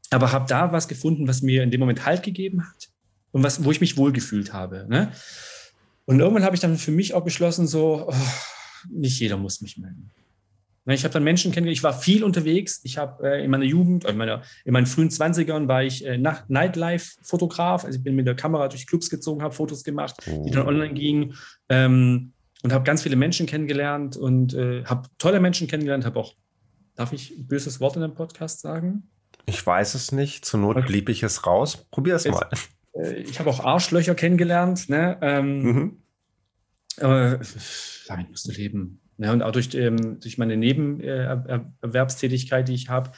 aber 0.09 0.31
habe 0.31 0.45
da 0.47 0.71
was 0.71 0.87
gefunden, 0.87 1.27
was 1.27 1.41
mir 1.41 1.63
in 1.63 1.71
dem 1.71 1.79
Moment 1.79 2.05
Halt 2.05 2.23
gegeben 2.23 2.67
hat 2.67 2.89
und 3.31 3.43
was, 3.43 3.63
wo 3.63 3.71
ich 3.71 3.81
mich 3.81 3.97
wohlgefühlt 3.97 4.53
habe. 4.53 4.85
Ne? 4.89 5.11
Und 6.05 6.19
irgendwann 6.19 6.43
habe 6.43 6.55
ich 6.55 6.61
dann 6.61 6.77
für 6.77 6.91
mich 6.91 7.13
auch 7.13 7.23
beschlossen, 7.23 7.67
so, 7.67 8.07
oh, 8.09 8.13
nicht 8.89 9.19
jeder 9.19 9.37
muss 9.37 9.61
mich 9.61 9.77
mögen. 9.77 10.11
Ne, 10.83 10.95
ich 10.95 11.03
habe 11.03 11.13
dann 11.13 11.23
Menschen 11.23 11.51
kennengelernt, 11.51 11.77
ich 11.77 11.83
war 11.83 11.93
viel 11.93 12.23
unterwegs. 12.23 12.81
Ich 12.83 12.97
habe 12.97 13.29
äh, 13.29 13.45
in 13.45 13.51
meiner 13.51 13.65
Jugend, 13.65 14.05
in, 14.05 14.17
meiner, 14.17 14.41
in 14.65 14.73
meinen 14.73 14.87
frühen 14.87 15.09
20ern 15.09 15.67
war 15.67 15.83
ich 15.83 16.03
äh, 16.05 16.17
Nightlife-Fotograf. 16.17 17.85
Also 17.85 17.99
ich 17.99 18.03
bin 18.03 18.15
mit 18.15 18.25
der 18.25 18.35
Kamera 18.35 18.67
durch 18.67 18.87
Clubs 18.87 19.09
gezogen, 19.09 19.43
habe 19.43 19.53
Fotos 19.53 19.83
gemacht, 19.83 20.15
oh. 20.27 20.43
die 20.43 20.51
dann 20.51 20.65
oh. 20.65 20.69
online 20.69 20.93
gingen. 20.95 21.35
Ähm, 21.69 22.33
und 22.63 22.73
habe 22.73 22.83
ganz 22.83 23.03
viele 23.03 23.15
Menschen 23.15 23.45
kennengelernt 23.45 24.17
und 24.17 24.53
äh, 24.53 24.83
habe 24.85 25.07
tolle 25.17 25.39
Menschen 25.39 25.67
kennengelernt, 25.67 26.05
habe 26.05 26.19
auch 26.19 26.35
Darf 26.95 27.13
ich 27.13 27.31
ein 27.31 27.47
böses 27.47 27.79
Wort 27.79 27.95
in 27.95 28.01
dem 28.01 28.13
Podcast 28.13 28.61
sagen? 28.61 29.09
Ich 29.45 29.65
weiß 29.65 29.95
es 29.95 30.11
nicht. 30.11 30.45
Zur 30.45 30.59
Not 30.59 30.77
okay. 30.77 30.87
blieb 30.87 31.09
ich 31.09 31.23
es 31.23 31.45
raus. 31.45 31.85
Probier 31.89 32.15
es 32.15 32.27
mal. 32.27 32.49
Äh, 32.93 33.21
ich 33.21 33.39
habe 33.39 33.49
auch 33.49 33.63
Arschlöcher 33.63 34.15
kennengelernt. 34.15 34.89
Ne? 34.89 35.17
Ähm, 35.21 35.63
mhm. 35.63 36.03
Aber 36.99 37.39
damit 38.07 38.29
musst 38.29 38.47
du 38.47 38.51
leben. 38.51 38.99
Ja, 39.17 39.33
und 39.33 39.41
auch 39.43 39.51
durch, 39.51 39.73
ähm, 39.75 40.19
durch 40.19 40.37
meine 40.37 40.57
Nebenerwerbstätigkeit, 40.57 42.67
die 42.67 42.73
ich 42.73 42.89
habe, 42.89 43.11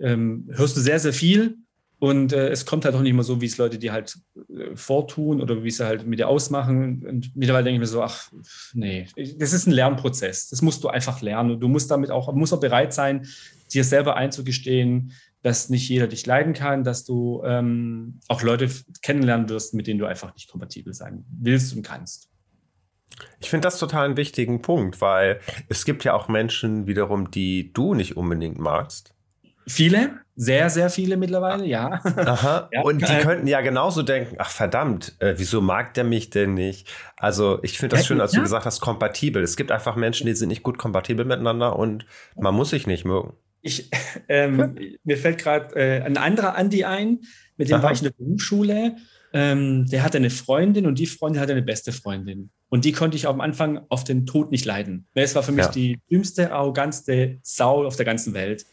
ähm, 0.00 0.50
hörst 0.52 0.76
du 0.76 0.80
sehr, 0.80 0.98
sehr 0.98 1.12
viel. 1.12 1.58
Und 2.04 2.34
äh, 2.34 2.50
es 2.50 2.66
kommt 2.66 2.84
halt 2.84 2.94
auch 2.94 3.00
nicht 3.00 3.12
immer 3.12 3.22
so, 3.22 3.40
wie 3.40 3.46
es 3.46 3.56
Leute 3.56 3.78
dir 3.78 3.94
halt 3.94 4.18
äh, 4.50 4.76
vortun 4.76 5.40
oder 5.40 5.64
wie 5.64 5.70
sie 5.70 5.86
halt 5.86 6.06
mit 6.06 6.18
dir 6.18 6.28
ausmachen. 6.28 7.02
Und 7.06 7.34
mittlerweile 7.34 7.64
denke 7.64 7.76
ich 7.76 7.80
mir 7.80 7.86
so, 7.86 8.02
ach, 8.02 8.30
nee, 8.74 9.06
das 9.38 9.54
ist 9.54 9.66
ein 9.66 9.72
Lernprozess. 9.72 10.50
Das 10.50 10.60
musst 10.60 10.84
du 10.84 10.88
einfach 10.88 11.22
lernen. 11.22 11.58
Du 11.58 11.66
musst 11.66 11.90
damit 11.90 12.10
auch, 12.10 12.30
musst 12.34 12.52
auch 12.52 12.60
bereit 12.60 12.92
sein, 12.92 13.26
dir 13.72 13.84
selber 13.84 14.16
einzugestehen, 14.16 15.12
dass 15.40 15.70
nicht 15.70 15.88
jeder 15.88 16.06
dich 16.06 16.26
leiden 16.26 16.52
kann, 16.52 16.84
dass 16.84 17.06
du 17.06 17.42
ähm, 17.46 18.20
auch 18.28 18.42
Leute 18.42 18.68
kennenlernen 19.00 19.48
wirst, 19.48 19.72
mit 19.72 19.86
denen 19.86 19.98
du 19.98 20.04
einfach 20.04 20.34
nicht 20.34 20.50
kompatibel 20.50 20.92
sein 20.92 21.24
willst 21.30 21.74
und 21.74 21.84
kannst. 21.84 22.28
Ich 23.40 23.48
finde 23.48 23.64
das 23.66 23.78
total 23.78 24.04
einen 24.04 24.18
wichtigen 24.18 24.60
Punkt, 24.60 25.00
weil 25.00 25.40
es 25.70 25.86
gibt 25.86 26.04
ja 26.04 26.12
auch 26.12 26.28
Menschen 26.28 26.86
wiederum, 26.86 27.30
die 27.30 27.72
du 27.72 27.94
nicht 27.94 28.18
unbedingt 28.18 28.58
magst. 28.58 29.14
Viele, 29.66 30.20
sehr, 30.36 30.68
sehr 30.68 30.90
viele 30.90 31.16
mittlerweile, 31.16 31.64
ja. 31.64 32.00
Aha. 32.16 32.68
ja. 32.72 32.82
Und 32.82 33.08
die 33.08 33.18
könnten 33.18 33.46
ja 33.46 33.60
genauso 33.60 34.02
denken, 34.02 34.36
ach 34.38 34.50
verdammt, 34.50 35.14
äh, 35.20 35.34
wieso 35.36 35.60
mag 35.60 35.94
der 35.94 36.04
mich 36.04 36.30
denn 36.30 36.54
nicht? 36.54 36.88
Also 37.16 37.60
ich 37.62 37.78
finde 37.78 37.96
das 37.96 38.04
ja, 38.04 38.06
schön, 38.08 38.20
als 38.20 38.32
ja. 38.32 38.38
du 38.38 38.42
gesagt 38.42 38.66
hast, 38.66 38.80
kompatibel. 38.80 39.42
Es 39.42 39.56
gibt 39.56 39.70
einfach 39.70 39.94
Menschen, 39.94 40.26
die 40.26 40.34
sind 40.34 40.48
nicht 40.48 40.64
gut 40.64 40.76
kompatibel 40.76 41.24
miteinander 41.24 41.78
und 41.78 42.04
man 42.36 42.54
muss 42.54 42.70
sich 42.70 42.86
nicht 42.86 43.04
mögen. 43.04 43.34
Ich, 43.62 43.90
ähm, 44.28 44.76
mir 45.04 45.16
fällt 45.16 45.38
gerade 45.38 45.74
äh, 45.76 46.02
ein 46.02 46.16
anderer 46.16 46.56
Andi 46.56 46.84
ein, 46.84 47.20
mit 47.56 47.70
dem 47.70 47.76
Aha. 47.76 47.84
war 47.84 47.92
ich 47.92 48.00
in 48.00 48.04
der 48.04 48.12
Berufsschule. 48.12 48.96
Ähm, 49.32 49.86
der 49.86 50.02
hatte 50.02 50.18
eine 50.18 50.30
Freundin 50.30 50.86
und 50.86 50.98
die 50.98 51.06
Freundin 51.06 51.40
hatte 51.40 51.52
eine 51.52 51.62
beste 51.62 51.92
Freundin. 51.92 52.50
Und 52.68 52.84
die 52.84 52.92
konnte 52.92 53.16
ich 53.16 53.26
am 53.26 53.40
Anfang 53.40 53.80
auf 53.88 54.04
den 54.04 54.26
Tod 54.26 54.50
nicht 54.50 54.64
leiden. 54.64 55.06
Es 55.14 55.34
war 55.34 55.42
für 55.42 55.52
mich 55.52 55.66
die 55.68 56.00
dümmste, 56.10 56.52
arrogantste 56.52 57.38
Sau 57.42 57.86
auf 57.86 57.96
der 57.96 58.04
ganzen 58.04 58.34
Welt 58.34 58.66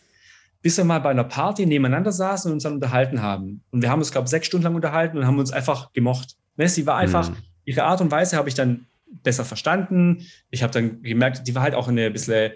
bis 0.61 0.77
wir 0.77 0.83
mal 0.83 0.99
bei 0.99 1.09
einer 1.09 1.23
Party 1.23 1.65
nebeneinander 1.65 2.11
saßen 2.11 2.49
und 2.49 2.55
uns 2.55 2.63
dann 2.63 2.73
unterhalten 2.73 3.21
haben. 3.21 3.63
Und 3.71 3.81
wir 3.81 3.89
haben 3.89 3.99
uns, 3.99 4.11
glaube 4.11 4.25
ich, 4.25 4.31
sechs 4.31 4.47
Stunden 4.47 4.63
lang 4.63 4.75
unterhalten 4.75 5.17
und 5.17 5.25
haben 5.25 5.39
uns 5.39 5.51
einfach 5.51 5.91
gemocht. 5.93 6.35
Ne? 6.57 6.67
Sie 6.67 6.85
war 6.85 6.97
einfach, 6.97 7.29
mhm. 7.29 7.37
ihre 7.65 7.83
Art 7.83 8.01
und 8.01 8.11
Weise 8.11 8.37
habe 8.37 8.49
ich 8.49 8.55
dann 8.55 8.85
besser 9.23 9.45
verstanden. 9.45 10.25
Ich 10.49 10.63
habe 10.63 10.71
dann 10.71 11.01
gemerkt, 11.01 11.47
die 11.47 11.55
war 11.55 11.63
halt 11.63 11.75
auch 11.75 11.87
eine 11.87 12.11
bisschen, 12.11 12.51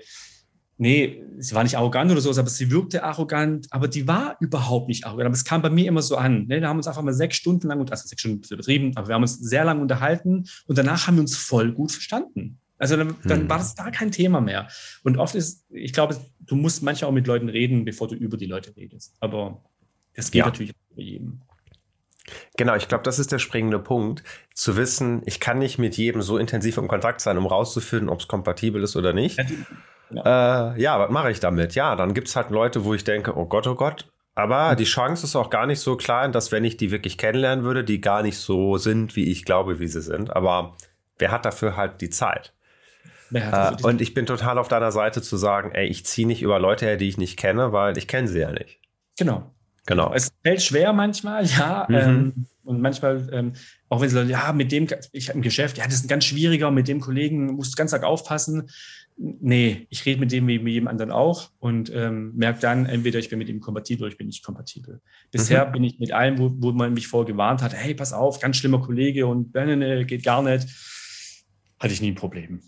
nee, 0.78 1.24
sie 1.38 1.56
war 1.56 1.64
nicht 1.64 1.78
arrogant 1.78 2.12
oder 2.12 2.22
so, 2.22 2.30
aber 2.30 2.50
sie 2.50 2.72
wirkte 2.72 3.04
arrogant, 3.04 3.68
aber 3.72 3.88
die 3.88 4.08
war 4.08 4.38
überhaupt 4.40 4.88
nicht 4.88 5.06
arrogant. 5.06 5.28
Aber 5.28 5.36
es 5.36 5.44
kam 5.44 5.62
bei 5.62 5.70
mir 5.70 5.88
immer 5.88 6.02
so 6.02 6.16
an. 6.18 6.46
Ne? 6.48 6.62
Wir 6.62 6.68
haben 6.68 6.78
uns 6.78 6.88
einfach 6.88 7.02
mal 7.02 7.14
sechs 7.14 7.38
Stunden 7.38 7.68
lang, 7.68 7.80
also 7.80 8.08
sechs 8.08 8.22
Stunden 8.22 8.42
übertrieben, 8.50 8.92
aber 8.96 9.08
wir 9.08 9.16
haben 9.16 9.24
uns 9.24 9.38
sehr 9.40 9.66
lange 9.66 9.82
unterhalten 9.82 10.46
und 10.68 10.78
danach 10.78 11.08
haben 11.08 11.16
wir 11.16 11.22
uns 11.22 11.36
voll 11.36 11.72
gut 11.72 11.92
verstanden. 11.92 12.60
Also 12.78 12.98
dann, 12.98 13.16
dann 13.24 13.42
hm. 13.42 13.50
war 13.50 13.58
das 13.58 13.76
da 13.76 13.90
kein 13.90 14.12
Thema 14.12 14.42
mehr. 14.42 14.68
Und 15.04 15.18
oft 15.18 15.36
ist, 15.36 15.66
ich 15.70 15.94
glaube, 15.94 16.18
du 16.42 16.56
musst 16.56 16.84
manchmal 16.84 17.10
auch 17.10 17.14
mit 17.14 17.28
Leuten 17.28 17.50
reden, 17.50 17.86
bevor 17.86 18.08
du 18.08 18.16
über 18.16 18.38
die 18.38 18.48
Leute 18.48 18.76
redest. 18.76 19.16
Aber 19.20 19.64
das 20.14 20.32
geht 20.32 20.40
ja. 20.40 20.46
natürlich 20.46 20.74
bei 20.96 21.02
jedem. 21.02 21.42
Genau, 22.58 22.76
ich 22.76 22.88
glaube, 22.88 23.04
das 23.04 23.20
ist 23.20 23.32
der 23.32 23.40
springende 23.40 23.80
Punkt. 23.80 24.24
Zu 24.54 24.78
wissen, 24.78 25.22
ich 25.26 25.40
kann 25.40 25.60
nicht 25.60 25.78
mit 25.78 25.96
jedem 25.96 26.22
so 26.22 26.38
intensiv 26.38 26.78
im 26.78 26.88
Kontakt 26.88 27.22
sein, 27.22 27.38
um 27.38 27.46
rauszufinden, 27.46 28.10
ob 28.10 28.20
es 28.20 28.28
kompatibel 28.28 28.84
ist 28.84 28.96
oder 28.96 29.14
nicht. 29.14 29.38
Ja, 30.10 30.74
äh, 30.74 30.82
ja 30.82 31.00
was 31.00 31.12
mache 31.12 31.32
ich 31.32 31.40
damit? 31.40 31.76
Ja, 31.76 31.96
dann 31.96 32.14
gibt 32.14 32.28
es 32.28 32.36
halt 32.36 32.50
Leute, 32.50 32.84
wo 32.84 32.94
ich 32.94 33.04
denke, 33.04 33.38
oh 33.38 33.46
Gott, 33.46 33.68
oh 33.68 33.76
Gott. 33.76 34.08
Aber 34.34 34.76
die 34.76 34.84
Chance 34.84 35.26
ist 35.26 35.36
auch 35.36 35.50
gar 35.50 35.66
nicht 35.66 35.80
so 35.80 35.96
klein, 35.96 36.34
dass 36.34 36.52
wenn 36.52 36.66
ich 36.66 36.76
die 36.76 36.92
wirklich 36.92 37.18
kennenlernen 37.18 37.64
würde, 37.64 37.84
die 37.86 38.02
gar 38.02 38.22
nicht 38.22 38.38
so 38.38 38.78
sind, 38.78 39.16
wie 39.16 39.32
ich 39.32 39.46
glaube, 39.46 39.80
wie 39.80 39.88
sie 39.88 40.02
sind. 40.02 40.36
Aber 40.36 40.76
wer 41.18 41.32
hat 41.32 41.46
dafür 41.46 41.78
halt 41.78 42.02
die 42.02 42.10
Zeit? 42.10 42.54
Äh, 43.34 43.76
und 43.84 44.02
ich 44.02 44.14
bin 44.14 44.26
total 44.26 44.58
auf 44.58 44.68
deiner 44.68 44.92
Seite 44.92 45.22
zu 45.22 45.38
sagen, 45.38 45.72
ey, 45.74 45.88
ich 45.88 46.06
ziehe 46.06 46.28
nicht 46.28 46.42
über 46.42 46.60
Leute 46.60 46.86
her, 46.86 46.98
die 46.98 47.10
ich 47.10 47.18
nicht 47.18 47.38
kenne, 47.38 47.72
weil 47.72 47.98
ich 47.98 48.08
kenne 48.08 48.28
sie 48.28 48.40
ja 48.40 48.52
nicht. 48.52 48.80
Genau. 49.18 49.52
Genau. 49.88 50.12
Es 50.14 50.32
fällt 50.44 50.62
schwer 50.62 50.94
manchmal, 50.94 51.46
ja. 51.58 51.86
Mhm. 51.90 51.96
Ähm, 51.96 52.46
und 52.64 52.82
manchmal, 52.82 53.30
ähm, 53.32 53.54
auch 53.90 54.02
wenn 54.02 54.10
sie 54.10 54.16
sagen, 54.16 54.30
ja, 54.30 54.52
mit 54.52 54.72
dem, 54.72 54.88
ich 55.12 55.30
im 55.30 55.44
Geschäft, 55.44 55.78
ja, 55.78 55.86
das 55.86 55.96
ist 55.96 56.06
ein 56.06 56.08
ganz 56.08 56.26
schwieriger, 56.26 56.72
mit 56.72 56.88
dem 56.88 57.00
Kollegen 57.00 57.54
musst 57.54 57.74
du 57.74 57.76
ganz 57.78 57.94
arg 57.94 58.04
aufpassen. 58.04 58.70
Nee, 59.18 59.88
ich 59.90 60.06
rede 60.06 60.20
mit 60.20 60.32
dem 60.32 60.48
wie 60.48 60.60
mit 60.60 60.74
jedem 60.74 60.88
anderen 60.90 61.12
auch 61.12 61.52
und 61.60 61.90
ähm, 61.94 62.34
merke 62.36 62.60
dann, 62.60 62.86
entweder 62.86 63.20
ich 63.20 63.30
bin 63.30 63.40
mit 63.40 63.48
ihm 63.48 63.62
kompatibel 63.62 64.04
oder 64.04 64.12
ich 64.12 64.18
bin 64.18 64.28
nicht 64.28 64.44
kompatibel. 64.44 65.00
Bisher 65.32 65.68
mhm. 65.68 65.72
bin 65.72 65.84
ich 65.86 66.00
mit 66.00 66.12
allem, 66.12 66.38
wo, 66.38 66.52
wo 66.58 66.72
man 66.74 66.94
mich 66.94 67.08
vorgewarnt 67.08 67.62
hat, 67.62 67.74
hey, 67.74 67.94
pass 67.94 68.12
auf, 68.12 68.40
ganz 68.40 68.58
schlimmer 68.58 68.82
Kollege 68.82 69.26
und 69.28 69.54
nee, 69.54 70.04
geht 70.04 70.24
gar 70.24 70.42
nicht, 70.42 70.68
hatte 71.80 71.94
ich 71.94 72.02
nie 72.02 72.12
ein 72.12 72.16
Problem. 72.16 72.62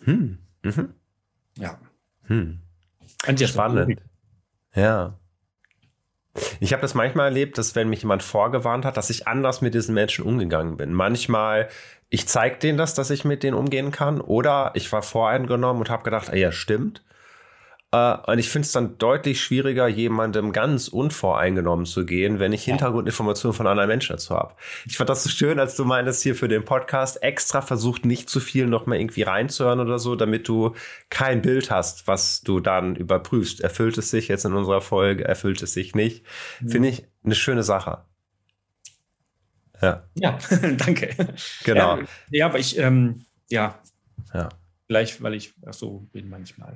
Hm. 0.00 0.38
Mhm. 0.62 0.94
Ja. 1.56 1.78
Hm. 2.24 2.60
Spannend. 3.36 4.00
Ja. 4.74 5.18
Ich 6.60 6.72
habe 6.72 6.82
das 6.82 6.94
manchmal 6.94 7.26
erlebt, 7.26 7.58
dass 7.58 7.74
wenn 7.74 7.88
mich 7.88 8.02
jemand 8.02 8.22
vorgewarnt 8.22 8.84
hat, 8.84 8.96
dass 8.96 9.10
ich 9.10 9.26
anders 9.26 9.62
mit 9.62 9.74
diesen 9.74 9.94
Menschen 9.94 10.24
umgegangen 10.24 10.76
bin. 10.76 10.92
Manchmal, 10.92 11.68
ich 12.08 12.28
zeige 12.28 12.58
denen 12.58 12.78
das, 12.78 12.94
dass 12.94 13.10
ich 13.10 13.24
mit 13.24 13.42
denen 13.42 13.56
umgehen 13.56 13.90
kann, 13.90 14.20
oder 14.20 14.70
ich 14.74 14.90
war 14.92 15.02
voreingenommen 15.02 15.82
und 15.82 15.90
habe 15.90 16.04
gedacht, 16.04 16.28
ey, 16.28 16.40
ja, 16.40 16.52
stimmt. 16.52 17.02
Uh, 17.92 18.18
und 18.28 18.38
ich 18.38 18.48
finde 18.48 18.66
es 18.66 18.72
dann 18.72 18.98
deutlich 18.98 19.42
schwieriger, 19.42 19.88
jemandem 19.88 20.52
ganz 20.52 20.86
unvoreingenommen 20.86 21.86
zu 21.86 22.06
gehen, 22.06 22.38
wenn 22.38 22.52
ich 22.52 22.62
Hintergrundinformationen 22.62 23.52
von 23.52 23.66
anderen 23.66 23.88
Menschen 23.88 24.12
dazu 24.12 24.36
habe. 24.36 24.54
Ich 24.86 24.96
fand 24.96 25.10
das 25.10 25.24
so 25.24 25.28
schön, 25.28 25.58
als 25.58 25.74
du 25.74 25.84
meintest 25.84 26.22
hier 26.22 26.36
für 26.36 26.46
den 26.46 26.64
Podcast 26.64 27.20
extra 27.24 27.62
versucht, 27.62 28.04
nicht 28.04 28.30
zu 28.30 28.38
viel 28.38 28.66
noch 28.68 28.86
mal 28.86 28.94
irgendwie 28.94 29.22
reinzuhören 29.22 29.80
oder 29.80 29.98
so, 29.98 30.14
damit 30.14 30.46
du 30.46 30.76
kein 31.08 31.42
Bild 31.42 31.72
hast, 31.72 32.06
was 32.06 32.42
du 32.42 32.60
dann 32.60 32.94
überprüfst. 32.94 33.60
Erfüllt 33.60 33.98
es 33.98 34.10
sich 34.10 34.28
jetzt 34.28 34.44
in 34.44 34.52
unserer 34.52 34.82
Folge, 34.82 35.24
erfüllt 35.24 35.60
es 35.60 35.72
sich 35.72 35.96
nicht? 35.96 36.24
Mhm. 36.60 36.68
Finde 36.68 36.88
ich 36.90 37.08
eine 37.24 37.34
schöne 37.34 37.64
Sache. 37.64 38.04
Ja. 39.82 40.04
Ja, 40.14 40.38
danke. 40.76 41.10
Genau. 41.64 41.96
Ja, 41.96 42.06
ja 42.30 42.46
aber 42.46 42.60
ich, 42.60 42.78
ähm, 42.78 43.24
ja. 43.48 43.80
Ja. 44.32 44.48
Vielleicht, 44.86 45.20
weil 45.24 45.34
ich 45.34 45.54
so 45.72 46.06
bin 46.12 46.28
manchmal. 46.28 46.74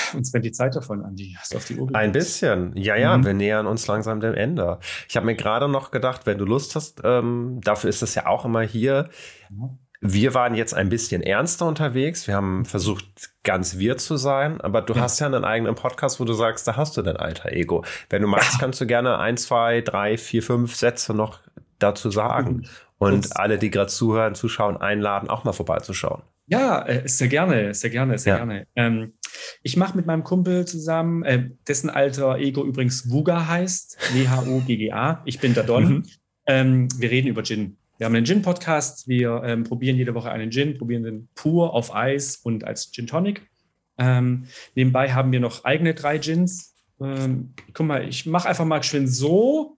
Uns 0.14 0.32
rennt 0.34 0.44
die 0.44 0.52
Zeit 0.52 0.76
davon, 0.76 1.04
Andi. 1.04 1.36
Hast 1.38 1.52
du 1.52 1.58
auf 1.58 1.64
die 1.64 1.76
Uhr 1.76 1.88
Ein 1.94 2.12
bisschen. 2.12 2.76
Ja, 2.76 2.96
ja, 2.96 3.16
mhm. 3.16 3.26
wir 3.26 3.34
nähern 3.34 3.66
uns 3.66 3.86
langsam 3.86 4.20
dem 4.20 4.34
Ende. 4.34 4.78
Ich 5.08 5.16
habe 5.16 5.26
mir 5.26 5.34
gerade 5.34 5.68
noch 5.68 5.90
gedacht, 5.90 6.26
wenn 6.26 6.38
du 6.38 6.44
Lust 6.44 6.76
hast, 6.76 7.00
ähm, 7.04 7.60
dafür 7.62 7.90
ist 7.90 8.02
es 8.02 8.14
ja 8.14 8.26
auch 8.26 8.44
immer 8.44 8.62
hier. 8.62 9.08
Mhm. 9.50 9.78
Wir 10.02 10.32
waren 10.32 10.54
jetzt 10.54 10.72
ein 10.72 10.88
bisschen 10.88 11.22
ernster 11.22 11.66
unterwegs. 11.66 12.26
Wir 12.26 12.34
haben 12.34 12.64
versucht, 12.64 13.04
ganz 13.44 13.76
wir 13.76 13.98
zu 13.98 14.16
sein, 14.16 14.58
aber 14.62 14.80
du 14.80 14.94
ja. 14.94 15.00
hast 15.02 15.20
ja 15.20 15.26
einen 15.26 15.44
eigenen 15.44 15.74
Podcast, 15.74 16.20
wo 16.20 16.24
du 16.24 16.32
sagst, 16.32 16.66
da 16.66 16.76
hast 16.76 16.96
du 16.96 17.02
dein 17.02 17.18
alter 17.18 17.52
Ego. 17.52 17.84
Wenn 18.08 18.22
du 18.22 18.28
magst, 18.28 18.58
kannst 18.58 18.80
du 18.80 18.86
gerne 18.86 19.18
ein, 19.18 19.36
zwei, 19.36 19.82
drei, 19.82 20.16
vier, 20.16 20.42
fünf 20.42 20.74
Sätze 20.74 21.12
noch 21.12 21.40
dazu 21.78 22.10
sagen. 22.10 22.66
Und 22.96 23.26
das 23.26 23.32
alle, 23.32 23.58
die 23.58 23.70
gerade 23.70 23.88
zuhören, 23.88 24.34
zuschauen, 24.34 24.78
einladen, 24.78 25.28
auch 25.28 25.44
mal 25.44 25.52
vorbeizuschauen. 25.52 26.22
Ja, 26.46 26.84
äh, 26.86 27.06
sehr 27.08 27.28
gerne, 27.28 27.74
sehr 27.74 27.90
gerne, 27.90 28.18
sehr 28.18 28.34
ja. 28.34 28.44
gerne. 28.44 28.66
Ähm, 28.76 29.12
ich 29.62 29.76
mache 29.76 29.96
mit 29.96 30.06
meinem 30.06 30.24
Kumpel 30.24 30.66
zusammen, 30.66 31.22
äh, 31.24 31.50
dessen 31.66 31.90
alter 31.90 32.38
Ego 32.38 32.64
übrigens 32.64 33.10
Wuga 33.10 33.46
heißt, 33.46 33.98
W-H-U-G-G-A. 34.12 35.22
Ich 35.24 35.40
bin 35.40 35.54
der 35.54 35.64
Don. 35.64 35.84
Mhm. 35.84 36.06
Ähm, 36.46 36.88
wir 36.96 37.10
reden 37.10 37.28
über 37.28 37.42
Gin. 37.42 37.76
Wir 37.98 38.06
haben 38.06 38.14
einen 38.14 38.24
Gin-Podcast. 38.24 39.08
Wir 39.08 39.42
ähm, 39.44 39.64
probieren 39.64 39.96
jede 39.96 40.14
Woche 40.14 40.30
einen 40.30 40.50
Gin, 40.50 40.78
probieren 40.78 41.02
den 41.02 41.28
pur 41.34 41.74
auf 41.74 41.94
Eis 41.94 42.36
und 42.36 42.64
als 42.64 42.90
Gin 42.92 43.06
Tonic. 43.06 43.46
Ähm, 43.98 44.46
nebenbei 44.74 45.12
haben 45.12 45.32
wir 45.32 45.40
noch 45.40 45.64
eigene 45.64 45.94
drei 45.94 46.18
Gins. 46.18 46.74
Ähm, 47.00 47.54
guck 47.74 47.86
mal, 47.86 48.08
ich 48.08 48.26
mache 48.26 48.48
einfach 48.48 48.64
mal 48.64 48.82
schön 48.82 49.06
so. 49.06 49.76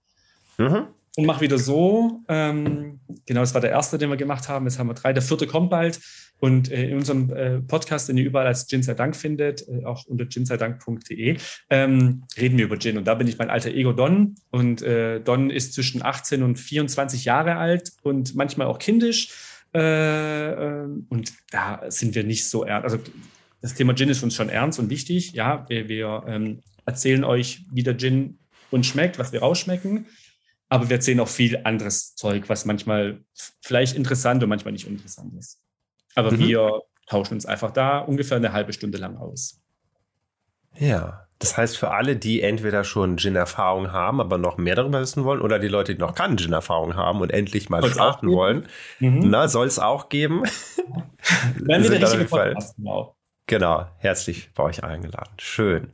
Mhm 0.57 0.87
und 1.15 1.25
mache 1.25 1.41
wieder 1.41 1.57
so. 1.57 2.23
Ähm, 2.27 2.99
genau, 3.25 3.41
das 3.41 3.53
war 3.53 3.61
der 3.61 3.71
erste, 3.71 3.97
den 3.97 4.09
wir 4.09 4.17
gemacht 4.17 4.49
haben. 4.49 4.65
Jetzt 4.65 4.79
haben 4.79 4.87
wir 4.87 4.93
drei. 4.93 5.13
Der 5.13 5.21
vierte 5.21 5.47
kommt 5.47 5.69
bald. 5.69 5.99
Und 6.43 6.69
äh, 6.73 6.89
in 6.89 6.97
unserem 6.97 7.29
äh, 7.29 7.61
Podcast, 7.61 8.09
den 8.09 8.17
ihr 8.17 8.25
überall 8.25 8.47
als 8.47 8.67
Gin 8.67 8.83
sei 8.83 8.95
Dank 8.95 9.15
findet, 9.15 9.65
äh, 9.69 9.85
auch 9.85 10.03
unter 10.07 10.25
ginseidank.de, 10.25 11.37
ähm, 11.69 12.25
reden 12.37 12.57
wir 12.57 12.65
über 12.65 12.77
Gin. 12.77 12.97
Und 12.97 13.07
da 13.07 13.15
bin 13.15 13.29
ich 13.29 13.37
mein 13.37 13.49
alter 13.49 13.71
Ego 13.71 13.93
Don. 13.93 14.35
Und 14.51 14.81
äh, 14.81 15.21
Don 15.21 15.49
ist 15.49 15.71
zwischen 15.73 16.03
18 16.03 16.43
und 16.43 16.59
24 16.59 17.23
Jahre 17.23 17.55
alt 17.55 17.93
und 18.01 18.35
manchmal 18.35 18.67
auch 18.67 18.77
kindisch. 18.77 19.29
Äh, 19.73 19.79
ähm, 19.79 21.05
und 21.07 21.31
da 21.51 21.83
sind 21.87 22.13
wir 22.13 22.25
nicht 22.25 22.45
so 22.49 22.65
ernst. 22.65 22.83
Also 22.91 22.99
das 23.61 23.75
Thema 23.75 23.95
Gin 23.95 24.09
ist 24.09 24.21
uns 24.21 24.35
schon 24.35 24.49
ernst 24.49 24.79
und 24.79 24.89
wichtig. 24.89 25.31
Ja, 25.31 25.65
wir, 25.69 25.87
wir 25.87 26.25
ähm, 26.27 26.59
erzählen 26.85 27.23
euch, 27.23 27.61
wie 27.71 27.83
der 27.83 27.97
Gin 27.97 28.37
uns 28.69 28.87
schmeckt, 28.87 29.17
was 29.17 29.31
wir 29.31 29.39
rausschmecken. 29.39 30.07
Aber 30.67 30.89
wir 30.89 30.97
erzählen 30.97 31.21
auch 31.21 31.29
viel 31.29 31.61
anderes 31.63 32.15
Zeug, 32.15 32.49
was 32.49 32.65
manchmal 32.65 33.23
vielleicht 33.61 33.95
interessant 33.95 34.43
und 34.43 34.49
manchmal 34.49 34.73
nicht 34.73 34.87
interessant 34.87 35.33
ist. 35.39 35.62
Aber 36.15 36.31
mhm. 36.31 36.39
wir 36.39 36.81
tauschen 37.07 37.35
uns 37.35 37.45
einfach 37.45 37.71
da 37.71 37.99
ungefähr 37.99 38.37
eine 38.37 38.53
halbe 38.53 38.73
Stunde 38.73 38.97
lang 38.97 39.17
aus. 39.17 39.61
Ja, 40.77 41.27
das 41.39 41.57
heißt 41.57 41.77
für 41.77 41.91
alle, 41.91 42.15
die 42.15 42.41
entweder 42.41 42.83
schon 42.83 43.17
Gin-Erfahrung 43.17 43.91
haben, 43.91 44.21
aber 44.21 44.37
noch 44.37 44.57
mehr 44.57 44.75
darüber 44.75 45.01
wissen 45.01 45.25
wollen, 45.25 45.41
oder 45.41 45.59
die 45.59 45.67
Leute, 45.67 45.93
die 45.93 45.99
noch 45.99 46.15
keine 46.15 46.37
Gin-Erfahrung 46.37 46.95
haben 46.95 47.21
und 47.21 47.31
endlich 47.31 47.69
mal 47.69 47.81
soll's 47.81 47.93
starten 47.93 48.31
wollen, 48.31 48.67
mhm. 48.99 49.47
soll 49.47 49.67
es 49.67 49.77
auch 49.77 50.09
geben. 50.09 50.43
Wenn 51.55 51.83
wir 51.83 51.89
der 51.89 52.01
richtige 52.01 52.25
Podcast, 52.25 52.77
genau. 52.77 53.15
Genau, 53.45 53.85
herzlich 53.97 54.51
bei 54.53 54.63
euch 54.63 54.83
eingeladen. 54.83 55.33
Schön. 55.37 55.91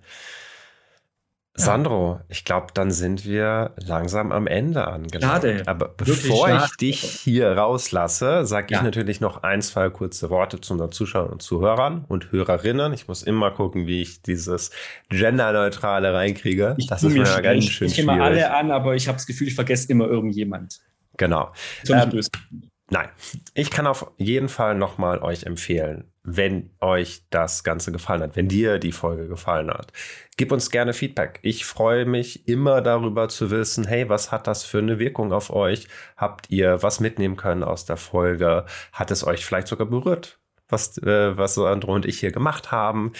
Sandro, 1.60 2.22
ich 2.30 2.45
glaube, 2.45 2.68
dann 2.74 2.91
sind 2.91 3.26
wir 3.26 3.74
langsam 3.78 4.32
am 4.32 4.47
Ende 4.47 4.88
angelangt. 4.88 5.32
Schade. 5.32 5.64
Aber 5.66 5.89
bevor 5.89 6.47
schade. 6.47 6.66
ich 6.66 6.78
dich 6.78 6.99
hier 7.01 7.51
rauslasse, 7.51 8.45
sage 8.45 8.68
ich 8.70 8.78
ja. 8.78 8.82
natürlich 8.82 9.22
noch 9.22 9.43
ein, 9.43 9.62
zwei 9.62 9.89
kurze 9.89 10.30
Worte 10.30 10.62
zu 10.62 10.74
unseren 10.74 10.91
Zuschauern 10.91 11.30
und 11.30 11.41
Zuhörern 11.41 12.05
und 12.07 12.32
Hörerinnen. 12.32 12.93
Ich 12.93 13.07
muss 13.07 13.24
immer 13.24 13.51
gucken, 13.51 13.88
wie 13.88 14.01
ich 14.01 14.22
dieses 14.22 14.72
Genderneutrale 15.10 16.14
reinkriege. 16.14 16.76
Ich 16.78 16.88
das 16.88 17.03
ist 17.03 17.14
mir 17.14 17.24
ja 17.24 17.39
ganz 17.41 17.66
schön 17.66 17.88
ich 17.88 17.95
schwierig. 17.95 17.97
Ich 17.97 17.99
immer 17.99 18.24
alle 18.24 18.53
an, 18.55 18.72
aber 18.72 18.95
ich 18.95 19.07
habe 19.07 19.18
das 19.18 19.28
Gefühl, 19.28 19.47
ich 19.47 19.55
vergesse 19.55 19.91
immer 19.91 20.07
irgendjemand. 20.07 20.80
Genau. 21.18 21.51
Ähm, 21.89 22.22
nein, 22.89 23.10
ich 23.53 23.70
kann 23.70 23.86
auf 23.86 24.12
jeden 24.18 24.49
Fall 24.49 24.76
nochmal 24.76 25.20
euch 25.20 25.43
empfehlen, 25.43 26.05
wenn 26.36 26.69
euch 26.80 27.23
das 27.30 27.63
Ganze 27.63 27.91
gefallen 27.91 28.21
hat, 28.21 28.36
wenn 28.36 28.47
dir 28.47 28.80
die 28.80 28.91
Folge 28.91 29.27
gefallen 29.27 29.69
hat. 29.69 29.91
Gib 30.38 30.51
uns 30.51 30.69
gerne 30.69 30.93
Feedback. 30.93 31.39
Ich 31.41 31.65
freue 31.65 32.05
mich 32.05 32.47
immer 32.47 32.82
darüber 32.82 33.30
zu 33.30 33.51
wissen, 33.51 33.86
hey, 33.86 34.09
was 34.09 34.32
hat 34.32 34.47
das 34.47 34.63
für 34.63 34.77
eine 34.77 34.99
Wirkung 34.99 35.34
auf 35.34 35.49
euch? 35.49 35.88
Habt 36.17 36.49
ihr 36.49 36.82
was 36.84 36.99
mitnehmen 36.99 37.36
können 37.36 37.63
aus 37.63 37.86
der 37.86 37.97
Folge? 37.97 38.65
Hat 38.93 39.11
es 39.11 39.25
euch 39.25 39.45
vielleicht 39.45 39.67
sogar 39.67 39.88
berührt, 39.88 40.39
was, 40.67 40.97
äh, 40.99 41.38
was 41.38 41.55
Sandro 41.55 41.93
und 41.93 42.05
ich 42.05 42.19
hier 42.19 42.32
gemacht 42.32 42.71
haben? 42.71 43.11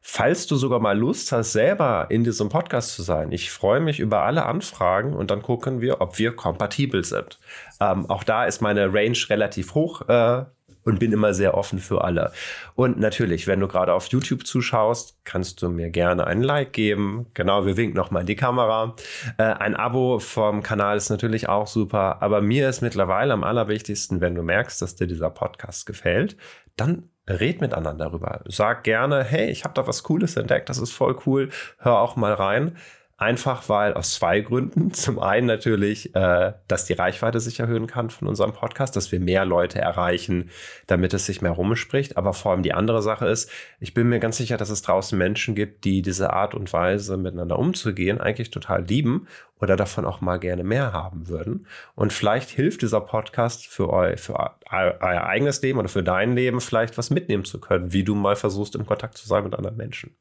Falls 0.00 0.46
du 0.46 0.56
sogar 0.56 0.78
mal 0.78 0.96
Lust 0.96 1.32
hast, 1.32 1.52
selber 1.52 2.06
in 2.10 2.24
diesem 2.24 2.48
Podcast 2.48 2.94
zu 2.94 3.02
sein, 3.02 3.32
ich 3.32 3.50
freue 3.50 3.80
mich 3.80 3.98
über 3.98 4.22
alle 4.22 4.46
Anfragen 4.46 5.14
und 5.14 5.30
dann 5.30 5.42
gucken 5.42 5.80
wir, 5.80 6.00
ob 6.00 6.18
wir 6.18 6.36
kompatibel 6.36 7.04
sind. 7.04 7.40
Ähm, 7.80 8.08
auch 8.08 8.24
da 8.24 8.44
ist 8.44 8.62
meine 8.62 8.92
Range 8.94 9.18
relativ 9.28 9.74
hoch. 9.74 10.08
Äh, 10.08 10.44
und 10.88 10.98
bin 10.98 11.12
immer 11.12 11.34
sehr 11.34 11.54
offen 11.54 11.80
für 11.80 12.02
alle. 12.02 12.32
Und 12.74 12.98
natürlich, 12.98 13.46
wenn 13.46 13.60
du 13.60 13.68
gerade 13.68 13.92
auf 13.92 14.06
YouTube 14.06 14.46
zuschaust, 14.46 15.18
kannst 15.24 15.60
du 15.60 15.68
mir 15.68 15.90
gerne 15.90 16.26
einen 16.26 16.42
Like 16.42 16.72
geben. 16.72 17.26
Genau, 17.34 17.66
wir 17.66 17.76
winken 17.76 17.94
nochmal 17.94 18.22
in 18.22 18.26
die 18.26 18.36
Kamera. 18.36 18.96
Äh, 19.36 19.42
ein 19.42 19.76
Abo 19.76 20.18
vom 20.18 20.62
Kanal 20.62 20.96
ist 20.96 21.10
natürlich 21.10 21.46
auch 21.46 21.66
super. 21.66 22.22
Aber 22.22 22.40
mir 22.40 22.70
ist 22.70 22.80
mittlerweile 22.80 23.34
am 23.34 23.44
allerwichtigsten, 23.44 24.22
wenn 24.22 24.34
du 24.34 24.42
merkst, 24.42 24.80
dass 24.80 24.96
dir 24.96 25.06
dieser 25.06 25.28
Podcast 25.28 25.84
gefällt, 25.84 26.38
dann 26.76 27.10
red 27.28 27.60
mit 27.60 27.74
anderen 27.74 27.98
darüber. 27.98 28.40
Sag 28.46 28.84
gerne, 28.84 29.22
hey, 29.24 29.50
ich 29.50 29.64
habe 29.64 29.74
da 29.74 29.86
was 29.86 30.02
Cooles 30.02 30.36
entdeckt, 30.36 30.70
das 30.70 30.78
ist 30.78 30.92
voll 30.92 31.18
cool, 31.26 31.50
hör 31.78 31.98
auch 31.98 32.16
mal 32.16 32.32
rein. 32.32 32.78
Einfach 33.20 33.68
weil 33.68 33.94
aus 33.94 34.14
zwei 34.14 34.40
Gründen. 34.42 34.92
Zum 34.92 35.18
einen 35.18 35.48
natürlich, 35.48 36.14
äh, 36.14 36.52
dass 36.68 36.84
die 36.84 36.92
Reichweite 36.92 37.40
sich 37.40 37.58
erhöhen 37.58 37.88
kann 37.88 38.10
von 38.10 38.28
unserem 38.28 38.52
Podcast, 38.52 38.94
dass 38.94 39.10
wir 39.10 39.18
mehr 39.18 39.44
Leute 39.44 39.80
erreichen, 39.80 40.50
damit 40.86 41.12
es 41.12 41.26
sich 41.26 41.42
mehr 41.42 41.50
rumspricht. 41.50 42.16
Aber 42.16 42.32
vor 42.32 42.52
allem 42.52 42.62
die 42.62 42.74
andere 42.74 43.02
Sache 43.02 43.26
ist, 43.26 43.50
ich 43.80 43.92
bin 43.92 44.08
mir 44.08 44.20
ganz 44.20 44.36
sicher, 44.36 44.56
dass 44.56 44.70
es 44.70 44.82
draußen 44.82 45.18
Menschen 45.18 45.56
gibt, 45.56 45.84
die 45.84 46.00
diese 46.00 46.32
Art 46.32 46.54
und 46.54 46.72
Weise 46.72 47.16
miteinander 47.16 47.58
umzugehen 47.58 48.20
eigentlich 48.20 48.52
total 48.52 48.84
lieben 48.84 49.26
oder 49.58 49.74
davon 49.74 50.04
auch 50.04 50.20
mal 50.20 50.38
gerne 50.38 50.62
mehr 50.62 50.92
haben 50.92 51.26
würden. 51.26 51.66
Und 51.96 52.12
vielleicht 52.12 52.50
hilft 52.50 52.82
dieser 52.82 53.00
Podcast 53.00 53.66
für, 53.66 53.92
eu, 53.92 54.16
für 54.16 54.38
euer 54.70 55.24
eigenes 55.24 55.60
Leben 55.60 55.80
oder 55.80 55.88
für 55.88 56.04
dein 56.04 56.36
Leben 56.36 56.60
vielleicht 56.60 56.96
was 56.96 57.10
mitnehmen 57.10 57.44
zu 57.44 57.58
können, 57.60 57.92
wie 57.92 58.04
du 58.04 58.14
mal 58.14 58.36
versuchst, 58.36 58.76
in 58.76 58.86
Kontakt 58.86 59.16
zu 59.18 59.26
sein 59.26 59.42
mit 59.42 59.56
anderen 59.56 59.76
Menschen. 59.76 60.14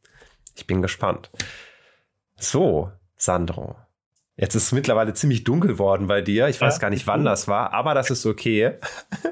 Ich 0.55 0.65
bin 0.65 0.81
gespannt. 0.81 1.29
So, 2.39 2.91
Sandro. 3.15 3.75
Jetzt 4.35 4.53
ist 4.53 4.63
es 4.65 4.71
mittlerweile 4.71 5.13
ziemlich 5.13 5.43
dunkel 5.43 5.79
worden 5.79 6.05
bei 6.05 6.21
dir. 6.21 6.47
Ich 6.47 6.61
weiß 6.61 6.75
ja, 6.75 6.81
gar 6.81 6.89
nicht, 6.91 7.07
wann 7.07 7.25
das 7.25 7.47
war, 7.47 7.73
aber 7.73 7.95
das 7.95 8.11
ist 8.11 8.25
okay. 8.25 8.73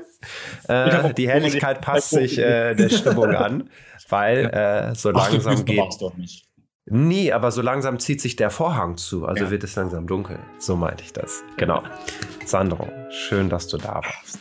äh, 0.67 1.13
die 1.13 1.29
Helligkeit 1.29 1.81
passt 1.81 2.09
sich 2.09 2.39
äh, 2.39 2.73
der 2.73 2.89
Stimmung 2.89 3.35
an, 3.35 3.69
weil 4.09 4.45
äh, 4.45 4.95
so 4.95 5.11
Ach, 5.13 5.31
langsam 5.31 5.63
geht. 5.63 6.01
Doch 6.01 6.17
nicht. 6.17 6.45
Nee, 6.87 7.31
aber 7.31 7.51
so 7.51 7.61
langsam 7.61 7.99
zieht 7.99 8.21
sich 8.21 8.35
der 8.35 8.49
Vorhang 8.49 8.97
zu, 8.97 9.25
also 9.25 9.45
ja. 9.45 9.51
wird 9.51 9.63
es 9.63 9.75
langsam 9.75 10.05
dunkel. 10.07 10.39
So 10.59 10.75
meinte 10.75 11.03
ich 11.03 11.13
das. 11.13 11.43
Genau. 11.57 11.83
Sandro, 12.45 12.87
schön, 13.09 13.49
dass 13.49 13.67
du 13.67 13.77
da 13.77 13.95
warst. 13.95 14.39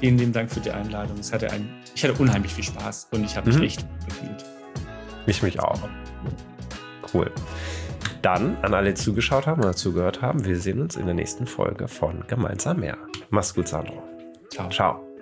Vielen 0.00 0.18
lieben 0.18 0.32
Dank 0.32 0.50
für 0.50 0.60
die 0.60 0.70
Einladung. 0.70 1.18
Es 1.18 1.32
hatte 1.32 1.50
ein, 1.50 1.68
ich 1.94 2.04
hatte 2.04 2.14
unheimlich 2.14 2.52
viel 2.52 2.64
Spaß 2.64 3.08
und 3.12 3.24
ich 3.24 3.36
habe 3.36 3.48
mich 3.48 3.58
mhm. 3.58 3.64
echt 3.64 3.86
gefühlt. 4.06 4.44
Ich 5.26 5.42
mich 5.42 5.58
auch. 5.60 5.88
Cool. 7.12 7.30
Dann 8.24 8.56
an 8.62 8.72
alle, 8.72 8.94
die 8.94 8.94
zugeschaut 8.94 9.46
haben 9.46 9.62
oder 9.62 9.76
zugehört 9.76 10.22
haben, 10.22 10.46
wir 10.46 10.58
sehen 10.58 10.80
uns 10.80 10.96
in 10.96 11.04
der 11.04 11.14
nächsten 11.14 11.46
Folge 11.46 11.88
von 11.88 12.24
Gemeinsam 12.26 12.80
mehr. 12.80 12.96
Mach's 13.28 13.54
gut, 13.54 13.68
Sandro. 13.68 14.02
Ciao. 14.48 14.70
Ciao. 14.70 15.13